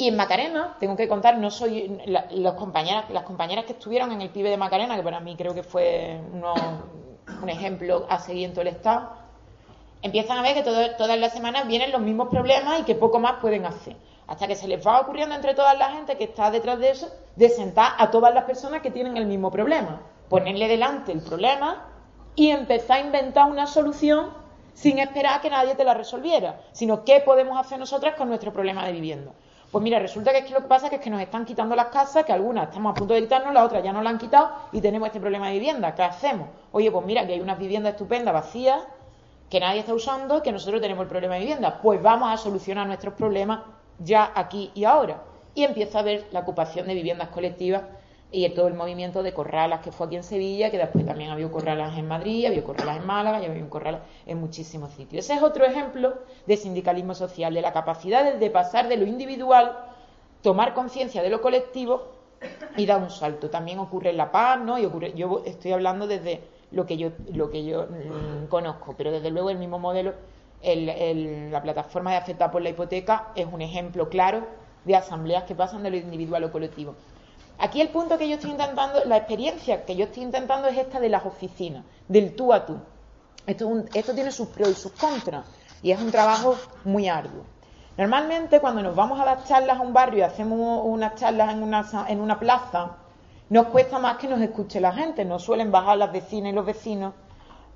Y 0.00 0.08
en 0.08 0.16
Macarena, 0.16 0.76
tengo 0.80 0.96
que 0.96 1.06
contar, 1.06 1.36
no 1.36 1.50
soy 1.50 2.00
la- 2.06 2.24
los 2.30 2.54
compañeras, 2.54 3.10
las 3.10 3.24
compañeras 3.24 3.66
que 3.66 3.74
estuvieron 3.74 4.10
en 4.12 4.22
el 4.22 4.30
pibe 4.30 4.48
de 4.48 4.56
Macarena, 4.56 4.96
que 4.96 5.02
para 5.02 5.20
mí 5.20 5.36
creo 5.36 5.52
que 5.54 5.62
fue 5.62 6.18
uno- 6.32 6.54
un 7.42 7.48
ejemplo 7.50 8.06
a 8.08 8.18
seguir 8.18 8.46
en 8.46 8.52
todo 8.52 8.62
el 8.62 8.68
Estado, 8.68 9.10
empiezan 10.00 10.38
a 10.38 10.42
ver 10.42 10.54
que 10.54 10.62
todas 10.62 11.18
las 11.18 11.34
semanas 11.34 11.66
vienen 11.66 11.92
los 11.92 12.00
mismos 12.00 12.28
problemas 12.28 12.80
y 12.80 12.84
que 12.84 12.94
poco 12.94 13.18
más 13.18 13.34
pueden 13.42 13.66
hacer. 13.66 13.94
Hasta 14.26 14.46
que 14.46 14.56
se 14.56 14.68
les 14.68 14.80
va 14.86 15.00
ocurriendo 15.00 15.34
entre 15.34 15.52
toda 15.52 15.74
la 15.74 15.90
gente 15.90 16.16
que 16.16 16.24
está 16.24 16.50
detrás 16.50 16.78
de 16.78 16.92
eso, 16.92 17.10
de 17.36 17.50
sentar 17.50 17.92
a 17.98 18.10
todas 18.10 18.32
las 18.32 18.44
personas 18.44 18.80
que 18.80 18.90
tienen 18.90 19.18
el 19.18 19.26
mismo 19.26 19.50
problema, 19.50 20.00
ponerle 20.30 20.66
delante 20.66 21.12
el 21.12 21.20
problema 21.20 21.84
y 22.36 22.48
empezar 22.48 22.96
a 22.96 23.00
inventar 23.00 23.50
una 23.50 23.66
solución 23.66 24.30
sin 24.72 24.98
esperar 24.98 25.40
a 25.40 25.40
que 25.42 25.50
nadie 25.50 25.74
te 25.74 25.84
la 25.84 25.92
resolviera, 25.92 26.58
sino 26.72 27.04
qué 27.04 27.20
podemos 27.20 27.58
hacer 27.58 27.78
nosotras 27.78 28.14
con 28.14 28.30
nuestro 28.30 28.50
problema 28.50 28.86
de 28.86 28.92
vivienda. 28.92 29.32
Pues 29.70 29.84
mira, 29.84 30.00
resulta 30.00 30.32
que 30.32 30.44
que 30.44 30.52
lo 30.52 30.62
que 30.62 30.66
pasa 30.66 30.88
es 30.88 31.00
que, 31.00 31.10
nos 31.10 31.20
están 31.20 31.44
quitando 31.44 31.76
las 31.76 31.86
casas, 31.86 32.24
que 32.24 32.32
algunas 32.32 32.68
estamos 32.68 32.90
a 32.90 32.94
punto 32.94 33.14
de 33.14 33.22
quitarnos, 33.22 33.54
las 33.54 33.64
otras 33.64 33.84
ya 33.84 33.92
nos 33.92 34.02
la 34.02 34.10
han 34.10 34.18
quitado 34.18 34.50
y 34.72 34.80
tenemos 34.80 35.06
este 35.06 35.20
problema 35.20 35.46
de 35.46 35.52
vivienda. 35.54 35.94
¿Qué 35.94 36.02
hacemos? 36.02 36.48
Oye, 36.72 36.90
pues 36.90 37.06
mira, 37.06 37.24
que 37.24 37.34
hay 37.34 37.40
unas 37.40 37.58
viviendas 37.58 37.92
estupendas, 37.92 38.34
vacías, 38.34 38.82
que 39.48 39.60
nadie 39.60 39.80
está 39.80 39.94
usando, 39.94 40.42
que 40.42 40.50
nosotros 40.50 40.80
tenemos 40.80 41.02
el 41.02 41.08
problema 41.08 41.34
de 41.34 41.40
vivienda. 41.40 41.80
Pues 41.80 42.02
vamos 42.02 42.32
a 42.32 42.36
solucionar 42.36 42.86
nuestros 42.88 43.14
problemas 43.14 43.60
ya 44.00 44.32
aquí 44.34 44.72
y 44.74 44.84
ahora. 44.84 45.22
Y 45.54 45.62
empieza 45.62 45.98
a 45.98 46.00
haber 46.00 46.26
la 46.32 46.40
ocupación 46.40 46.88
de 46.88 46.94
viviendas 46.94 47.28
colectivas 47.28 47.82
y 48.32 48.48
todo 48.50 48.68
el 48.68 48.74
movimiento 48.74 49.22
de 49.22 49.32
corralas 49.32 49.80
que 49.80 49.90
fue 49.90 50.06
aquí 50.06 50.16
en 50.16 50.22
Sevilla, 50.22 50.70
que 50.70 50.78
después 50.78 51.04
también 51.04 51.30
había 51.30 51.50
corralas 51.50 51.98
en 51.98 52.06
Madrid, 52.06 52.46
había 52.46 52.62
corralas 52.62 52.98
en 52.98 53.06
Málaga 53.06 53.42
y 53.42 53.46
había 53.46 53.68
corralas 53.68 54.02
en 54.26 54.38
muchísimos 54.38 54.92
sitios. 54.92 55.24
Ese 55.24 55.34
es 55.34 55.42
otro 55.42 55.64
ejemplo 55.64 56.14
de 56.46 56.56
sindicalismo 56.56 57.14
social, 57.14 57.52
de 57.52 57.60
la 57.60 57.72
capacidad 57.72 58.34
de, 58.34 58.50
pasar 58.50 58.88
de 58.88 58.96
lo 58.96 59.06
individual, 59.06 59.76
tomar 60.42 60.74
conciencia 60.74 61.22
de 61.22 61.30
lo 61.30 61.40
colectivo 61.40 62.02
y 62.76 62.86
dar 62.86 63.02
un 63.02 63.10
salto. 63.10 63.50
También 63.50 63.78
ocurre 63.80 64.10
en 64.10 64.16
La 64.16 64.30
Paz, 64.30 64.60
¿no? 64.60 64.78
Y 64.78 64.84
ocurre, 64.84 65.12
yo 65.14 65.42
estoy 65.44 65.72
hablando 65.72 66.06
desde 66.06 66.40
lo 66.70 66.86
que 66.86 66.96
yo, 66.96 67.10
lo 67.34 67.50
que 67.50 67.64
yo 67.64 67.86
mm, 67.86 68.46
conozco, 68.46 68.94
pero 68.96 69.10
desde 69.10 69.30
luego 69.30 69.50
el 69.50 69.58
mismo 69.58 69.78
modelo, 69.80 70.14
el- 70.62 71.50
la 71.50 71.62
plataforma 71.62 72.12
de 72.12 72.18
afectada 72.18 72.50
por 72.50 72.62
la 72.62 72.68
hipoteca 72.70 73.28
es 73.34 73.46
un 73.50 73.60
ejemplo 73.60 74.08
claro 74.08 74.46
de 74.84 74.94
asambleas 74.94 75.44
que 75.44 75.54
pasan 75.54 75.82
de 75.82 75.90
lo 75.90 75.96
individual 75.96 76.42
a 76.44 76.46
lo 76.46 76.52
colectivo. 76.52 76.94
Aquí 77.60 77.82
el 77.82 77.90
punto 77.90 78.16
que 78.16 78.26
yo 78.26 78.36
estoy 78.36 78.52
intentando, 78.52 79.04
la 79.04 79.18
experiencia 79.18 79.84
que 79.84 79.94
yo 79.94 80.06
estoy 80.06 80.22
intentando 80.22 80.66
es 80.68 80.78
esta 80.78 80.98
de 80.98 81.10
las 81.10 81.26
oficinas, 81.26 81.84
del 82.08 82.34
tú 82.34 82.54
a 82.54 82.64
tú. 82.64 82.78
Esto, 83.46 84.14
tiene 84.14 84.30
sus 84.32 84.48
pros 84.48 84.70
y 84.70 84.74
sus 84.74 84.92
contras 84.92 85.44
y 85.82 85.90
es 85.90 86.00
un 86.00 86.10
trabajo 86.10 86.56
muy 86.84 87.08
arduo. 87.08 87.44
Normalmente 87.98 88.60
cuando 88.60 88.82
nos 88.82 88.96
vamos 88.96 89.20
a 89.20 89.26
dar 89.26 89.44
charlas 89.44 89.78
a 89.78 89.82
un 89.82 89.92
barrio 89.92 90.20
y 90.20 90.22
hacemos 90.22 90.82
unas 90.84 91.16
charlas 91.16 91.52
en 91.52 91.62
una, 91.62 91.86
en 92.08 92.20
una 92.20 92.38
plaza, 92.38 92.96
nos 93.50 93.66
cuesta 93.66 93.98
más 93.98 94.16
que 94.16 94.28
nos 94.28 94.40
escuche 94.40 94.80
la 94.80 94.92
gente, 94.92 95.26
nos 95.26 95.42
suelen 95.42 95.70
bajar 95.70 95.98
las 95.98 96.12
vecinas 96.12 96.52
y 96.52 96.54
los 96.54 96.64
vecinos, 96.64 97.12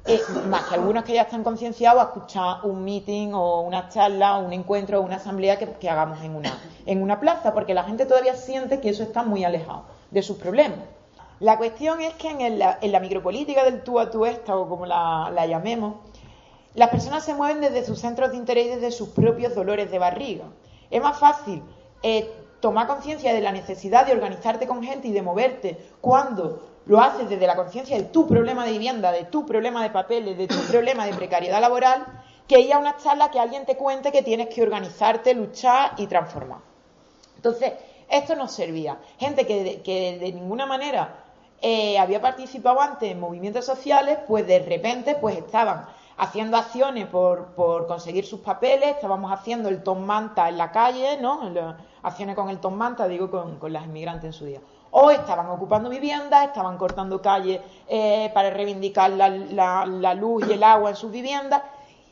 eh, 0.06 0.20
más 0.48 0.64
que 0.64 0.74
algunos 0.74 1.04
que 1.04 1.14
ya 1.14 1.22
están 1.22 1.42
concienciados 1.42 2.00
a 2.02 2.04
escuchar 2.06 2.56
un 2.64 2.84
meeting 2.84 3.32
o 3.32 3.60
una 3.62 3.88
charla 3.88 4.36
o 4.38 4.44
un 4.44 4.52
encuentro 4.52 5.00
o 5.00 5.02
una 5.02 5.16
asamblea 5.16 5.58
que, 5.58 5.88
hagamos 5.88 6.22
en 6.22 6.36
una, 6.36 6.58
en 6.86 7.02
una 7.02 7.20
plaza, 7.20 7.54
porque 7.54 7.72
la 7.74 7.84
gente 7.84 8.04
todavía 8.06 8.34
siente 8.36 8.80
que 8.80 8.90
eso 8.90 9.02
está 9.02 9.22
muy 9.22 9.44
alejado 9.44 9.84
de 10.10 10.22
sus 10.22 10.36
problemas. 10.36 10.78
La 11.40 11.56
cuestión 11.58 12.00
es 12.00 12.14
que 12.14 12.30
en, 12.30 12.40
el- 12.40 12.62
en 12.80 12.92
la 12.92 13.00
micropolítica 13.00 13.64
del 13.64 13.82
tú 13.82 13.98
a 13.98 14.10
tú 14.10 14.24
esta, 14.26 14.56
o 14.56 14.68
como 14.68 14.86
la, 14.86 15.30
la 15.34 15.46
llamemos, 15.46 15.96
las 16.74 16.90
personas 16.90 17.24
se 17.24 17.34
mueven 17.34 17.60
desde 17.60 17.84
sus 17.84 17.98
centros 18.00 18.30
de 18.30 18.36
interés 18.36 18.66
y 18.66 18.70
desde 18.70 18.90
sus 18.92 19.08
propios 19.10 19.54
dolores 19.54 19.90
de 19.90 19.98
barriga. 19.98 20.44
Es 20.90 21.02
más 21.02 21.18
fácil 21.18 21.62
eh, 22.02 22.30
tomar 22.60 22.86
conciencia 22.86 23.32
de 23.32 23.40
la 23.40 23.52
necesidad 23.52 24.06
de 24.06 24.12
organizarte 24.12 24.66
con 24.66 24.82
gente 24.82 25.08
y 25.08 25.12
de 25.12 25.22
moverte 25.22 25.78
cuando 26.00 26.62
lo 26.86 27.00
haces 27.00 27.28
desde 27.28 27.46
la 27.46 27.56
conciencia 27.56 27.96
de 27.96 28.04
tu 28.04 28.26
problema 28.26 28.64
de 28.64 28.72
vivienda, 28.72 29.10
de 29.10 29.24
tu 29.24 29.46
problema 29.46 29.82
de 29.82 29.90
papeles, 29.90 30.36
de 30.36 30.46
tu 30.46 30.60
problema 30.70 31.06
de 31.06 31.14
precariedad 31.14 31.60
laboral, 31.60 32.04
que 32.46 32.60
ir 32.60 32.72
a 32.74 32.78
una 32.78 32.96
charla 32.98 33.30
que 33.30 33.40
alguien 33.40 33.64
te 33.64 33.76
cuente 33.76 34.12
que 34.12 34.22
tienes 34.22 34.48
que 34.48 34.62
organizarte, 34.62 35.34
luchar 35.34 35.92
y 35.96 36.06
transformar. 36.06 36.58
Entonces, 37.36 37.72
esto 38.10 38.36
nos 38.36 38.52
servía. 38.52 38.98
Gente 39.18 39.46
que 39.46 40.18
de, 40.20 40.32
ninguna 40.32 40.66
manera 40.66 41.24
eh, 41.62 41.98
había 41.98 42.20
participado 42.20 42.80
antes 42.80 43.10
en 43.10 43.18
movimientos 43.18 43.64
sociales, 43.64 44.18
pues 44.28 44.46
de 44.46 44.58
repente 44.58 45.14
pues 45.14 45.38
estaban 45.38 45.86
haciendo 46.18 46.56
acciones 46.56 47.06
por, 47.06 47.54
conseguir 47.86 48.26
sus 48.26 48.40
papeles, 48.40 48.90
estábamos 48.90 49.32
haciendo 49.32 49.68
el 49.68 49.82
Tom 49.82 50.04
Manta 50.04 50.48
en 50.48 50.58
la 50.58 50.70
calle, 50.70 51.16
¿no? 51.20 51.50
Acciones 52.02 52.36
con 52.36 52.50
el 52.50 52.58
Tom 52.58 52.74
Manta, 52.74 53.08
digo, 53.08 53.30
con, 53.30 53.58
con 53.58 53.72
las 53.72 53.84
inmigrantes 53.84 54.26
en 54.26 54.32
su 54.32 54.44
día. 54.44 54.60
O 54.96 55.10
estaban 55.10 55.48
ocupando 55.56 55.88
viviendas, 55.90 56.46
estaban 56.46 56.76
cortando 56.78 57.20
calles 57.28 57.60
eh, 57.88 58.30
para 58.34 58.48
reivindicar 58.50 59.10
la, 59.10 59.28
la- 59.28 60.14
luz 60.14 60.46
y 60.48 60.52
el 60.52 60.62
agua 60.62 60.90
en 60.90 60.96
sus 60.96 61.10
viviendas. 61.10 61.62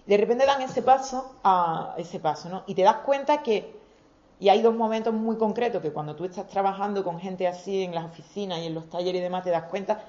De 0.07 0.17
repente 0.17 0.45
dan 0.47 0.61
ese 0.63 0.83
paso, 0.83 1.19
a 1.45 1.95
ese 1.97 2.19
paso, 2.19 2.49
¿no? 2.49 2.65
Y 2.67 2.75
te 2.75 2.83
das 2.83 2.97
cuenta 3.07 3.43
que 3.43 3.57
y 4.41 4.49
hay 4.49 4.61
dos 4.61 4.75
momentos 4.75 5.15
muy 5.15 5.37
concretos 5.37 5.81
que 5.83 5.93
cuando 5.93 6.17
tú 6.17 6.25
estás 6.25 6.49
trabajando 6.49 7.05
con 7.05 7.21
gente 7.21 7.47
así 7.47 7.85
en 7.85 7.95
las 7.95 8.05
oficinas 8.07 8.59
y 8.59 8.67
en 8.67 8.75
los 8.75 8.91
talleres 8.91 9.21
y 9.21 9.23
demás 9.23 9.45
te 9.45 9.51
das 9.51 9.65
cuenta 9.65 10.01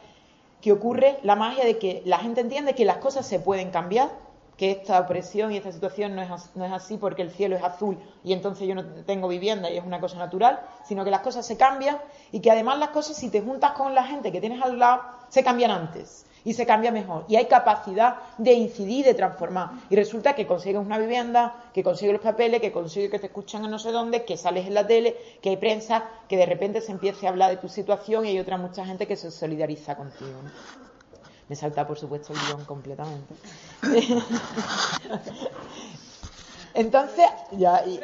que 0.62 0.72
ocurre 0.72 1.20
la 1.24 1.36
magia 1.36 1.66
de 1.66 1.78
que 1.78 2.02
la 2.06 2.18
gente 2.20 2.42
entiende 2.42 2.74
que 2.76 2.86
las 2.86 2.98
cosas 2.98 3.28
se 3.28 3.40
pueden 3.40 3.70
cambiar, 3.70 4.10
que 4.58 4.72
esta 4.72 5.00
opresión 5.00 5.52
y 5.52 5.58
esta 5.58 5.72
situación 5.72 6.16
no 6.16 6.22
es, 6.22 6.30
no 6.56 6.66
es 6.66 6.72
así 6.72 6.98
porque 6.98 7.22
el 7.22 7.32
cielo 7.32 7.56
es 7.56 7.64
azul 7.64 7.98
y 8.24 8.34
entonces 8.34 8.68
yo 8.68 8.76
no 8.76 8.84
tengo 9.06 9.28
vivienda 9.28 9.70
y 9.70 9.78
es 9.78 9.86
una 9.86 10.00
cosa 10.00 10.18
natural, 10.18 10.60
sino 10.86 11.04
que 11.04 11.12
las 11.12 11.22
cosas 11.22 11.46
se 11.46 11.58
cambian 11.58 11.98
y 12.32 12.40
que 12.40 12.52
además 12.52 12.80
las 12.80 12.90
cosas 12.90 13.18
si 13.18 13.30
te 13.30 13.42
juntas 13.42 13.72
con 13.72 13.94
la 13.96 14.04
gente 14.04 14.32
que 14.32 14.40
tienes 14.40 14.62
al 14.62 14.78
lado 14.78 15.02
se 15.30 15.44
cambian 15.44 15.72
antes 15.72 16.26
y 16.46 16.54
se 16.54 16.66
cambia 16.66 16.92
mejor 16.92 17.26
y 17.28 17.36
hay 17.36 17.46
capacidad 17.46 18.18
de 18.38 18.54
incidir, 18.54 19.06
de 19.06 19.14
transformar 19.14 19.72
y 19.90 19.96
resulta 19.96 20.36
que 20.36 20.46
consigues 20.46 20.82
una 20.82 20.98
vivienda, 20.98 21.56
que 21.74 21.84
consigues 21.84 22.14
los 22.14 22.22
papeles, 22.22 22.62
que 22.62 22.72
consigues 22.72 23.10
que 23.10 23.20
te 23.20 23.28
escuchan 23.28 23.66
en 23.66 23.72
no 23.72 23.80
sé 23.80 23.92
dónde, 23.92 24.26
que 24.26 24.38
sales 24.38 24.68
en 24.68 24.74
la 24.74 24.86
tele, 24.86 25.16
que 25.42 25.50
hay 25.50 25.58
prensa, 25.58 26.04
que 26.28 26.38
de 26.38 26.46
repente 26.46 26.82
se 26.82 26.92
empiece 26.92 27.28
a 27.28 27.30
hablar 27.30 27.50
de 27.50 27.58
tu 27.58 27.70
situación 27.70 28.26
y 28.26 28.30
hay 28.30 28.40
otra 28.40 28.58
mucha 28.58 28.86
gente 28.86 29.08
que 29.08 29.16
se 29.16 29.32
solidariza 29.32 29.96
contigo. 29.96 30.40
Me 31.54 31.58
salta, 31.58 31.86
por 31.86 32.00
supuesto, 32.00 32.34
el 32.34 32.40
guion 32.48 32.66
completamente. 32.66 33.32
Entonces, 36.74 37.26
ya, 37.52 37.86
y- 37.86 38.00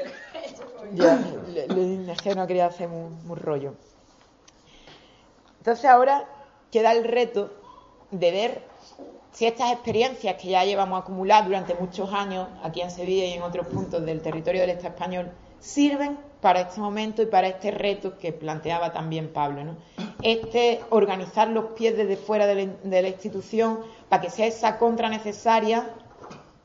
ya, 0.94 1.20
le- 1.48 1.68
le- 1.68 2.12
es 2.12 2.22
que 2.22 2.36
no 2.36 2.46
quería 2.46 2.68
hacer 2.68 2.88
muy, 2.90 3.10
muy 3.26 3.36
rollo. 3.40 3.74
Entonces 5.58 5.86
ahora 5.86 6.26
queda 6.72 6.92
el 6.92 7.04
reto 7.06 7.52
de 8.12 8.30
ver 8.30 8.62
si 9.34 9.48
estas 9.48 9.72
experiencias 9.72 10.36
que 10.40 10.50
ya 10.50 10.64
llevamos 10.64 11.02
acumuladas 11.02 11.48
durante 11.48 11.74
muchos 11.74 12.14
años 12.14 12.48
aquí 12.62 12.82
en 12.82 12.92
Sevilla 12.92 13.26
y 13.26 13.34
en 13.34 13.42
otros 13.42 13.66
puntos 13.66 14.06
del 14.06 14.22
territorio 14.22 14.62
del 14.62 14.70
Estado 14.70 14.90
español 14.94 15.32
sirven 15.60 16.20
para 16.42 16.62
este 16.62 16.80
momento 16.80 17.22
y 17.22 17.26
para 17.26 17.48
este 17.48 17.72
reto 17.72 18.18
que 18.18 18.32
planteaba 18.32 18.94
también 18.94 19.34
Pablo. 19.34 19.76
Este 20.22 20.82
organizar 20.90 21.50
los 21.50 21.66
pies 21.72 21.98
desde 21.98 22.16
fuera 22.18 22.48
de 22.48 22.56
la, 22.56 22.74
de 22.84 23.02
la 23.02 23.08
institución 23.10 23.80
para 24.08 24.22
que 24.22 24.30
sea 24.30 24.46
esa 24.48 24.78
contra 24.78 25.10
necesaria 25.10 25.90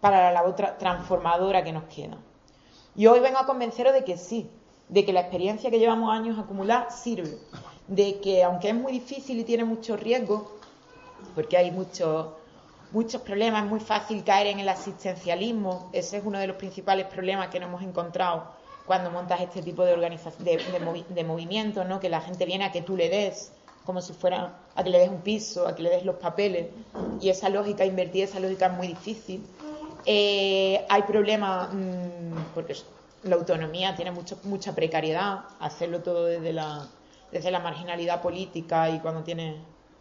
para 0.01 0.22
la 0.25 0.33
labor 0.33 0.55
tra- 0.55 0.77
transformadora 0.79 1.64
que 1.64 1.72
nos 1.72 1.85
queda. 1.85 2.16
Y 2.95 3.07
hoy 3.07 3.20
vengo 3.20 3.39
a 3.39 3.47
convenceros 3.47 3.93
de 3.93 4.05
que 4.05 4.16
sí, 4.16 4.49
de 4.89 5.05
que 5.05 5.12
la 5.12 5.20
experiencia 5.20 5.70
que 5.70 5.79
llevamos 5.79 6.12
años 6.12 6.39
acumular 6.39 6.93
sirve, 6.93 7.37
de 7.89 8.20
que 8.20 8.45
aunque 8.45 8.68
es 8.68 8.75
muy 8.75 8.93
difícil 8.93 9.41
y 9.41 9.45
tiene 9.45 9.64
muchos 9.64 9.99
riesgos, 9.99 10.43
porque 11.35 11.57
hay 11.57 11.70
muchos 11.70 12.29
muchos 12.93 13.22
problemas, 13.22 13.64
es 13.64 13.70
muy 13.70 13.81
fácil 13.81 14.22
caer 14.22 14.47
en 14.47 14.61
el 14.61 14.68
asistencialismo, 14.68 15.91
ese 15.93 16.18
es 16.18 16.25
uno 16.25 16.39
de 16.39 16.47
los 16.47 16.57
principales 16.57 17.07
problemas 17.07 17.49
que 17.49 17.59
nos 17.59 17.68
hemos 17.68 17.83
encontrado 17.83 18.45
cuando 18.87 19.11
montas 19.11 19.41
este 19.41 19.62
tipo 19.62 19.85
de 19.85 19.93
organización, 19.95 20.45
de, 20.45 20.57
de 20.59 20.80
movi- 20.80 21.07
de 21.07 21.24
movimientos, 21.24 21.87
¿no? 21.87 22.01
que 22.01 22.09
la 22.09 22.20
gente 22.20 22.45
viene 22.45 22.64
a 22.64 22.72
que 22.72 22.82
tú 22.82 22.97
le 22.97 23.09
des, 23.09 23.53
como 23.85 24.01
si 24.01 24.12
fuera 24.12 24.59
a 24.74 24.85
que 24.85 24.91
le 24.91 24.99
des 24.99 25.09
un 25.09 25.20
piso, 25.22 25.66
a 25.66 25.74
que 25.74 25.82
le 25.82 25.91
des 25.91 26.05
los 26.05 26.16
papeles, 26.16 26.68
y 27.20 27.28
esa 27.30 27.49
lógica, 27.49 27.85
invertir 27.85 28.24
esa 28.24 28.41
lógica 28.41 28.66
es 28.66 28.72
muy 28.72 28.89
difícil. 28.89 29.47
Eh, 30.07 30.85
hay 30.89 31.03
problemas 31.03 31.70
mm, 31.72 32.53
porque 32.55 32.76
la 33.22 33.37
autonomía 33.37 33.97
tiene 33.97 34.11
mucho, 34.11 34.39
mucha 34.45 34.74
precariedad, 34.74 35.45
hacerlo 35.61 36.01
todo 36.01 36.26
desde 36.26 36.53
la, 36.53 36.87
desde 37.32 37.51
la 37.51 37.61
marginalidad 37.61 38.20
política 38.20 38.91
y 38.91 39.01
cuando 39.01 39.22
tienes 39.22 39.57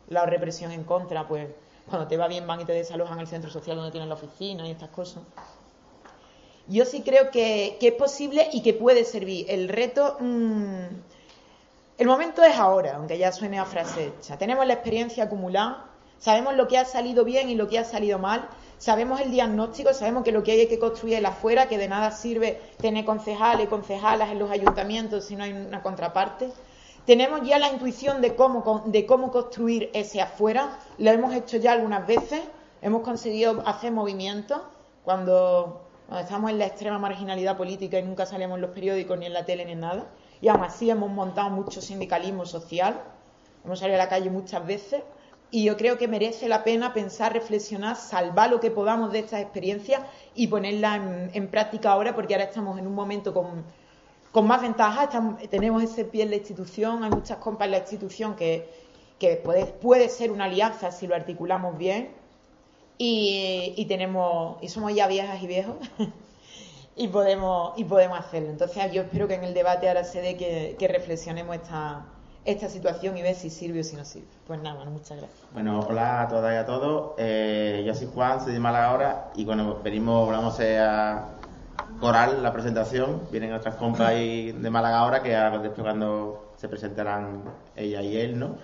la 0.10 0.26
represión 0.26 0.74
en 0.74 0.84
contra, 0.84 1.26
pues 1.28 1.48
cuando 1.88 2.08
te 2.08 2.18
va 2.18 2.28
bien 2.28 2.46
van 2.46 2.60
y 2.60 2.66
te 2.66 2.74
desalojan 2.74 3.20
el 3.20 3.28
centro 3.28 3.50
social 3.50 3.78
donde 3.78 3.92
tienes 3.92 4.10
la 4.10 4.16
oficina 4.16 4.68
y 4.68 4.72
estas 4.72 4.90
cosas. 4.90 5.24
Yo 6.68 6.86
sí 6.86 7.02
creo 7.02 7.30
que, 7.30 7.78
es 7.80 7.94
posible 7.94 8.48
y 8.54 8.62
que 8.62 8.74
puede 8.74 9.04
servir. 9.04 9.46
El 9.50 9.68
reto, 9.68 10.18
mm, 10.20 10.86
el 11.98 12.08
momento 12.08 12.44
es 12.44 12.56
ahora, 12.56 12.96
aunque 12.96 13.18
ya 13.18 13.32
suene 13.32 13.60
a 13.60 13.66
frase 13.66 14.08
hecha. 14.08 14.38
Tenemos 14.38 14.66
la 14.66 14.74
experiencia 14.74 15.26
acumulada, 15.26 15.90
sabemos 16.20 16.56
lo 16.56 16.68
que 16.68 16.78
ha 16.78 16.86
salido 16.86 17.26
bien 17.26 17.50
y 17.50 17.56
lo 17.56 17.68
que 17.68 17.80
ha 17.80 17.84
salido 17.84 18.18
mal, 18.18 18.48
sabemos 18.78 19.20
el 19.20 19.32
diagnóstico, 19.32 19.94
sabemos 19.94 20.24
que 20.24 20.32
lo 20.32 20.42
que 20.44 20.54
hay 20.54 20.68
que 20.68 20.80
construir 20.80 21.18
el 21.18 21.26
afuera, 21.26 21.68
que 21.68 21.78
de 21.78 21.90
nada 21.90 22.12
sirve 22.12 22.62
tener 22.78 23.04
concejales 23.04 23.66
y 23.66 23.70
concejalas 23.70 24.32
en 24.32 24.40
los 24.40 24.50
ayuntamientos 24.50 25.26
si 25.26 25.36
no 25.36 25.44
hay 25.44 25.52
una 25.52 25.84
contraparte. 25.84 26.50
Tenemos 27.06 27.42
ya 27.46 27.60
la 27.60 27.70
intuición 27.70 28.22
de 28.22 28.36
cómo, 28.36 28.84
de 28.86 29.06
cómo 29.06 29.32
construir 29.32 29.90
ese 29.94 30.22
afuera, 30.22 30.80
lo 30.98 31.12
hemos 31.12 31.34
hecho 31.34 31.58
ya 31.58 31.74
algunas 31.74 32.08
veces, 32.08 32.42
hemos 32.82 33.02
conseguido 33.02 33.62
hacer 33.66 33.92
movimientos 33.92 34.62
cuando, 35.04 35.82
cuando 36.08 36.24
estamos 36.26 36.52
en 36.52 36.60
la 36.60 36.66
extrema 36.66 37.00
marginalidad 37.00 37.58
política 37.58 37.98
y 38.00 38.04
nunca 38.04 38.26
salimos 38.26 38.56
en 38.56 38.62
los 38.62 38.72
periódicos 38.72 39.18
ni 39.18 39.26
en 39.26 39.34
la 39.34 39.46
tele 39.46 39.66
ni 39.66 39.72
en 39.72 39.80
nada, 39.80 40.06
y 40.42 40.48
aún 40.48 40.64
así 40.64 40.90
hemos 40.90 41.10
montado 41.10 41.50
mucho 41.50 41.82
sindicalismo 41.82 42.46
social, 42.46 43.02
hemos 43.64 43.80
salido 43.80 43.96
a 43.96 44.04
la 44.04 44.10
calle 44.10 44.30
muchas 44.30 44.66
veces, 44.66 45.04
y 45.52 45.66
yo 45.66 45.78
creo 45.78 45.98
que 45.98 46.08
merece 46.08 46.48
la 46.48 46.64
pena 46.64 46.94
pensar, 46.94 47.32
reflexionar, 47.32 47.96
salvar 47.96 48.50
lo 48.50 48.60
que 48.60 48.72
podamos 48.72 49.12
de 49.12 49.20
estas 49.20 49.42
experiencias 49.42 50.02
y 50.34 50.48
ponerlas 50.48 50.98
en, 50.98 51.32
en 51.34 51.48
práctica 51.48 51.92
ahora, 51.92 52.16
porque 52.16 52.34
ahora 52.34 52.46
estamos 52.46 52.78
en 52.80 52.88
un 52.88 52.96
momento 52.96 53.34
con, 53.34 53.64
con 54.32 54.48
más 54.48 54.62
ventajas, 54.62 55.10
tenemos 55.52 55.84
ese 55.84 56.06
pie 56.06 56.24
en 56.24 56.32
la 56.32 56.38
institución, 56.38 57.04
hay 57.04 57.12
muchas 57.12 57.38
compas 57.38 57.66
en 57.66 57.72
la 57.72 57.78
institución 57.78 58.36
que, 58.36 58.68
que 59.20 59.36
puede, 59.38 59.68
puede 59.68 60.10
ser 60.10 60.32
una 60.32 60.46
alianza 60.46 60.92
si 60.92 61.06
lo 61.06 61.16
articulamos 61.16 61.78
bien 61.78 62.23
y, 62.98 63.74
y 63.78 63.86
tenemos 63.86 64.62
y 64.62 64.70
somos 64.70 64.94
ya 64.94 65.08
viejas 65.08 65.42
y 65.42 65.48
viejos 65.48 65.76
y 66.96 67.08
podemos 67.08 67.74
y 67.78 67.84
podemos 67.86 68.20
hacerlo. 68.20 68.50
Entonces 68.50 68.92
yo 68.92 69.04
espero 69.04 69.28
que 69.28 69.36
en 69.36 69.44
el 69.44 69.54
debate 69.54 69.88
ahora 69.88 70.04
se 70.04 70.22
dé 70.22 70.38
que, 70.38 70.88
reflexionemos 70.88 71.56
esta, 71.56 72.06
esta 72.46 72.70
situación 72.70 73.18
y 73.18 73.22
ver 73.22 73.36
si 73.36 73.50
sirve 73.50 73.82
o 73.82 73.84
si 73.84 73.96
no 73.96 74.06
sirve. 74.06 74.28
Pues 74.46 74.62
nada, 74.62 74.76
bueno, 74.76 74.92
muchas 74.92 75.18
gracias. 75.18 75.40
Bueno, 75.54 75.80
hola 75.88 76.22
a 76.22 76.28
todas 76.28 76.54
y 76.54 76.58
a 76.58 76.66
todos. 76.66 77.14
Eh, 77.18 77.84
yo 77.86 77.94
soy 77.96 78.08
Juan, 78.14 78.44
soy 78.44 78.54
de 78.54 78.60
Málaga 78.60 78.90
ahora 78.90 79.32
y 79.36 79.46
cuando 79.46 79.82
venimos, 79.84 80.30
vamos 80.30 80.60
a 80.60 81.30
coral 82.00 82.44
la 82.44 82.54
presentación. 82.54 83.22
Vienen 83.32 83.54
otras 83.54 83.76
compas 83.76 84.10
ahí 84.10 84.52
de 84.52 84.70
Málaga 84.70 85.00
ahora 85.00 85.24
que 85.24 85.30
después 85.30 85.82
cuando 85.82 86.54
se 86.58 86.70
presentarán 86.70 87.44
ella 87.76 88.02
y 88.02 88.18
él, 88.18 88.40
¿no? 88.40 88.56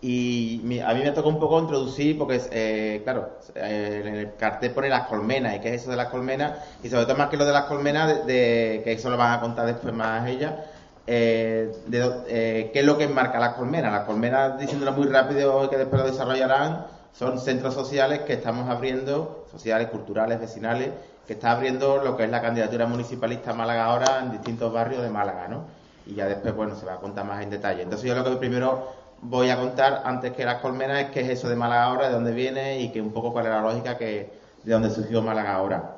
Y 0.00 0.80
a 0.80 0.92
mí 0.94 1.02
me 1.02 1.10
toca 1.12 1.28
un 1.28 1.40
poco 1.40 1.58
introducir, 1.58 2.18
porque, 2.18 2.40
eh, 2.50 3.00
claro, 3.02 3.38
eh, 3.54 4.02
en 4.04 4.14
el 4.14 4.34
cartel 4.36 4.72
pone 4.72 4.88
las 4.88 5.08
colmenas, 5.08 5.56
y 5.56 5.60
qué 5.60 5.74
es 5.74 5.82
eso 5.82 5.90
de 5.90 5.96
las 5.96 6.08
colmenas, 6.08 6.52
y 6.82 6.88
sobre 6.88 7.06
todo 7.06 7.16
más 7.16 7.30
que 7.30 7.36
lo 7.36 7.46
de 7.46 7.52
las 7.52 7.64
colmenas, 7.64 8.26
de, 8.26 8.82
que 8.84 8.92
eso 8.92 9.08
lo 9.10 9.16
van 9.16 9.32
a 9.32 9.40
contar 9.40 9.66
después 9.66 9.94
más 9.94 10.28
ella, 10.28 10.64
eh, 11.06 11.72
de 11.86 12.10
eh, 12.26 12.70
qué 12.72 12.80
es 12.80 12.84
lo 12.84 12.98
que 12.98 13.04
enmarca 13.04 13.38
las 13.38 13.54
colmenas. 13.54 13.92
Las 13.92 14.04
colmenas, 14.04 14.58
diciéndolo 14.58 14.92
muy 14.92 15.06
rápido 15.06 15.68
que 15.70 15.76
después 15.76 16.02
lo 16.02 16.08
desarrollarán, 16.08 16.86
son 17.12 17.38
centros 17.38 17.74
sociales 17.74 18.20
que 18.20 18.34
estamos 18.34 18.68
abriendo, 18.68 19.46
sociales, 19.50 19.88
culturales, 19.88 20.40
vecinales, 20.40 20.90
que 21.26 21.34
está 21.34 21.52
abriendo 21.52 21.98
lo 21.98 22.16
que 22.16 22.24
es 22.24 22.30
la 22.30 22.42
candidatura 22.42 22.86
municipalista 22.86 23.52
Málaga 23.52 23.86
ahora 23.86 24.20
en 24.20 24.32
distintos 24.32 24.72
barrios 24.72 25.02
de 25.02 25.10
Málaga, 25.10 25.48
¿no? 25.48 25.64
Y 26.06 26.14
ya 26.14 26.26
después, 26.26 26.54
bueno, 26.54 26.74
se 26.76 26.86
va 26.86 26.94
a 26.94 27.00
contar 27.00 27.24
más 27.24 27.42
en 27.42 27.50
detalle. 27.50 27.82
Entonces 27.82 28.06
yo 28.06 28.14
lo 28.14 28.24
que 28.24 28.36
primero 28.36 29.05
voy 29.22 29.50
a 29.50 29.56
contar, 29.56 30.02
antes 30.04 30.32
que 30.32 30.44
las 30.44 30.60
colmenas, 30.60 31.00
es 31.00 31.10
qué 31.10 31.20
es 31.20 31.30
eso 31.30 31.48
de 31.48 31.56
Málaga 31.56 31.84
ahora, 31.84 32.08
de 32.08 32.14
dónde 32.14 32.32
viene 32.32 32.80
y 32.80 32.90
que 32.90 33.00
un 33.00 33.12
poco 33.12 33.32
cuál 33.32 33.46
es 33.46 33.52
la 33.52 33.60
lógica 33.60 33.96
que, 33.96 34.30
de 34.62 34.72
dónde 34.72 34.90
surgió 34.90 35.22
Málaga 35.22 35.54
ahora. 35.54 35.96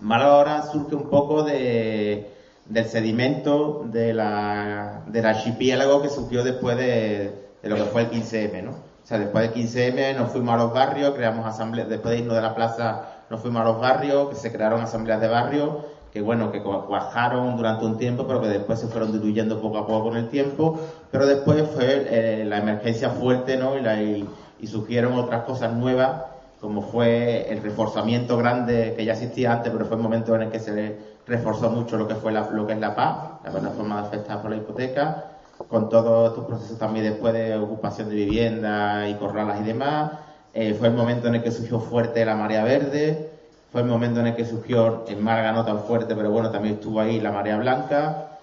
Málaga 0.00 0.32
ahora 0.32 0.62
surge 0.62 0.94
un 0.94 1.08
poco 1.08 1.42
de, 1.42 2.30
del 2.66 2.84
sedimento 2.86 3.84
de 3.86 4.14
la, 4.14 5.02
del 5.06 5.26
archipiélago 5.26 6.02
que 6.02 6.08
surgió 6.08 6.44
después 6.44 6.76
de, 6.76 7.48
de 7.62 7.68
lo 7.68 7.76
que 7.76 7.84
fue 7.84 8.02
el 8.02 8.10
15M, 8.10 8.62
¿no? 8.62 8.70
O 8.70 9.06
sea, 9.06 9.18
después 9.18 9.52
del 9.52 9.64
15M 9.64 10.16
nos 10.16 10.30
fuimos 10.30 10.54
a 10.54 10.58
los 10.58 10.72
barrios, 10.72 11.14
creamos 11.14 11.44
asambleas, 11.46 11.88
después 11.88 12.14
de 12.14 12.20
irnos 12.20 12.36
de 12.36 12.42
la 12.42 12.54
plaza 12.54 13.02
nos 13.30 13.40
fuimos 13.40 13.62
a 13.62 13.64
los 13.64 13.80
barrios, 13.80 14.28
que 14.28 14.36
se 14.36 14.52
crearon 14.52 14.80
asambleas 14.80 15.20
de 15.20 15.28
barrios, 15.28 15.70
que 16.12 16.20
bueno, 16.20 16.52
que 16.52 16.62
cuajaron 16.62 17.56
durante 17.56 17.84
un 17.86 17.96
tiempo, 17.96 18.26
pero 18.26 18.40
que 18.42 18.48
después 18.48 18.78
se 18.78 18.86
fueron 18.88 19.12
diluyendo 19.12 19.60
poco 19.60 19.78
a 19.78 19.86
poco 19.86 20.10
con 20.10 20.16
el 20.18 20.28
tiempo, 20.28 20.78
pero 21.10 21.26
después 21.26 21.62
fue 21.74 22.06
eh, 22.08 22.44
la 22.46 22.58
emergencia 22.58 23.10
fuerte, 23.10 23.56
¿no? 23.56 23.78
Y, 23.78 23.82
la- 23.82 24.02
y- 24.02 24.28
y 24.60 24.66
surgieron 24.66 25.14
otras 25.14 25.42
cosas 25.44 25.72
nuevas, 25.72 26.22
como 26.60 26.82
fue 26.82 27.50
el 27.50 27.62
reforzamiento 27.62 28.36
grande 28.36 28.94
que 28.96 29.04
ya 29.04 29.14
existía 29.14 29.52
antes, 29.52 29.72
pero 29.72 29.84
fue 29.86 29.96
el 29.96 30.02
momento 30.02 30.34
en 30.36 30.42
el 30.42 30.50
que 30.50 30.60
se 30.60 30.96
reforzó 31.26 31.70
mucho 31.70 31.96
lo 31.96 32.06
que 32.06 32.14
fue 32.14 32.30
la, 32.30 32.50
lo 32.50 32.66
que 32.66 32.74
es 32.74 32.78
la 32.78 32.94
paz, 32.94 33.16
la 33.44 33.50
plataforma 33.50 34.00
afectada 34.00 34.40
por 34.42 34.50
la 34.50 34.58
hipoteca, 34.58 35.24
con 35.68 35.88
todos 35.88 36.28
estos 36.30 36.44
procesos 36.44 36.78
también 36.78 37.06
después 37.06 37.32
de 37.32 37.56
ocupación 37.56 38.08
de 38.10 38.14
vivienda 38.16 39.08
y 39.08 39.14
corralas 39.14 39.60
y 39.60 39.64
demás. 39.64 40.12
Eh, 40.54 40.74
fue 40.78 40.88
el 40.88 40.94
momento 40.94 41.28
en 41.28 41.36
el 41.36 41.42
que 41.42 41.50
surgió 41.50 41.80
fuerte 41.80 42.24
la 42.24 42.36
marea 42.36 42.62
verde, 42.64 43.31
fue 43.72 43.80
el 43.80 43.86
momento 43.86 44.20
en 44.20 44.26
el 44.26 44.36
que 44.36 44.44
surgió 44.44 45.04
en 45.08 45.22
Málaga 45.22 45.52
no 45.52 45.64
tan 45.64 45.80
fuerte, 45.84 46.14
pero 46.14 46.30
bueno, 46.30 46.50
también 46.50 46.74
estuvo 46.74 47.00
ahí 47.00 47.18
la 47.20 47.32
marea 47.32 47.56
blanca. 47.56 48.38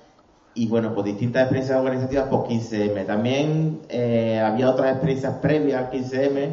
Y 0.55 0.67
bueno, 0.67 0.91
pues 0.95 1.05
distintas 1.05 1.43
experiencias 1.43 1.77
organizativas 1.77 2.27
por 2.27 2.47
15M. 2.47 3.05
También 3.05 3.81
eh, 3.89 4.41
había 4.43 4.71
otras 4.71 4.91
experiencias 4.91 5.35
previas 5.35 5.85
al 5.85 5.91
15M, 5.91 6.49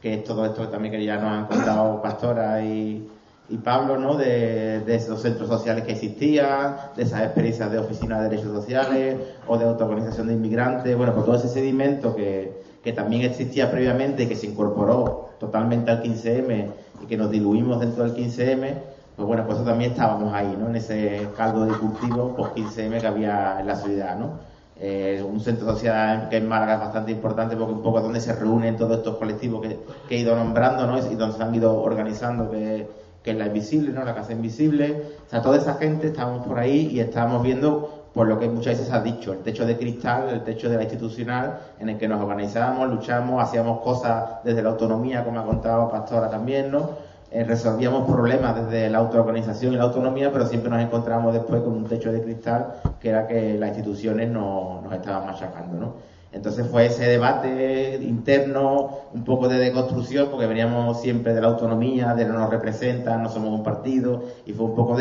que 0.00 0.14
es 0.14 0.24
todo 0.24 0.46
esto 0.46 0.68
también 0.68 0.94
que 0.94 1.04
ya 1.04 1.16
nos 1.16 1.32
han 1.32 1.46
contado 1.46 2.00
Pastora 2.00 2.62
y, 2.62 3.08
y 3.48 3.56
Pablo, 3.56 3.98
¿no? 3.98 4.14
De, 4.14 4.80
de 4.80 4.94
esos 4.94 5.20
centros 5.20 5.48
sociales 5.48 5.82
que 5.82 5.92
existían, 5.92 6.76
de 6.94 7.02
esas 7.02 7.24
experiencias 7.24 7.72
de 7.72 7.78
oficinas 7.78 8.22
de 8.22 8.28
derechos 8.28 8.52
sociales 8.52 9.16
o 9.48 9.58
de 9.58 9.64
autoorganización 9.64 10.28
de 10.28 10.34
inmigrantes, 10.34 10.96
bueno, 10.96 11.12
pues 11.12 11.26
todo 11.26 11.34
ese 11.34 11.48
sedimento 11.48 12.14
que, 12.14 12.62
que 12.84 12.92
también 12.92 13.22
existía 13.22 13.68
previamente 13.68 14.22
y 14.22 14.26
que 14.26 14.36
se 14.36 14.46
incorporó 14.46 15.30
totalmente 15.40 15.90
al 15.90 16.04
15M 16.04 16.70
y 17.02 17.06
que 17.06 17.16
nos 17.16 17.30
diluimos 17.30 17.80
dentro 17.80 18.04
del 18.04 18.14
15M, 18.14 18.74
pues 19.16 19.28
bueno, 19.28 19.44
pues 19.44 19.58
eso 19.58 19.66
también 19.66 19.92
estábamos 19.92 20.32
ahí, 20.32 20.56
¿no? 20.58 20.68
En 20.68 20.76
ese 20.76 21.28
caldo 21.36 21.66
de 21.66 21.72
cultivo 21.72 22.34
post 22.34 22.56
15M 22.56 23.00
que 23.00 23.06
había 23.06 23.60
en 23.60 23.66
la 23.66 23.76
ciudad, 23.76 24.18
¿no? 24.18 24.52
Eh, 24.80 25.22
un 25.22 25.38
centro 25.38 25.66
social 25.66 26.28
que 26.28 26.38
en 26.38 26.48
Málaga 26.48 26.74
es 26.74 26.80
bastante 26.80 27.12
importante 27.12 27.56
porque 27.56 27.72
un 27.74 27.82
poco 27.82 27.98
es 27.98 28.04
donde 28.04 28.20
se 28.20 28.32
reúnen 28.32 28.76
todos 28.76 28.96
estos 28.98 29.16
colectivos 29.16 29.62
que, 29.62 29.78
que 30.08 30.16
he 30.16 30.18
ido 30.20 30.34
nombrando, 30.34 30.86
¿no? 30.86 30.98
Y 30.98 31.14
donde 31.14 31.36
se 31.36 31.42
han 31.42 31.54
ido 31.54 31.80
organizando, 31.82 32.50
que, 32.50 32.88
que 33.22 33.30
es 33.30 33.36
la 33.36 33.46
Invisible, 33.46 33.92
¿no? 33.92 34.04
La 34.04 34.14
Casa 34.14 34.32
Invisible. 34.32 35.02
O 35.26 35.30
sea, 35.30 35.42
toda 35.42 35.58
esa 35.58 35.74
gente 35.74 36.08
estábamos 36.08 36.46
por 36.46 36.58
ahí 36.58 36.88
y 36.90 37.00
estábamos 37.00 37.42
viendo 37.42 38.01
por 38.12 38.26
lo 38.28 38.38
que 38.38 38.48
muchas 38.48 38.78
veces 38.78 38.92
has 38.92 39.02
dicho, 39.04 39.32
el 39.32 39.38
techo 39.38 39.64
de 39.64 39.76
cristal, 39.78 40.28
el 40.30 40.42
techo 40.44 40.68
de 40.68 40.76
la 40.76 40.82
institucional, 40.82 41.58
en 41.78 41.88
el 41.88 41.98
que 41.98 42.06
nos 42.08 42.20
organizábamos, 42.20 42.90
luchamos, 42.90 43.42
hacíamos 43.42 43.80
cosas 43.80 44.42
desde 44.44 44.62
la 44.62 44.70
autonomía, 44.70 45.24
como 45.24 45.40
ha 45.40 45.44
contado 45.44 45.88
Pastora 45.90 46.28
también, 46.28 46.70
¿no? 46.70 46.90
Eh, 47.30 47.44
resolvíamos 47.44 48.06
problemas 48.06 48.54
desde 48.66 48.90
la 48.90 48.98
autoorganización 48.98 49.72
y 49.72 49.76
la 49.76 49.84
autonomía, 49.84 50.30
pero 50.30 50.46
siempre 50.46 50.68
nos 50.68 50.82
encontramos 50.82 51.32
después 51.32 51.62
con 51.62 51.72
un 51.72 51.84
techo 51.86 52.12
de 52.12 52.20
cristal 52.22 52.74
que 53.00 53.08
era 53.08 53.26
que 53.26 53.56
las 53.56 53.68
instituciones 53.70 54.28
no- 54.28 54.80
nos 54.84 54.92
estaban 54.92 55.24
machacando, 55.26 55.78
¿no? 55.78 56.11
Entonces 56.32 56.66
fue 56.66 56.86
ese 56.86 57.04
debate 57.04 58.00
interno, 58.02 58.96
un 59.12 59.22
poco 59.22 59.48
de 59.48 59.58
deconstrucción, 59.58 60.28
porque 60.30 60.46
veníamos 60.46 61.00
siempre 61.02 61.34
de 61.34 61.42
la 61.42 61.48
autonomía, 61.48 62.14
de 62.14 62.24
no 62.24 62.38
nos 62.38 62.50
representan, 62.50 63.22
no 63.22 63.28
somos 63.28 63.50
un 63.50 63.62
partido, 63.62 64.22
y 64.46 64.52
fue 64.54 64.66
un 64.66 64.74
poco 64.74 64.96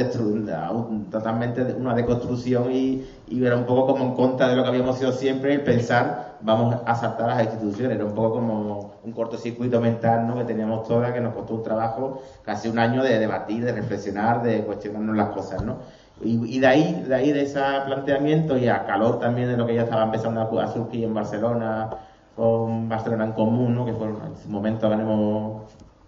totalmente 1.10 1.62
una 1.74 1.96
deconstrucción 1.96 2.72
y, 2.72 3.06
y 3.30 3.46
era 3.46 3.56
un 3.56 3.66
poco 3.66 3.88
como 3.88 4.06
en 4.06 4.14
contra 4.14 4.50
de 4.50 4.58
lo 4.58 4.64
que 4.64 4.70
habíamos 4.70 4.98
sido 4.98 5.14
siempre, 5.14 5.54
el 5.54 5.62
pensar, 5.62 6.38
vamos 6.42 6.76
a 6.86 6.96
saltar 6.96 7.30
a 7.30 7.36
las 7.36 7.44
instituciones, 7.46 7.96
era 7.96 8.06
un 8.06 8.14
poco 8.14 8.34
como 8.34 8.92
un 9.04 9.12
cortocircuito 9.14 9.80
mental 9.80 10.28
¿no? 10.28 10.36
que 10.36 10.44
teníamos 10.44 10.88
todas, 10.88 11.14
que 11.14 11.22
nos 11.22 11.34
costó 11.34 11.56
un 11.56 11.64
trabajo, 11.64 12.22
casi 12.44 12.68
un 12.68 12.78
año 12.78 13.04
de 13.04 13.20
debatir, 13.20 13.64
de 13.64 13.72
reflexionar, 13.72 14.44
de 14.44 14.64
cuestionarnos 14.64 15.16
las 15.16 15.30
cosas, 15.30 15.64
¿no? 15.64 15.78
Y, 16.24 16.60
de 16.60 16.68
ahí, 16.68 17.04
de 17.08 17.16
ahí 17.16 17.32
de 17.32 17.44
ese 17.44 17.60
planteamiento 17.86 18.58
y 18.58 18.68
a 18.68 18.86
calor 18.86 19.20
también 19.20 19.50
de 19.50 19.58
lo 19.58 19.66
que 19.66 19.76
ya 19.76 19.84
estaba 19.84 20.04
empezando 20.04 20.42
a, 20.42 20.64
a 20.64 20.68
surgir 20.68 21.04
en 21.06 21.14
Barcelona, 21.14 21.90
con 22.36 22.88
Barcelona 22.90 23.26
en 23.26 23.32
común, 23.34 23.76
¿no? 23.76 23.86
que 23.86 23.94
fue 23.94 24.08
en 24.08 24.16
ese 24.34 24.48
momento 24.50 24.90
ganemos, 24.90 25.64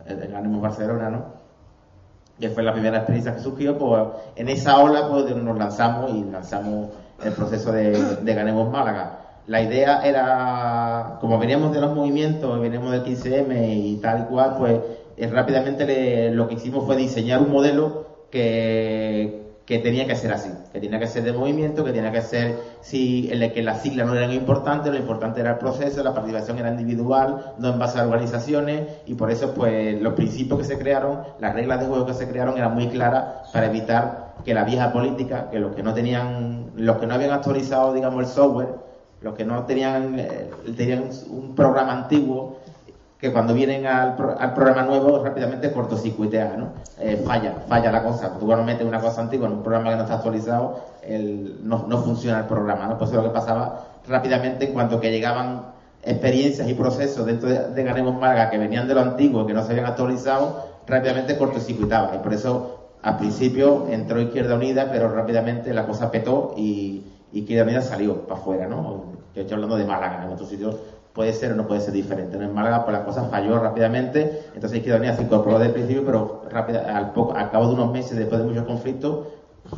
eh, 0.05 0.29
ganemos 0.31 0.61
Barcelona, 0.61 1.09
¿no? 1.09 1.25
que 2.39 2.49
fue 2.49 2.63
la 2.63 2.73
primera 2.73 2.97
experiencia 2.97 3.35
que 3.35 3.41
surgió, 3.41 3.77
pues 3.77 4.03
en 4.35 4.49
esa 4.49 4.79
ola 4.79 5.07
pues 5.09 5.35
nos 5.35 5.57
lanzamos 5.57 6.11
y 6.11 6.23
lanzamos 6.23 6.89
el 7.23 7.31
proceso 7.33 7.71
de, 7.71 7.91
de 8.21 8.33
Ganemos 8.33 8.69
Málaga. 8.71 9.19
La 9.47 9.61
idea 9.61 10.01
era, 10.03 11.17
como 11.21 11.37
veníamos 11.37 11.73
de 11.73 11.81
los 11.81 11.93
movimientos, 11.93 12.59
veníamos 12.59 12.91
del 12.91 13.03
15M 13.03 13.75
y 13.75 13.95
tal 13.97 14.21
y 14.21 14.23
cual, 14.25 14.55
pues 14.57 14.79
eh, 15.17 15.27
rápidamente 15.27 15.85
le- 15.85 16.31
lo 16.31 16.47
que 16.47 16.55
hicimos 16.55 16.85
fue 16.85 16.95
diseñar 16.95 17.41
un 17.41 17.51
modelo 17.51 18.03
que, 18.31 19.02
que 19.65 19.79
tenía 19.79 20.05
que 20.05 20.15
ser 20.15 20.33
así, 20.33 20.49
que 20.73 20.79
tenía 20.79 20.99
que 20.99 21.07
ser 21.07 21.23
de 21.23 21.31
movimiento, 21.31 21.85
que 21.85 21.93
tenía 21.93 22.11
que 22.11 22.21
ser, 22.21 22.59
si, 22.81 23.31
en 23.31 23.41
el 23.41 23.53
que 23.53 23.63
las 23.63 23.81
siglas 23.81 24.07
no 24.07 24.15
eran 24.15 24.33
importantes, 24.33 24.91
lo 24.91 24.99
importante 24.99 25.39
era 25.39 25.51
el 25.51 25.57
proceso, 25.57 26.03
la 26.03 26.13
participación 26.13 26.57
era 26.57 26.69
individual, 26.69 27.53
no 27.59 27.69
en 27.69 27.79
base 27.79 27.99
a 27.99 28.03
organizaciones, 28.03 28.87
y 29.05 29.13
por 29.13 29.31
eso 29.31 29.53
pues 29.53 30.01
los 30.01 30.13
principios 30.13 30.59
que 30.59 30.65
se 30.65 30.77
crearon, 30.77 31.19
las 31.39 31.53
reglas 31.53 31.79
de 31.79 31.85
juego 31.85 32.05
que 32.05 32.13
se 32.13 32.27
crearon 32.27 32.57
eran 32.57 32.73
muy 32.73 32.89
claras 32.89 33.49
para 33.53 33.67
evitar 33.67 34.33
que 34.43 34.53
la 34.53 34.65
vieja 34.65 34.91
política, 34.91 35.49
que 35.49 35.59
los 35.59 35.73
que 35.73 35.81
no 35.81 35.93
tenían, 35.93 36.71
los 36.75 36.97
que 36.97 37.07
no 37.07 37.13
habían 37.13 37.31
actualizado, 37.31 37.93
digamos, 37.93 38.19
el 38.19 38.27
software, 38.27 38.75
los 39.21 39.33
que 39.35 39.45
no 39.45 39.63
tenían, 39.63 40.19
eh, 40.19 40.49
tenían 40.75 41.09
un 41.29 41.55
programa 41.55 41.93
antiguo, 41.93 42.57
que 43.23 43.31
cuando 43.31 43.53
vienen 43.53 43.85
al, 43.85 44.17
pro- 44.17 44.35
al 44.37 44.53
programa 44.53 44.81
nuevo 44.83 45.23
rápidamente 45.23 45.71
cortocircuitea, 45.71 46.57
¿no? 46.57 46.73
Eh, 46.99 47.23
falla, 47.25 47.53
falla 47.69 47.89
la 47.89 48.03
cosa. 48.03 48.37
Tú 48.37 48.45
cuando 48.45 48.65
metes 48.65 48.85
una 48.85 48.99
cosa 48.99 49.21
antigua 49.21 49.47
en 49.47 49.53
un 49.53 49.63
programa 49.63 49.91
que 49.91 49.95
no 49.95 50.01
está 50.01 50.15
actualizado, 50.15 50.79
no, 51.63 51.97
funciona 51.99 52.39
el 52.39 52.45
programa, 52.47 52.87
¿no? 52.87 52.97
Pues 52.97 53.11
eso 53.11 53.19
es 53.21 53.25
lo 53.25 53.31
que 53.31 53.39
pasaba 53.39 53.85
rápidamente 54.09 54.65
en 54.67 54.73
cuanto 54.73 54.99
que 54.99 55.09
llegaban 55.09 55.67
experiencias 56.03 56.67
y 56.67 56.73
procesos 56.73 57.25
dentro 57.25 57.47
de, 57.47 57.69
de 57.69 57.83
Ganemos 57.85 58.13
Málaga 58.19 58.49
que 58.49 58.57
venían 58.57 58.89
de 58.89 58.93
lo 58.93 58.99
antiguo, 58.99 59.45
que 59.45 59.53
no 59.53 59.63
se 59.63 59.71
habían 59.71 59.85
actualizado, 59.85 60.65
rápidamente 60.85 61.37
cortocircuitaba. 61.37 62.15
Y 62.15 62.17
por 62.17 62.33
eso, 62.33 62.89
al 63.03 63.15
principio, 63.19 63.87
entró 63.89 64.19
Izquierda 64.19 64.55
Unida, 64.55 64.89
pero 64.91 65.07
rápidamente 65.07 65.73
la 65.73 65.85
cosa 65.87 66.11
petó 66.11 66.55
y 66.57 67.05
y 67.31 67.39
Izquierda 67.39 67.63
Unida 67.63 67.81
salió 67.81 68.27
para 68.27 68.39
afuera, 68.41 68.67
¿no? 68.67 69.05
Yo 69.33 69.41
estoy 69.41 69.55
hablando 69.55 69.75
de 69.75 69.85
Málaga, 69.85 70.23
en 70.25 70.33
otros 70.33 70.49
sitios 70.49 70.75
puede 71.13 71.33
ser 71.33 71.51
o 71.53 71.55
no 71.55 71.67
puede 71.67 71.81
ser 71.81 71.93
diferente. 71.93 72.37
En 72.37 72.53
Málaga, 72.53 72.83
pues 72.85 72.97
la 72.97 73.05
cosa 73.05 73.23
falló 73.25 73.59
rápidamente, 73.59 74.43
entonces 74.55 74.79
Izquierda 74.79 75.15
se 75.15 75.21
incorporó 75.23 75.59
desde 75.59 75.67
el 75.67 75.73
principio, 75.73 76.03
pero 76.05 76.41
rápida, 76.49 76.95
al, 76.97 77.11
poco, 77.11 77.33
al 77.35 77.51
cabo 77.51 77.67
de 77.67 77.73
unos 77.75 77.91
meses, 77.91 78.17
después 78.17 78.41
de 78.41 78.47
muchos 78.47 78.65
conflictos, 78.65 79.27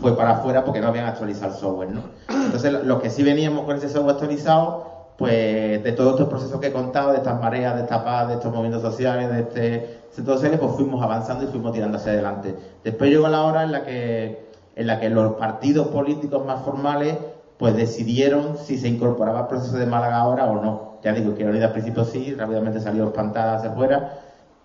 fue 0.01 0.15
para 0.17 0.31
afuera 0.31 0.63
porque 0.63 0.79
no 0.81 0.87
habían 0.87 1.05
actualizado 1.05 1.53
el 1.53 1.59
software, 1.59 1.89
¿no? 1.91 2.01
Entonces, 2.45 2.71
lo- 2.71 2.83
los 2.83 3.01
que 3.01 3.09
sí 3.09 3.21
veníamos 3.23 3.65
con 3.65 3.75
ese 3.77 3.89
software 3.89 4.13
actualizado, 4.15 4.95
pues 5.17 5.83
de 5.83 5.91
todos 5.93 6.11
estos 6.13 6.27
procesos 6.27 6.59
que 6.59 6.67
he 6.67 6.71
contado, 6.73 7.11
de 7.11 7.17
estas 7.17 7.39
mareas, 7.39 7.75
de 7.75 7.81
esta 7.83 8.03
paz, 8.03 8.27
de 8.27 8.33
estos 8.35 8.51
movimientos 8.51 8.81
sociales, 8.81 9.29
de 9.29 9.39
este 9.41 9.99
centro 10.11 10.35
social, 10.35 10.57
pues 10.59 10.71
fuimos 10.73 11.01
avanzando 11.03 11.43
y 11.43 11.47
fuimos 11.47 11.71
tirando 11.73 11.97
hacia 11.97 12.13
adelante. 12.13 12.55
Después 12.83 13.09
llegó 13.09 13.27
la 13.27 13.43
hora 13.43 13.63
en 13.63 13.71
la 13.71 13.83
que, 13.85 14.49
en 14.75 14.87
la 14.87 14.99
que 14.99 15.09
los 15.09 15.33
partidos 15.35 15.87
políticos 15.87 16.45
más 16.45 16.61
formales 16.63 17.15
pues 17.57 17.75
decidieron 17.75 18.57
si 18.57 18.77
se 18.77 18.87
incorporaba 18.87 19.41
al 19.41 19.47
proceso 19.47 19.77
de 19.77 19.85
Málaga 19.85 20.17
ahora 20.17 20.45
o 20.45 20.61
no. 20.61 20.99
Ya 21.03 21.13
digo 21.13 21.35
que 21.35 21.45
Unida 21.45 21.67
al 21.67 21.71
principio 21.71 22.03
sí, 22.03 22.33
rápidamente 22.33 22.79
salió 22.79 23.05
espantada 23.05 23.57
hacia 23.57 23.71
afuera, 23.71 24.19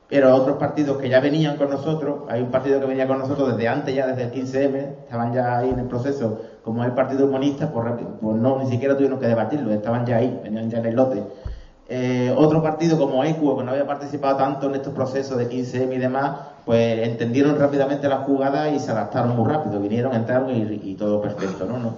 pero 0.09 0.35
otros 0.35 0.57
partidos 0.57 0.99
que 0.99 1.09
ya 1.09 1.21
venían 1.21 1.57
con 1.57 1.71
nosotros, 1.71 2.23
hay 2.29 2.43
un 2.43 2.51
partido 2.51 2.81
que 2.81 2.87
venía 2.87 3.07
con 3.07 3.19
nosotros 3.19 3.51
desde 3.51 3.69
antes 3.69 3.95
ya, 3.95 4.09
desde 4.09 4.25
el 4.25 4.33
15M, 4.33 4.75
estaban 5.05 5.33
ya 5.33 5.59
ahí 5.59 5.71
en 5.71 5.79
el 5.79 5.87
proceso, 5.87 6.41
como 6.65 6.83
el 6.83 6.93
Partido 6.93 7.27
Comunista, 7.27 7.71
pues, 7.71 7.87
pues 8.21 8.37
no, 8.37 8.59
ni 8.59 8.69
siquiera 8.69 8.97
tuvieron 8.97 9.21
que 9.21 9.29
debatirlo, 9.29 9.73
estaban 9.73 10.05
ya 10.07 10.17
ahí, 10.17 10.41
venían 10.43 10.69
ya 10.69 10.79
en 10.79 10.87
el 10.87 10.97
lote. 10.97 11.23
Eh, 11.89 12.35
otro 12.37 12.63
partido 12.63 12.99
como 12.99 13.23
ECUO, 13.23 13.59
que 13.59 13.65
no 13.65 13.71
había 13.71 13.87
participado 13.87 14.37
tanto 14.37 14.67
en 14.67 14.77
estos 14.77 14.95
procesos 14.95 15.37
de 15.39 15.49
15M 15.49 15.95
y 15.95 15.99
demás, 15.99 16.39
pues 16.65 17.07
entendieron 17.07 17.59
rápidamente 17.59 18.09
la 18.09 18.19
jugada 18.19 18.69
y 18.69 18.79
se 18.81 18.91
adaptaron 18.91 19.37
muy 19.37 19.49
rápido, 19.49 19.81
vinieron, 19.81 20.15
entraron 20.15 20.51
y, 20.51 20.81
y 20.85 20.95
todo 20.95 21.21
perfecto, 21.21 21.67
¿no? 21.67 21.79
No, 21.79 21.95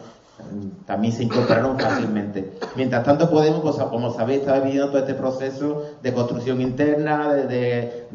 también 0.87 1.13
se 1.15 1.25
incorporaron 1.25 1.79
fácilmente. 1.79 2.53
Mientras 2.77 3.05
tanto 3.05 3.31
Podemos, 3.31 3.77
como 3.77 4.13
sabéis, 4.13 4.41
está 4.41 4.59
viviendo 4.61 4.89
todo 4.89 4.99
este 4.99 5.15
proceso 5.15 5.85
de 6.03 6.13
construcción 6.13 6.61
interna, 6.61 7.33
de, 7.33 8.07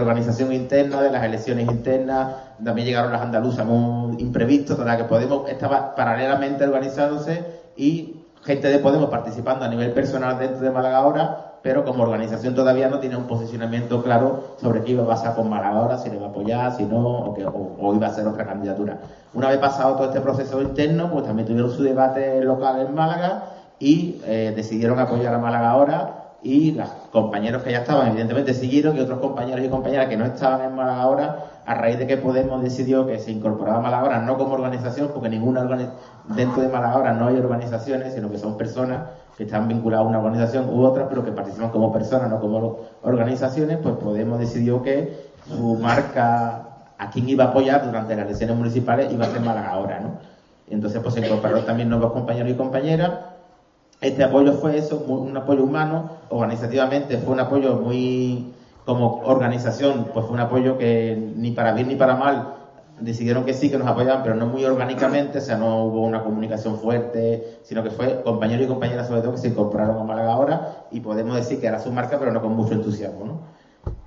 organización 0.00 0.52
interna, 0.52 1.02
de 1.02 1.10
las 1.10 1.24
elecciones 1.24 1.68
internas, 1.68 2.34
también 2.62 2.86
llegaron 2.86 3.12
las 3.12 3.22
andaluzas 3.22 3.66
muy 3.66 4.20
imprevistos, 4.20 4.76
toda 4.76 4.96
que 4.96 5.04
Podemos 5.04 5.48
estaba 5.48 5.94
paralelamente 5.94 6.64
organizándose 6.64 7.44
y 7.76 8.19
gente 8.42 8.68
de 8.68 8.78
Podemos 8.78 9.10
participando 9.10 9.64
a 9.64 9.68
nivel 9.68 9.92
personal 9.92 10.38
dentro 10.38 10.60
de 10.60 10.70
Málaga 10.70 10.98
ahora, 10.98 11.50
pero 11.62 11.84
como 11.84 12.04
organización 12.04 12.54
todavía 12.54 12.88
no 12.88 13.00
tiene 13.00 13.16
un 13.16 13.26
posicionamiento 13.26 14.02
claro 14.02 14.56
sobre 14.60 14.82
qué 14.82 14.92
iba 14.92 15.04
a 15.04 15.08
pasar 15.08 15.34
con 15.34 15.50
Málaga 15.50 15.78
ahora, 15.78 15.98
si 15.98 16.08
le 16.10 16.18
va 16.18 16.26
a 16.26 16.30
apoyar, 16.30 16.72
si 16.74 16.84
no, 16.84 17.06
o, 17.06 17.34
que, 17.34 17.44
o, 17.44 17.94
iba 17.94 18.06
a 18.06 18.14
ser 18.14 18.26
otra 18.26 18.46
candidatura. 18.46 18.98
Una 19.34 19.48
vez 19.48 19.58
pasado 19.58 19.94
todo 19.96 20.06
este 20.06 20.20
proceso 20.20 20.60
interno, 20.62 21.10
pues 21.10 21.26
también 21.26 21.46
tuvieron 21.46 21.70
su 21.70 21.82
debate 21.82 22.42
local 22.42 22.80
en 22.80 22.94
Málaga 22.94 23.44
y 23.78 24.20
eh, 24.24 24.52
decidieron 24.56 24.98
apoyar 24.98 25.34
a 25.34 25.38
Málaga 25.38 25.70
ahora 25.70 26.14
y 26.42 26.72
los 26.72 26.88
compañeros 27.10 27.62
que 27.62 27.72
ya 27.72 27.78
estaban 27.78 28.06
evidentemente 28.08 28.54
siguieron 28.54 28.96
y 28.96 29.00
otros 29.00 29.18
compañeros 29.18 29.64
y 29.64 29.68
compañeras 29.68 30.06
que 30.08 30.16
no 30.16 30.24
estaban 30.24 30.62
en 30.62 30.74
Málaga 30.74 31.02
ahora 31.02 31.34
a 31.66 31.74
raíz 31.74 31.98
de 31.98 32.06
que 32.06 32.16
Podemos 32.16 32.62
decidió 32.62 33.06
que 33.06 33.18
se 33.18 33.30
incorporaba 33.32 33.78
a 33.78 33.80
Málaga 33.80 34.02
ahora 34.02 34.18
no 34.20 34.36
como 34.36 34.54
organización 34.54 35.10
porque 35.12 35.28
ninguna 35.28 35.62
organi- 35.62 35.88
dentro 36.36 36.62
de 36.62 36.68
Málaga 36.68 36.94
ahora 36.94 37.12
no 37.12 37.26
hay 37.26 37.36
organizaciones 37.36 38.14
sino 38.14 38.30
que 38.30 38.38
son 38.38 38.56
personas 38.56 39.02
que 39.36 39.42
están 39.44 39.68
vinculadas 39.68 40.04
a 40.04 40.08
una 40.08 40.18
organización 40.18 40.66
u 40.68 40.82
otra 40.82 41.08
pero 41.08 41.22
que 41.24 41.32
participan 41.32 41.70
como 41.70 41.90
personas 41.90 42.28
no 42.28 42.38
como 42.38 42.72
organizaciones 43.02 43.78
pues 43.78 43.94
Podemos 43.96 44.38
decidió 44.38 44.80
que 44.80 45.04
su 45.48 45.76
marca 45.76 46.60
a 46.96 47.10
quien 47.10 47.28
iba 47.28 47.44
a 47.44 47.46
apoyar 47.48 47.82
durante 47.82 48.14
las 48.14 48.24
elecciones 48.24 48.54
municipales 48.54 49.10
iba 49.10 49.24
a 49.24 49.28
ser 49.28 49.40
Málaga 49.40 49.98
¿no? 49.98 50.12
entonces 50.68 51.00
pues 51.00 51.14
se 51.14 51.20
incorporaron 51.20 51.64
también 51.64 51.88
nuevos 51.88 52.10
compañeros 52.10 52.50
y 52.52 52.54
compañeras 52.54 53.10
este 54.00 54.24
apoyo 54.24 54.54
fue 54.54 54.78
eso, 54.78 54.98
un 55.06 55.36
apoyo 55.36 55.62
humano, 55.62 56.10
organizativamente 56.30 57.18
fue 57.18 57.34
un 57.34 57.40
apoyo 57.40 57.76
muy, 57.76 58.54
como 58.86 59.20
organización, 59.24 60.06
pues 60.12 60.26
fue 60.26 60.34
un 60.34 60.40
apoyo 60.40 60.78
que 60.78 61.32
ni 61.36 61.50
para 61.50 61.72
bien 61.72 61.88
ni 61.88 61.96
para 61.96 62.16
mal 62.16 62.54
decidieron 63.00 63.44
que 63.44 63.54
sí, 63.54 63.70
que 63.70 63.78
nos 63.78 63.88
apoyaban, 63.88 64.22
pero 64.22 64.34
no 64.34 64.46
muy 64.46 64.64
orgánicamente, 64.64 65.38
o 65.38 65.40
sea, 65.40 65.56
no 65.56 65.84
hubo 65.84 66.00
una 66.00 66.22
comunicación 66.22 66.78
fuerte, 66.78 67.58
sino 67.62 67.82
que 67.82 67.90
fue 67.90 68.22
compañeros 68.22 68.66
y 68.66 68.68
compañeras 68.68 69.08
sobre 69.08 69.22
todo 69.22 69.32
que 69.32 69.38
se 69.38 69.48
incorporaron 69.48 69.98
a 69.98 70.04
Málaga 70.04 70.32
ahora 70.32 70.84
y 70.90 71.00
podemos 71.00 71.36
decir 71.36 71.60
que 71.60 71.66
era 71.66 71.78
su 71.78 71.90
marca, 71.92 72.18
pero 72.18 72.32
no 72.32 72.40
con 72.40 72.54
mucho 72.54 72.74
entusiasmo, 72.74 73.24
¿no? 73.24 73.40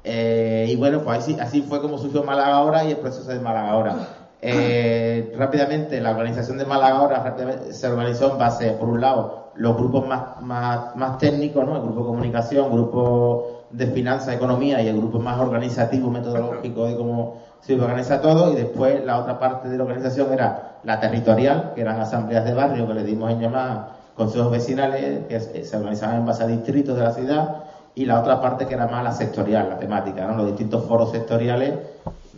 Eh, 0.04 0.68
y 0.70 0.76
bueno, 0.76 1.02
pues 1.04 1.30
así, 1.40 1.62
fue 1.62 1.82
como 1.82 1.98
surgió 1.98 2.24
Málaga 2.24 2.56
ahora 2.56 2.84
y 2.84 2.92
el 2.92 2.98
proceso 2.98 3.30
de 3.32 3.40
Málaga 3.40 3.70
ahora. 3.70 3.96
Eh, 4.42 5.34
rápidamente, 5.38 6.02
la 6.02 6.12
organización 6.12 6.58
de 6.58 6.66
Málaga 6.66 6.98
ahora 6.98 7.36
se 7.72 7.88
organizó 7.88 8.32
en 8.34 8.38
base, 8.38 8.72
por 8.72 8.90
un 8.90 9.02
lado, 9.02 9.43
los 9.56 9.78
grupos 9.78 10.08
más, 10.08 10.42
más, 10.42 10.96
más 10.96 11.18
técnicos, 11.18 11.66
¿no? 11.66 11.76
el 11.76 11.82
grupo 11.84 12.00
de 12.02 12.06
comunicación, 12.06 12.72
grupo 12.72 13.64
de 13.70 13.88
finanzas, 13.88 14.36
economía 14.36 14.82
y 14.82 14.88
el 14.88 14.98
grupo 14.98 15.20
más 15.20 15.40
organizativo, 15.40 16.10
metodológico 16.10 16.86
de 16.86 16.96
cómo 16.96 17.38
se 17.62 17.80
organiza 17.80 18.22
todo. 18.22 18.54
Y 18.54 18.56
después 18.56 19.04
la 19.04 19.20
otra 19.20 19.40
parte 19.40 19.70
de 19.70 19.78
la 19.78 19.84
organización 19.84 20.32
era 20.32 20.80
la 20.84 21.00
territorial, 21.00 21.74
que 21.76 21.82
eran 21.82 22.00
asambleas 22.00 22.46
de 22.46 22.54
barrio 22.54 22.88
que 22.88 22.94
le 22.94 23.04
dimos 23.04 23.32
en 23.32 23.40
llamar 23.40 23.90
consejos 24.16 24.52
vecinales, 24.52 25.26
que 25.28 25.40
se 25.40 25.76
organizaban 25.76 26.18
en 26.18 26.26
base 26.26 26.44
a 26.44 26.48
distritos 26.48 26.96
de 26.96 27.04
la 27.04 27.12
ciudad. 27.12 27.56
Y 27.96 28.06
la 28.06 28.20
otra 28.20 28.42
parte 28.42 28.66
que 28.66 28.74
era 28.74 28.88
más 28.88 29.04
la 29.04 29.12
sectorial, 29.12 29.70
la 29.70 29.78
temática, 29.78 30.26
¿no? 30.26 30.38
los 30.38 30.48
distintos 30.48 30.86
foros 30.86 31.12
sectoriales 31.12 31.74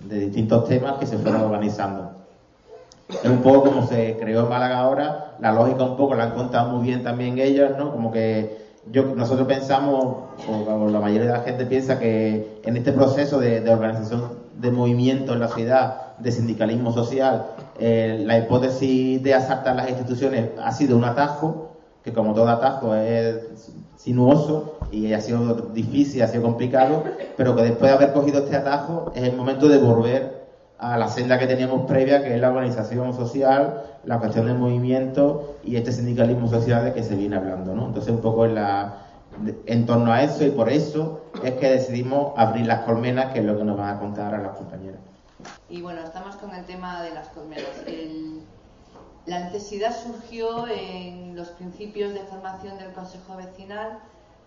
de 0.03 0.19
distintos 0.19 0.67
temas 0.67 0.97
que 0.97 1.05
se 1.05 1.17
fueron 1.17 1.43
organizando. 1.43 2.11
Es 3.09 3.29
un 3.29 3.41
poco 3.41 3.65
como 3.65 3.87
se 3.87 4.17
creó 4.19 4.43
en 4.43 4.49
Málaga 4.49 4.79
ahora, 4.79 5.35
la 5.39 5.51
lógica 5.51 5.83
un 5.83 5.95
poco 5.95 6.15
la 6.15 6.23
han 6.23 6.31
contado 6.31 6.69
muy 6.69 6.87
bien 6.87 7.03
también 7.03 7.37
ellos, 7.37 7.71
¿no? 7.77 7.91
Como 7.91 8.11
que 8.11 8.65
yo, 8.91 9.03
nosotros 9.15 9.47
pensamos, 9.47 10.25
o, 10.49 10.89
la 10.89 10.99
mayoría 10.99 11.27
de 11.27 11.37
la 11.37 11.43
gente 11.43 11.65
piensa 11.65 11.99
que 11.99 12.61
en 12.63 12.77
este 12.77 12.91
proceso 12.91 13.39
de, 13.39 13.61
de 13.61 13.71
organización 13.71 14.45
de 14.55 14.71
movimiento 14.71 15.33
en 15.33 15.39
la 15.39 15.47
ciudad, 15.49 16.05
de 16.19 16.31
sindicalismo 16.31 16.93
social, 16.93 17.47
eh, 17.79 18.23
la 18.25 18.37
hipótesis 18.37 19.21
de 19.21 19.33
asaltar 19.33 19.75
las 19.75 19.89
instituciones 19.89 20.49
ha 20.61 20.71
sido 20.71 20.97
un 20.97 21.03
atajo, 21.03 21.71
que 22.03 22.13
como 22.13 22.33
todo 22.33 22.47
atajo 22.47 22.95
es 22.95 23.71
sinuoso 23.97 24.77
y 24.91 25.11
ha 25.13 25.21
sido 25.21 25.55
difícil, 25.73 26.21
ha 26.21 26.27
sido 26.27 26.43
complicado, 26.43 27.03
pero 27.35 27.55
que 27.55 27.63
después 27.63 27.91
de 27.91 27.97
haber 27.97 28.13
cogido 28.13 28.39
este 28.39 28.55
atajo 28.55 29.11
es 29.15 29.23
el 29.23 29.35
momento 29.35 29.67
de 29.67 29.79
volver 29.79 30.34
a 30.77 30.97
la 30.97 31.07
senda 31.07 31.39
que 31.39 31.47
teníamos 31.47 31.85
previa, 31.87 32.21
que 32.23 32.35
es 32.35 32.41
la 32.41 32.49
organización 32.49 33.13
social, 33.13 33.83
la 34.03 34.19
cuestión 34.19 34.45
del 34.47 34.57
movimiento 34.57 35.55
y 35.63 35.77
este 35.77 35.91
sindicalismo 35.91 36.47
social 36.47 36.83
de 36.83 36.93
que 36.93 37.03
se 37.03 37.15
viene 37.15 37.37
hablando, 37.37 37.73
¿no? 37.73 37.85
Entonces 37.87 38.11
un 38.11 38.21
poco 38.21 38.45
en, 38.45 38.55
la, 38.55 38.97
en 39.65 39.85
torno 39.85 40.11
a 40.11 40.21
eso 40.23 40.43
y 40.45 40.51
por 40.51 40.69
eso 40.69 41.21
es 41.43 41.53
que 41.53 41.69
decidimos 41.69 42.33
abrir 42.37 42.65
las 42.67 42.81
colmenas, 42.81 43.31
que 43.33 43.39
es 43.39 43.45
lo 43.45 43.57
que 43.57 43.63
nos 43.63 43.77
van 43.77 43.95
a 43.95 43.99
contar 43.99 44.25
ahora 44.33 44.43
las 44.49 44.57
compañeras. 44.57 44.99
Y 45.69 45.81
bueno, 45.81 46.01
estamos 46.03 46.35
con 46.35 46.53
el 46.53 46.65
tema 46.65 47.01
de 47.03 47.13
las 47.13 47.29
colmenas. 47.29 47.65
El- 47.87 48.41
la 49.25 49.39
necesidad 49.39 49.95
surgió 49.95 50.67
en 50.67 51.35
los 51.35 51.47
principios 51.49 52.13
de 52.13 52.19
formación 52.19 52.77
del 52.77 52.91
Consejo 52.91 53.35
Vecinal, 53.37 53.97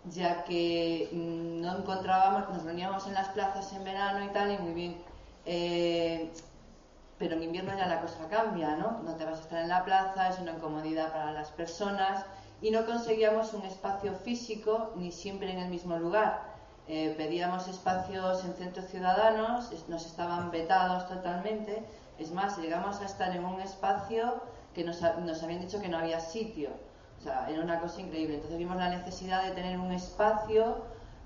ya 0.08 0.44
que 0.44 1.08
mm, 1.12 1.60
no 1.62 1.78
encontrábamos, 1.78 2.48
nos 2.50 2.62
reuníamos 2.62 3.06
en 3.08 3.14
las 3.14 3.28
plazas 3.30 3.72
en 3.72 3.82
verano 3.82 4.24
y 4.24 4.28
tal, 4.28 4.52
y 4.52 4.58
muy 4.58 4.72
bien. 4.74 4.96
Eh, 5.48 6.30
pero 7.18 7.34
en 7.36 7.42
invierno 7.42 7.76
ya 7.76 7.86
la 7.86 8.00
cosa 8.00 8.28
cambia, 8.30 8.76
¿no? 8.76 9.00
No 9.02 9.14
te 9.16 9.24
vas 9.24 9.38
a 9.38 9.42
estar 9.42 9.62
en 9.62 9.68
la 9.68 9.84
plaza, 9.84 10.28
es 10.28 10.38
una 10.38 10.52
incomodidad 10.52 11.10
para 11.12 11.32
las 11.32 11.50
personas 11.50 12.24
y 12.60 12.70
no 12.70 12.84
conseguíamos 12.86 13.54
un 13.54 13.62
espacio 13.62 14.12
físico 14.14 14.92
ni 14.96 15.10
siempre 15.10 15.50
en 15.52 15.58
el 15.58 15.68
mismo 15.68 15.96
lugar. 15.96 16.42
Eh, 16.86 17.14
pedíamos 17.16 17.66
espacios 17.68 18.44
en 18.44 18.54
centros 18.54 18.86
ciudadanos, 18.86 19.70
nos 19.88 20.06
estaban 20.06 20.50
vetados 20.50 21.08
totalmente. 21.08 21.82
Es 22.18 22.30
más, 22.30 22.56
llegamos 22.58 23.00
a 23.00 23.04
estar 23.06 23.34
en 23.34 23.44
un 23.44 23.60
espacio 23.60 24.40
que 24.74 24.84
nos, 24.84 25.00
nos 25.00 25.42
habían 25.42 25.60
dicho 25.60 25.80
que 25.80 25.88
no 25.88 25.98
había 25.98 26.20
sitio. 26.20 26.70
O 27.18 27.22
sea, 27.22 27.48
era 27.50 27.62
una 27.62 27.80
cosa 27.80 28.00
increíble. 28.00 28.34
Entonces 28.36 28.58
vimos 28.58 28.76
la 28.76 28.90
necesidad 28.90 29.42
de 29.44 29.50
tener 29.50 29.78
un 29.78 29.92
espacio 29.92 30.76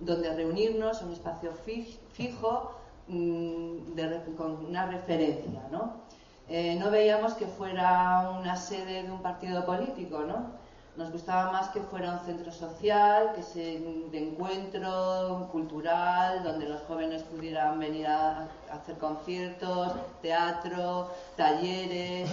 donde 0.01 0.33
reunirnos, 0.35 1.03
un 1.03 1.13
espacio 1.13 1.53
fi- 1.65 1.99
fijo, 2.13 2.73
de 3.09 4.07
re- 4.09 4.35
con 4.37 4.65
una 4.67 4.87
referencia, 4.87 5.63
¿no? 5.71 6.03
Eh, 6.49 6.77
no 6.79 6.91
veíamos 6.91 7.35
que 7.35 7.47
fuera 7.47 8.31
una 8.39 8.57
sede 8.57 9.03
de 9.05 9.11
un 9.11 9.23
partido 9.23 9.65
político, 9.65 10.21
¿no? 10.21 10.61
Nos 10.97 11.11
gustaba 11.11 11.51
más 11.53 11.69
que 11.71 11.81
fuera 11.81 12.13
un 12.13 12.21
centro 12.27 12.53
social, 12.53 13.33
que 13.35 13.43
se, 13.43 13.81
de 14.11 14.29
encuentro 14.29 15.49
cultural, 15.51 16.43
donde 16.45 16.69
los 16.69 16.83
jóvenes 16.83 17.23
pudieran 17.23 17.79
venir 17.79 18.07
a, 18.07 18.41
a 18.71 18.75
hacer 18.75 18.99
conciertos, 18.99 19.95
teatro, 20.21 21.11
talleres. 21.37 22.29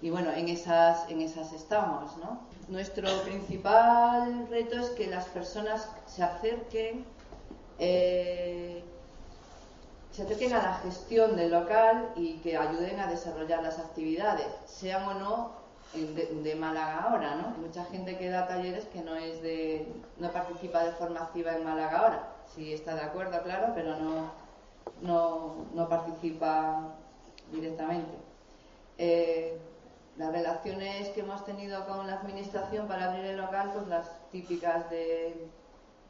Y 0.00 0.08
bueno, 0.08 0.30
en 0.32 0.48
esas, 0.48 1.10
en 1.10 1.20
esas 1.20 1.52
estamos, 1.52 2.16
¿no? 2.16 2.40
Nuestro 2.68 3.06
principal 3.22 4.46
reto 4.48 4.78
es 4.78 4.90
que 4.90 5.06
las 5.08 5.26
personas 5.26 5.86
se 6.06 6.22
acerquen, 6.22 7.04
eh, 7.78 8.82
se 10.12 10.22
acerquen 10.22 10.52
a 10.54 10.62
la 10.62 10.74
gestión 10.74 11.36
del 11.36 11.52
local 11.52 12.12
y 12.16 12.38
que 12.38 12.56
ayuden 12.56 12.98
a 13.00 13.06
desarrollar 13.06 13.62
las 13.62 13.78
actividades, 13.78 14.46
sean 14.66 15.04
o 15.04 15.14
no 15.14 15.60
de, 15.94 16.54
Málaga 16.54 17.04
ahora, 17.04 17.36
¿no? 17.36 17.48
Mucha 17.58 17.84
gente 17.86 18.16
que 18.16 18.28
da 18.28 18.46
talleres 18.46 18.84
que 18.86 19.02
no 19.02 19.16
es 19.16 19.42
de, 19.42 19.92
no 20.18 20.30
participa 20.32 20.84
de 20.84 20.92
forma 20.92 21.20
activa 21.20 21.56
en 21.56 21.64
Málaga 21.64 21.98
ahora. 21.98 22.28
Sí 22.54 22.72
está 22.72 22.94
de 22.94 23.02
acuerdo, 23.02 23.42
claro, 23.42 23.72
pero 23.74 23.96
no, 23.96 24.30
no, 25.00 25.54
no 25.74 25.88
participa 25.88 26.94
directamente. 27.52 28.12
Eh, 28.98 29.58
las 30.16 30.32
relaciones 30.32 31.08
que 31.10 31.20
hemos 31.20 31.44
tenido 31.44 31.86
con 31.86 32.06
la 32.06 32.14
administración 32.14 32.86
para 32.86 33.10
abrir 33.10 33.24
el 33.24 33.36
local, 33.36 33.70
pues 33.72 33.86
las 33.88 34.08
típicas 34.30 34.90
de, 34.90 35.48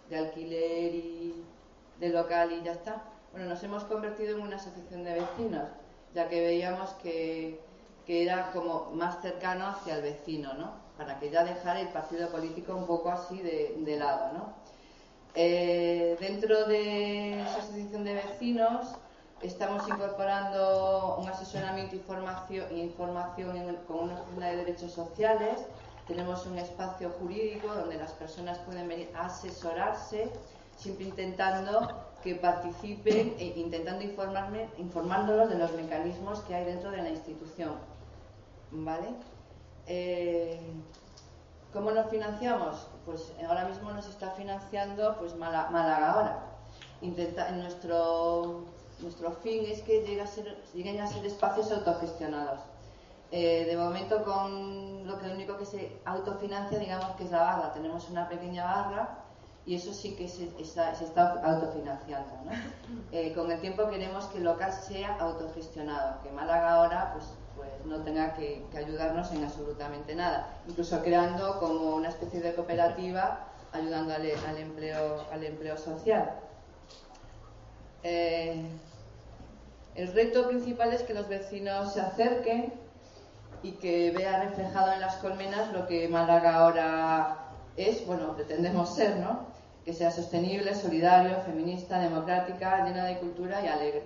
de 0.08 0.18
alquiler 0.18 0.94
y 0.94 1.44
de 1.98 2.08
local 2.08 2.52
y 2.52 2.62
ya 2.62 2.72
está. 2.72 3.02
Bueno, 3.32 3.46
nos 3.48 3.62
hemos 3.62 3.84
convertido 3.84 4.36
en 4.36 4.42
una 4.42 4.56
asociación 4.56 5.04
de 5.04 5.14
vecinos, 5.14 5.68
ya 6.14 6.28
que 6.28 6.40
veíamos 6.40 6.90
que, 6.94 7.60
que 8.04 8.24
era 8.24 8.50
como 8.52 8.90
más 8.92 9.22
cercano 9.22 9.66
hacia 9.68 9.96
el 9.96 10.02
vecino, 10.02 10.54
¿no? 10.54 10.72
Para 10.96 11.18
que 11.20 11.30
ya 11.30 11.44
dejara 11.44 11.80
el 11.80 11.88
partido 11.88 12.28
político 12.30 12.74
un 12.74 12.86
poco 12.86 13.10
así 13.10 13.38
de, 13.40 13.76
de 13.78 13.96
lado, 13.96 14.32
¿no? 14.32 14.54
Eh, 15.34 16.16
dentro 16.20 16.64
de 16.66 17.42
esa 17.42 17.58
asociación 17.60 18.04
de 18.04 18.14
vecinos 18.14 18.96
estamos 19.40 19.88
incorporando 19.88 21.16
un 21.18 21.28
asesoramiento 21.28 21.94
y 21.96 22.00
formación, 22.00 22.76
información 22.76 23.56
en- 23.56 23.76
con 23.86 24.00
una 24.00 24.20
oficina 24.20 24.48
de 24.50 24.56
derechos 24.56 24.92
sociales. 24.92 25.60
Tenemos 26.08 26.46
un 26.46 26.58
espacio 26.58 27.10
jurídico 27.10 27.68
donde 27.72 27.96
las 27.96 28.12
personas 28.12 28.58
pueden 28.58 28.88
venir 28.88 29.12
a 29.14 29.26
asesorarse, 29.26 30.32
siempre 30.74 31.04
intentando 31.06 32.09
que 32.22 32.34
participen 32.34 33.34
e 33.38 33.54
intentando 33.56 34.02
informarme, 34.04 34.68
informándolos 34.78 35.48
de 35.48 35.58
los 35.58 35.72
mecanismos 35.72 36.40
que 36.40 36.54
hay 36.54 36.64
dentro 36.64 36.90
de 36.90 36.98
la 37.02 37.10
institución. 37.10 37.72
¿Vale? 38.70 39.08
Eh, 39.86 40.60
¿Cómo 41.72 41.90
nos 41.92 42.08
financiamos? 42.10 42.86
Pues 43.06 43.32
ahora 43.48 43.64
mismo 43.66 43.90
nos 43.92 44.06
está 44.08 44.30
financiando 44.32 45.16
pues 45.18 45.34
Málaga 45.36 46.12
ahora. 46.12 46.38
Intenta, 47.00 47.48
en 47.48 47.60
nuestro, 47.62 48.64
nuestro 49.00 49.32
fin 49.32 49.64
es 49.66 49.80
que 49.82 50.02
llegue 50.02 50.20
a 50.20 50.26
ser- 50.26 50.62
lleguen 50.74 51.00
a 51.00 51.06
ser 51.06 51.24
espacios 51.24 51.70
autogestionados. 51.72 52.60
Eh, 53.32 53.64
de 53.66 53.76
momento 53.76 54.24
con 54.24 55.06
lo 55.06 55.16
que 55.18 55.28
lo 55.28 55.34
único 55.34 55.56
que 55.56 55.64
se 55.64 56.00
autofinancia 56.04 56.78
digamos 56.78 57.10
que 57.16 57.24
es 57.24 57.30
la 57.30 57.42
barra. 57.42 57.72
Tenemos 57.72 58.08
una 58.10 58.28
pequeña 58.28 58.64
barra 58.64 59.19
y 59.66 59.74
eso 59.74 59.92
sí 59.92 60.16
que 60.16 60.28
se 60.28 60.48
está, 60.58 60.94
se 60.94 61.04
está 61.04 61.32
autofinanciando. 61.42 62.30
¿no? 62.44 62.50
Eh, 63.12 63.32
con 63.34 63.50
el 63.50 63.60
tiempo 63.60 63.88
queremos 63.88 64.26
que 64.26 64.38
el 64.38 64.44
local 64.44 64.72
sea 64.72 65.16
autogestionado, 65.18 66.22
que 66.22 66.30
Málaga 66.30 66.74
ahora 66.74 67.12
pues, 67.12 67.26
pues 67.56 67.68
no 67.84 68.02
tenga 68.02 68.34
que, 68.34 68.64
que 68.70 68.78
ayudarnos 68.78 69.32
en 69.32 69.44
absolutamente 69.44 70.14
nada, 70.14 70.60
incluso 70.68 71.02
creando 71.02 71.58
como 71.58 71.96
una 71.96 72.08
especie 72.08 72.40
de 72.40 72.54
cooperativa 72.54 73.50
ayudando 73.72 74.14
al, 74.14 74.22
al 74.48 74.58
empleo, 74.58 75.24
al 75.32 75.44
empleo 75.44 75.76
social. 75.76 76.30
Eh, 78.02 78.64
el 79.94 80.12
reto 80.12 80.48
principal 80.48 80.92
es 80.92 81.02
que 81.02 81.14
los 81.14 81.28
vecinos 81.28 81.92
se 81.92 82.00
acerquen 82.00 82.72
y 83.62 83.72
que 83.72 84.10
vea 84.12 84.42
reflejado 84.42 84.92
en 84.92 85.00
las 85.00 85.16
colmenas 85.16 85.72
lo 85.72 85.86
que 85.86 86.08
Málaga 86.08 86.56
ahora 86.56 87.36
es, 87.76 88.06
bueno, 88.06 88.34
pretendemos 88.34 88.94
ser, 88.94 89.16
¿no? 89.16 89.49
Que 89.84 89.92
sea 89.92 90.10
sostenible, 90.10 90.74
solidario, 90.74 91.40
feminista, 91.40 91.98
democrática, 91.98 92.84
llena 92.84 93.06
de 93.06 93.18
cultura 93.18 93.64
y 93.64 93.68
alegre. 93.68 94.04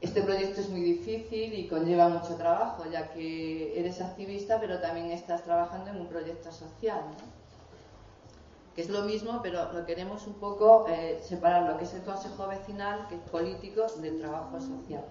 Este 0.00 0.22
proyecto 0.22 0.60
es 0.60 0.68
muy 0.68 0.82
difícil 0.82 1.54
y 1.54 1.66
conlleva 1.66 2.08
mucho 2.08 2.36
trabajo, 2.36 2.84
ya 2.92 3.08
que 3.12 3.78
eres 3.80 4.02
activista, 4.02 4.60
pero 4.60 4.78
también 4.78 5.10
estás 5.10 5.42
trabajando 5.42 5.90
en 5.90 6.00
un 6.00 6.08
proyecto 6.08 6.52
social, 6.52 7.00
que 8.74 8.82
es 8.82 8.90
lo 8.90 9.02
mismo, 9.04 9.40
pero 9.42 9.72
lo 9.72 9.86
queremos 9.86 10.26
un 10.26 10.34
poco 10.34 10.86
eh, 10.88 11.20
separar 11.22 11.70
lo 11.70 11.78
que 11.78 11.84
es 11.84 11.94
el 11.94 12.02
consejo 12.02 12.46
vecinal, 12.48 13.06
que 13.08 13.14
es 13.14 13.20
político, 13.22 13.86
del 14.02 14.18
trabajo 14.20 14.60
social. 14.60 15.04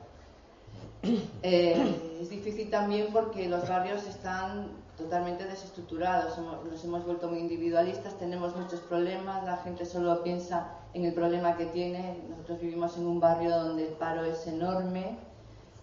Eh, 1.41 2.19
es 2.21 2.29
difícil 2.29 2.69
también 2.69 3.07
porque 3.11 3.49
los 3.49 3.67
barrios 3.67 4.05
están 4.05 4.69
totalmente 4.97 5.45
desestructurados, 5.45 6.37
nos 6.37 6.83
hemos 6.83 7.05
vuelto 7.05 7.27
muy 7.27 7.39
individualistas, 7.39 8.17
tenemos 8.19 8.55
muchos 8.55 8.79
problemas, 8.81 9.43
la 9.43 9.57
gente 9.57 9.85
solo 9.85 10.21
piensa 10.23 10.67
en 10.93 11.05
el 11.05 11.13
problema 11.13 11.57
que 11.57 11.65
tiene. 11.67 12.19
Nosotros 12.29 12.59
vivimos 12.61 12.97
en 12.97 13.07
un 13.07 13.19
barrio 13.19 13.49
donde 13.49 13.87
el 13.87 13.93
paro 13.93 14.23
es 14.23 14.45
enorme, 14.45 15.17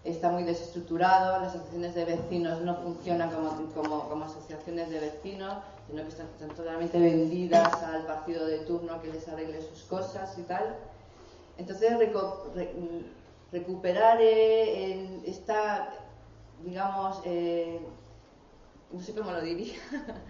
está 0.03 0.31
muy 0.31 0.43
desestructurado, 0.43 1.41
las 1.41 1.49
asociaciones 1.49 1.93
de 1.93 2.05
vecinos 2.05 2.61
no 2.61 2.75
funcionan 2.77 3.29
como, 3.31 4.07
como, 4.09 4.25
asociaciones 4.25 4.89
de 4.89 4.99
vecinos, 4.99 5.55
sino 5.87 6.03
que 6.03 6.09
están, 6.09 6.27
totalmente 6.55 6.97
vendidas 6.97 7.73
al 7.83 8.05
partido 8.05 8.45
de 8.45 8.59
turno 8.59 9.01
que 9.01 9.11
les 9.11 9.27
arregle 9.27 9.61
sus 9.61 9.83
cosas 9.83 10.37
y 10.37 10.43
tal. 10.43 10.75
Entonces, 11.57 11.91
recuperar 13.51 14.19
eh, 14.21 15.21
esta, 15.25 15.89
digamos, 16.63 17.21
eh, 17.25 17.81
no 18.91 19.01
sé 19.01 19.13
cómo 19.13 19.31
lo 19.31 19.41
diría, 19.41 19.75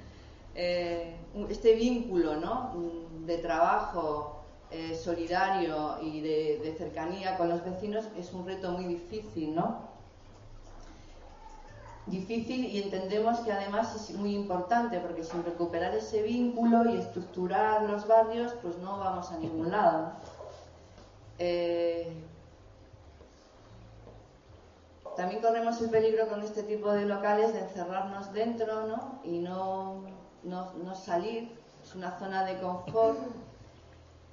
eh, 0.55 1.15
este 1.49 1.75
vínculo 1.75 2.35
¿no? 2.35 2.73
Mm, 2.75 3.25
de 3.25 3.37
trabajo 3.37 4.41
eh, 4.71 4.95
solidario 4.95 5.97
y 6.01 6.21
de, 6.21 6.75
cercanía 6.77 7.37
con 7.37 7.49
los 7.49 7.63
vecinos 7.63 8.05
es 8.17 8.31
un 8.31 8.45
reto 8.45 8.71
muy 8.71 8.85
difícil, 8.85 9.53
¿no? 9.53 9.91
Difícil 12.05 12.65
y 12.65 12.81
entendemos 12.81 13.39
que 13.41 13.51
además 13.51 13.93
es 13.95 14.15
muy 14.15 14.33
importante 14.33 14.99
porque 14.99 15.23
sin 15.23 15.43
recuperar 15.43 15.93
ese 15.93 16.23
vínculo 16.23 16.89
y 16.89 16.97
estructurar 16.97 17.83
los 17.83 18.07
barrios, 18.07 18.53
pues 18.61 18.77
no 18.77 18.97
vamos 18.97 19.31
a 19.31 19.37
ningún 19.37 19.71
lado. 19.71 20.13
Eh, 21.37 22.11
también 25.15 25.41
corremos 25.41 25.81
el 25.81 25.89
peligro 25.89 26.27
con 26.27 26.41
este 26.41 26.63
tipo 26.63 26.91
de 26.91 27.05
locales 27.05 27.53
de 27.53 27.59
encerrarnos 27.59 28.33
dentro 28.33 28.87
¿no? 28.87 29.19
y 29.23 29.39
no, 29.39 30.03
no, 30.43 30.73
no 30.73 30.95
salir. 30.95 31.51
Es 31.83 31.95
una 31.95 32.17
zona 32.19 32.45
de 32.45 32.59
confort. 32.59 33.17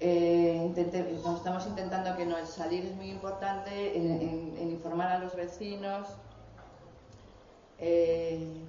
Eh, 0.01 0.72
estamos 0.76 1.66
intentando 1.66 2.16
que 2.16 2.24
no, 2.24 2.39
el 2.39 2.47
salir 2.47 2.87
es 2.87 2.95
muy 2.95 3.11
importante, 3.11 3.97
en 3.97 4.70
informar 4.70 5.11
a 5.11 5.18
los 5.18 5.35
vecinos. 5.35 6.07
eh, 7.79 8.64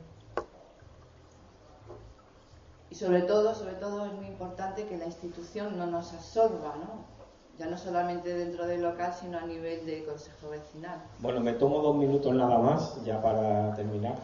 y 2.89 2.95
sobre 2.95 3.21
todo, 3.21 3.53
sobre 3.53 3.75
todo 3.75 4.05
es 4.05 4.13
muy 4.13 4.25
importante 4.27 4.87
que 4.87 4.97
la 4.97 5.05
institución 5.05 5.77
no 5.77 5.85
nos 5.85 6.11
absorba, 6.13 6.75
¿no? 6.77 7.18
Ya 7.59 7.65
no 7.65 7.77
solamente 7.77 8.33
dentro 8.33 8.65
del 8.65 8.81
local, 8.81 9.13
sino 9.19 9.37
a 9.37 9.41
nivel 9.41 9.85
de 9.85 10.05
consejo 10.05 10.49
vecinal. 10.49 11.01
Bueno, 11.19 11.41
me 11.41 11.51
tomo 11.53 11.79
dos 11.79 11.95
minutos 11.97 12.33
nada 12.33 12.57
más, 12.57 13.03
ya 13.03 13.21
para 13.21 13.75
terminar. 13.75 14.15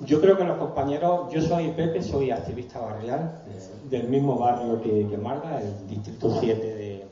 Yo 0.00 0.20
creo 0.20 0.36
que 0.36 0.44
los 0.44 0.58
compañeros, 0.58 1.32
yo 1.32 1.40
soy 1.40 1.68
Pepe, 1.70 2.02
soy 2.02 2.32
activista 2.32 2.80
barrial, 2.80 3.40
eh, 3.48 3.88
del 3.88 4.08
mismo 4.08 4.36
barrio 4.36 4.82
que, 4.82 5.06
que 5.06 5.16
Málaga, 5.16 5.60
el 5.60 5.86
distrito 5.86 6.36
7 6.40 6.60
de, 6.60 7.06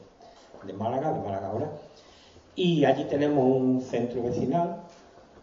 de 0.65 0.73
Málaga, 0.73 1.13
de 1.13 1.21
Málaga 1.21 1.51
ahora. 1.51 1.71
Y 2.57 2.85
allí 2.85 3.05
tenemos 3.05 3.45
un 3.45 3.81
centro 3.81 4.23
vecinal, 4.23 4.81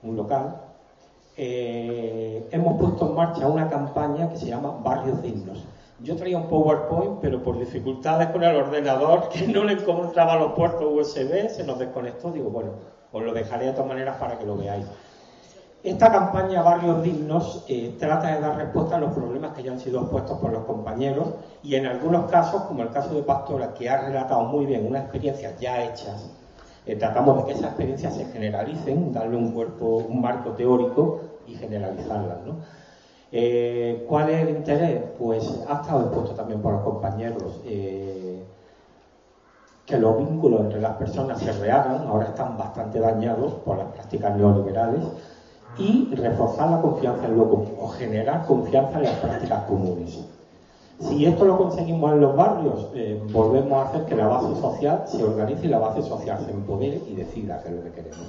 un 0.03 0.17
local. 0.17 0.61
Eh, 1.37 2.49
hemos 2.51 2.77
puesto 2.81 3.07
en 3.07 3.15
marcha 3.15 3.47
una 3.47 3.69
campaña 3.69 4.29
que 4.29 4.37
se 4.37 4.47
llama 4.47 4.71
Barrios 4.83 5.21
Dignos. 5.21 5.63
Yo 6.01 6.15
traía 6.15 6.37
un 6.37 6.47
PowerPoint, 6.47 7.19
pero 7.19 7.43
por 7.43 7.59
dificultades 7.59 8.29
con 8.29 8.41
el 8.43 8.55
ordenador, 8.55 9.27
que 9.29 9.47
no 9.47 9.65
le 9.65 9.73
encontraba 9.73 10.37
los 10.37 10.53
puertos 10.53 10.85
USB, 10.89 11.49
se 11.49 11.65
nos 11.65 11.77
desconectó. 11.77 12.31
Digo, 12.31 12.49
bueno, 12.49 12.71
os 13.11 13.21
lo 13.21 13.33
dejaré 13.33 13.65
de 13.65 13.71
todas 13.73 13.87
maneras 13.87 14.15
para 14.17 14.39
que 14.39 14.45
lo 14.45 14.55
veáis. 14.55 14.85
Esta 15.83 16.11
campaña 16.11 16.61
Barrios 16.61 17.03
Dignos 17.03 17.63
eh, 17.69 17.95
trata 17.97 18.35
de 18.35 18.41
dar 18.41 18.57
respuesta 18.57 18.97
a 18.97 18.99
los 18.99 19.13
problemas 19.13 19.53
que 19.53 19.63
ya 19.63 19.71
han 19.71 19.79
sido 19.79 20.01
expuestos 20.01 20.37
por 20.39 20.51
los 20.51 20.65
compañeros 20.65 21.27
y 21.63 21.75
en 21.75 21.85
algunos 21.85 22.29
casos, 22.29 22.63
como 22.63 22.83
el 22.83 22.89
caso 22.89 23.15
de 23.15 23.23
Pastora, 23.23 23.73
que 23.73 23.89
ha 23.89 24.05
relatado 24.05 24.43
muy 24.43 24.65
bien 24.65 24.85
unas 24.85 25.03
experiencias 25.03 25.57
ya 25.59 25.83
hechas, 25.83 26.29
eh, 26.85 26.95
tratamos 26.95 27.37
de 27.37 27.43
que 27.45 27.51
esas 27.51 27.67
experiencias 27.67 28.15
se 28.15 28.25
generalicen, 28.25 29.13
darle 29.13 29.37
un 29.37 29.51
cuerpo, 29.53 30.03
un 30.09 30.21
marco 30.21 30.51
teórico 30.51 31.21
y 31.47 31.55
generalizarlas. 31.55 32.39
¿no? 32.45 32.57
Eh, 33.31 34.05
¿Cuál 34.07 34.29
es 34.29 34.47
el 34.47 34.57
interés? 34.57 35.03
Pues 35.17 35.63
ha 35.67 35.81
estado 35.81 36.01
expuesto 36.05 36.35
también 36.35 36.61
por 36.61 36.73
los 36.73 36.83
compañeros. 36.83 37.61
eh, 37.65 38.43
que 39.89 39.97
los 39.97 40.19
vínculos 40.19 40.61
entre 40.61 40.81
las 40.81 40.97
personas 40.97 41.39
se 41.39 41.51
rehagan, 41.51 42.07
ahora 42.07 42.27
están 42.27 42.55
bastante 42.55 42.99
dañados 42.99 43.53
por 43.65 43.75
las 43.77 43.87
prácticas 43.87 44.35
neoliberales, 44.35 45.03
y 45.79 46.13
reforzar 46.13 46.69
la 46.69 46.79
confianza 46.79 47.25
en 47.25 47.37
lo 47.37 47.49
común, 47.49 47.75
o 47.81 47.87
generar 47.87 48.45
confianza 48.45 48.99
en 48.99 49.05
las 49.05 49.15
prácticas 49.15 49.63
comunes. 49.63 50.19
Si 50.99 51.25
esto 51.25 51.43
lo 51.45 51.57
conseguimos 51.57 52.11
en 52.11 52.21
los 52.21 52.35
barrios, 52.35 52.87
eh, 52.93 53.19
volvemos 53.31 53.73
a 53.79 53.89
hacer 53.89 54.05
que 54.05 54.15
la 54.15 54.27
base 54.27 54.53
social 54.61 55.03
se 55.07 55.23
organice 55.23 55.65
y 55.65 55.69
la 55.69 55.79
base 55.79 56.03
social 56.03 56.37
se 56.45 56.51
empodere 56.51 57.01
y 57.07 57.15
decida 57.15 57.59
qué 57.63 57.69
es 57.69 57.75
lo 57.75 57.83
que 57.83 57.91
queremos. 57.91 58.27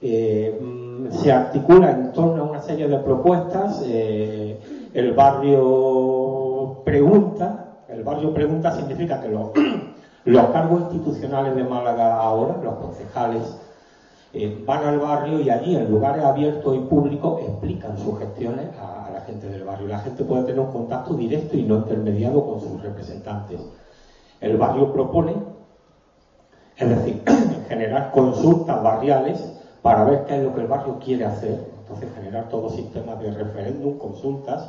Eh, 0.00 0.58
mm, 0.60 1.10
se 1.10 1.32
articula 1.32 1.90
en 1.90 2.12
torno 2.12 2.42
a 2.42 2.50
una 2.50 2.60
serie 2.60 2.88
de 2.88 2.98
propuestas. 2.98 3.82
eh, 3.86 4.60
el 4.92 5.12
barrio 5.12 6.82
pregunta, 6.84 7.82
el 7.88 8.02
barrio 8.02 8.32
pregunta 8.32 8.72
significa 8.72 9.20
que 9.20 9.28
los, 10.24 10.50
cargos 10.50 10.80
institucionales 10.82 11.54
de 11.54 11.64
Málaga 11.64 12.20
ahora, 12.20 12.58
los 12.62 12.74
concejales, 12.74 13.58
eh, 14.32 14.62
van 14.66 14.84
al 14.84 14.98
barrio 14.98 15.40
y 15.40 15.48
allí, 15.48 15.76
en 15.76 15.90
lugares 15.90 16.24
abiertos 16.24 16.76
y 16.76 16.80
públicos, 16.80 17.40
explican 17.42 17.96
sus 17.98 18.18
gestiones 18.18 18.66
a, 18.78 19.06
a 19.06 19.10
la 19.10 19.20
gente 19.20 19.48
del 19.48 19.64
barrio. 19.64 19.88
La 19.88 20.00
gente 20.00 20.24
puede 20.24 20.44
tener 20.44 20.60
un 20.60 20.72
contacto 20.72 21.14
directo 21.14 21.56
y 21.56 21.62
no 21.62 21.76
intermediado 21.76 22.44
con 22.44 22.60
sus 22.60 22.82
representantes. 22.82 23.60
El 24.40 24.58
barrio 24.58 24.92
propone, 24.92 25.34
es 26.76 26.88
decir, 26.88 27.22
generar 27.68 28.10
consultas 28.12 28.82
barriales 28.82 29.55
para 29.86 30.02
ver 30.02 30.24
qué 30.24 30.36
es 30.36 30.42
lo 30.42 30.52
que 30.52 30.62
el 30.62 30.66
barrio 30.66 30.98
quiere 30.98 31.24
hacer. 31.24 31.64
Entonces, 31.78 32.08
generar 32.16 32.48
todo 32.48 32.68
sistemas 32.70 33.20
de 33.20 33.30
referéndum, 33.30 33.96
consultas. 33.98 34.68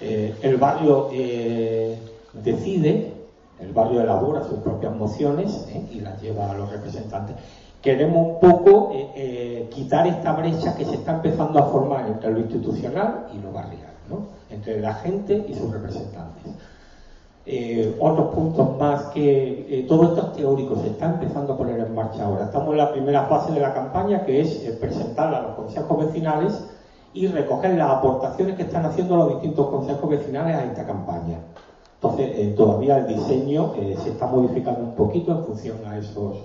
Eh, 0.00 0.36
el 0.42 0.58
barrio 0.58 1.08
eh, 1.10 1.98
decide, 2.34 3.14
el 3.58 3.72
barrio 3.72 4.02
elabora 4.02 4.44
sus 4.44 4.58
propias 4.58 4.94
mociones 4.94 5.66
eh, 5.70 5.86
y 5.92 6.00
las 6.00 6.20
lleva 6.20 6.50
a 6.50 6.52
los 6.52 6.70
representantes. 6.70 7.36
Queremos 7.80 8.34
un 8.34 8.40
poco 8.40 8.92
quitar 9.70 10.06
esta 10.06 10.32
brecha 10.32 10.76
que 10.76 10.84
se 10.84 10.96
está 10.96 11.14
empezando 11.14 11.58
a 11.58 11.68
formar 11.68 12.06
entre 12.06 12.32
lo 12.32 12.40
institucional 12.40 13.28
y 13.34 13.38
lo 13.38 13.50
barrial, 13.50 13.94
¿no? 14.10 14.26
entre 14.50 14.78
la 14.78 14.92
gente 14.92 15.42
y 15.48 15.54
sus 15.54 15.72
representantes. 15.72 16.52
Eh, 17.44 17.96
otros 17.98 18.32
puntos 18.32 18.78
más 18.78 19.06
que 19.06 19.66
eh, 19.68 19.84
todo 19.88 20.04
esto 20.04 20.28
es 20.28 20.32
teórico, 20.34 20.76
se 20.76 20.88
está 20.88 21.06
empezando 21.06 21.54
a 21.54 21.56
poner 21.56 21.80
en 21.80 21.92
marcha 21.92 22.24
ahora. 22.24 22.44
Estamos 22.44 22.70
en 22.70 22.78
la 22.78 22.92
primera 22.92 23.24
fase 23.24 23.52
de 23.52 23.58
la 23.58 23.74
campaña 23.74 24.24
que 24.24 24.42
es 24.42 24.64
eh, 24.64 24.76
presentar 24.80 25.34
a 25.34 25.42
los 25.42 25.56
consejos 25.56 26.06
vecinales 26.06 26.68
y 27.12 27.26
recoger 27.26 27.74
las 27.76 27.90
aportaciones 27.90 28.54
que 28.54 28.62
están 28.62 28.86
haciendo 28.86 29.16
los 29.16 29.28
distintos 29.30 29.66
consejos 29.68 30.08
vecinales 30.08 30.56
a 30.56 30.64
esta 30.64 30.86
campaña. 30.86 31.38
Entonces, 31.94 32.30
eh, 32.36 32.54
todavía 32.56 32.98
el 32.98 33.08
diseño 33.08 33.74
eh, 33.76 33.96
se 34.00 34.10
está 34.10 34.26
modificando 34.28 34.80
un 34.80 34.94
poquito 34.94 35.32
en 35.32 35.44
función 35.44 35.78
a 35.84 35.98
esos. 35.98 36.36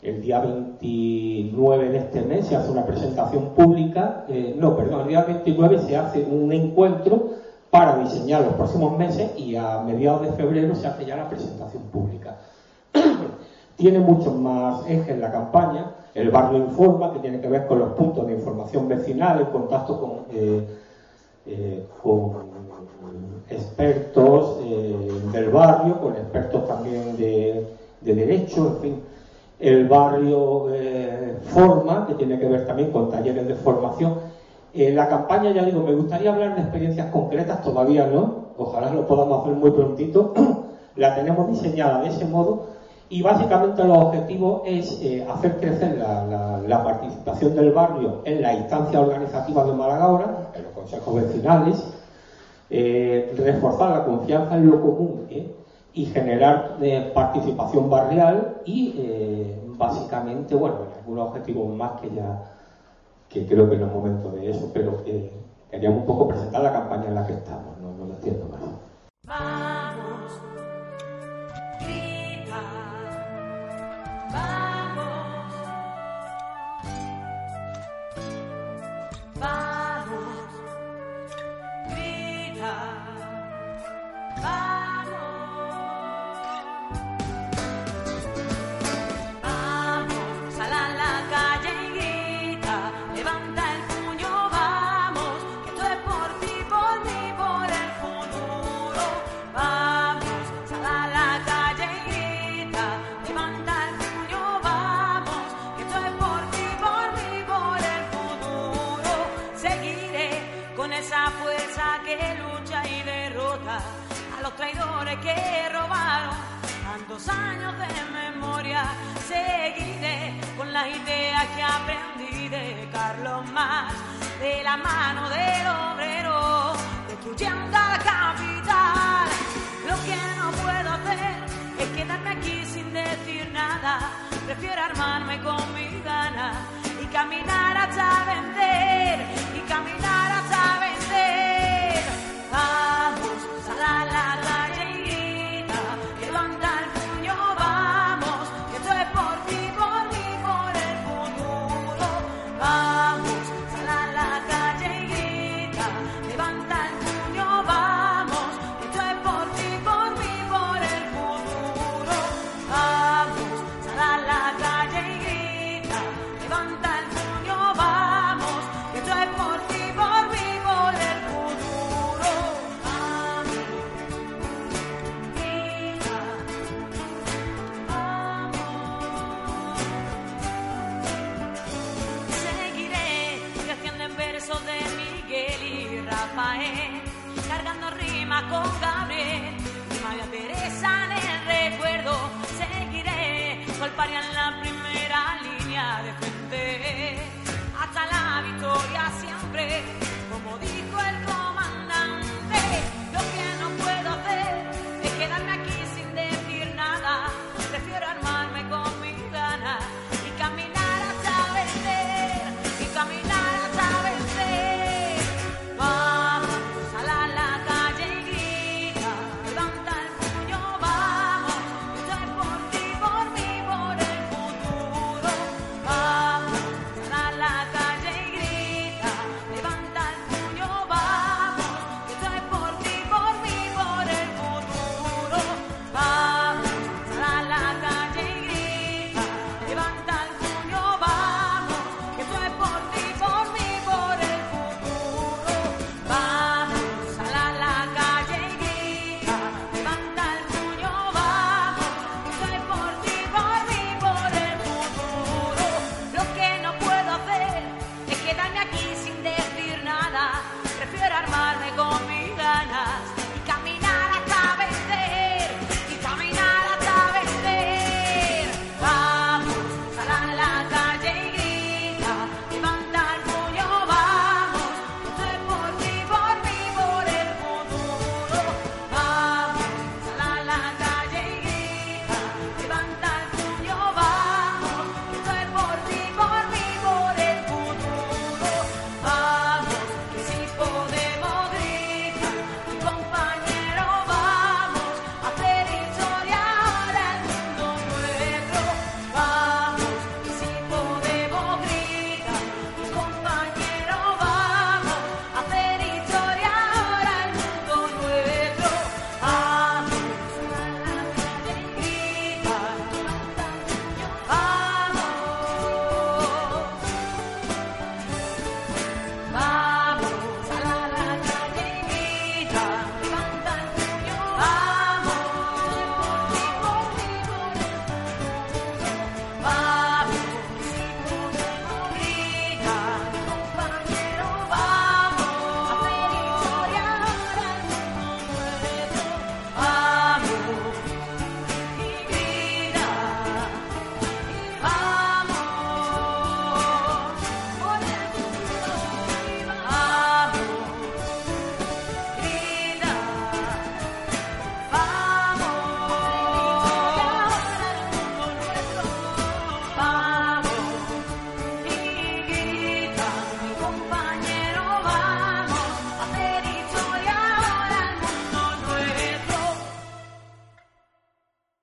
El 0.00 0.20
día 0.20 0.38
29 0.40 1.88
de 1.88 1.98
este 1.98 2.22
mes 2.22 2.46
se 2.46 2.54
hace 2.54 2.70
una 2.70 2.84
presentación 2.84 3.54
pública, 3.56 4.26
no, 4.56 4.76
perdón, 4.76 5.00
el 5.02 5.08
día 5.08 5.24
29 5.24 5.78
se 5.78 5.96
hace 5.96 6.22
un 6.22 6.52
encuentro 6.52 7.30
para 7.74 7.98
diseñar 7.98 8.42
los 8.42 8.54
próximos 8.54 8.96
meses 8.96 9.32
y 9.36 9.56
a 9.56 9.80
mediados 9.80 10.22
de 10.22 10.32
febrero 10.34 10.76
se 10.76 10.86
hace 10.86 11.06
ya 11.06 11.16
la 11.16 11.28
presentación 11.28 11.82
pública. 11.90 12.36
tiene 13.76 13.98
muchos 13.98 14.32
más 14.36 14.88
ejes 14.88 15.18
la 15.18 15.32
campaña. 15.32 15.90
El 16.14 16.30
barrio 16.30 16.58
informa, 16.58 17.12
que 17.12 17.18
tiene 17.18 17.40
que 17.40 17.48
ver 17.48 17.66
con 17.66 17.80
los 17.80 17.94
puntos 17.94 18.28
de 18.28 18.34
información 18.34 18.86
vecinal, 18.86 19.40
el 19.40 19.48
contacto 19.48 19.98
con, 19.98 20.10
eh, 20.30 20.64
eh, 21.46 21.84
expertos 23.50 24.60
eh, 24.62 25.20
del 25.32 25.48
barrio, 25.48 25.98
con 25.98 26.12
expertos 26.12 26.68
también 26.68 27.16
de, 27.16 27.74
de 28.02 28.14
derecho, 28.14 28.68
en 28.68 28.76
fin. 28.82 29.02
El 29.58 29.88
barrio 29.88 30.68
forma, 31.52 32.06
que 32.06 32.14
tiene 32.14 32.38
que 32.38 32.46
ver 32.46 32.68
también 32.68 32.92
con 32.92 33.10
talleres 33.10 33.48
de 33.48 33.56
formación. 33.56 34.14
La 34.74 35.08
campaña, 35.08 35.52
ya 35.52 35.64
digo, 35.64 35.82
me 35.82 35.94
gustaría 35.94 36.32
hablar 36.32 36.56
de 36.56 36.62
experiencias 36.62 37.10
concretas, 37.12 37.62
todavía 37.62 38.06
no, 38.06 38.48
ojalá 38.58 38.92
lo 38.92 39.06
podamos 39.06 39.42
hacer 39.42 39.54
muy 39.54 39.70
prontito. 39.70 40.34
la 40.96 41.14
tenemos 41.14 41.48
diseñada 41.48 42.02
de 42.02 42.08
ese 42.08 42.24
modo 42.24 42.66
y 43.08 43.22
básicamente 43.22 43.84
los 43.84 43.98
objetivos 43.98 44.62
es 44.64 45.00
eh, 45.02 45.26
hacer 45.28 45.58
crecer 45.58 45.98
la, 45.98 46.82
participación 46.84 47.54
del 47.54 47.72
barrio 47.72 48.22
en 48.24 48.42
la 48.42 48.54
instancia 48.54 49.00
organizativa 49.00 49.64
de 49.64 49.72
Málaga 49.72 50.04
ahora, 50.04 50.50
en 50.54 50.62
los 50.64 50.72
consejos 50.72 51.14
vecinales, 51.14 51.84
eh, 52.70 53.34
reforzar 53.36 53.90
la 53.90 54.04
confianza 54.04 54.56
en 54.56 54.66
lo 54.70 54.80
común 54.80 55.26
¿eh? 55.30 55.54
y 55.92 56.06
generar 56.06 56.78
participación 57.14 57.88
barrial 57.88 58.62
y 58.64 59.52
básicamente, 59.78 60.56
bueno, 60.56 60.78
algunos 60.98 61.28
objetivos 61.28 61.72
más 61.76 62.00
que 62.00 62.10
ya 62.10 62.53
que 63.34 63.44
creo 63.46 63.68
que 63.68 63.76
no 63.76 63.86
es 63.86 63.92
momento 63.92 64.30
de 64.30 64.48
eso, 64.48 64.70
pero 64.72 65.02
eh, 65.06 65.28
queríamos 65.68 66.00
un 66.00 66.06
poco 66.06 66.28
presentar 66.28 66.62
la 66.62 66.72
campaña 66.72 67.08
en 67.08 67.16
la 67.16 67.26
que 67.26 67.32
estamos, 67.32 67.76
no, 67.78 67.92
no 67.98 68.04
lo 68.04 68.14
entiendo 68.14 68.46
más. 68.46 69.73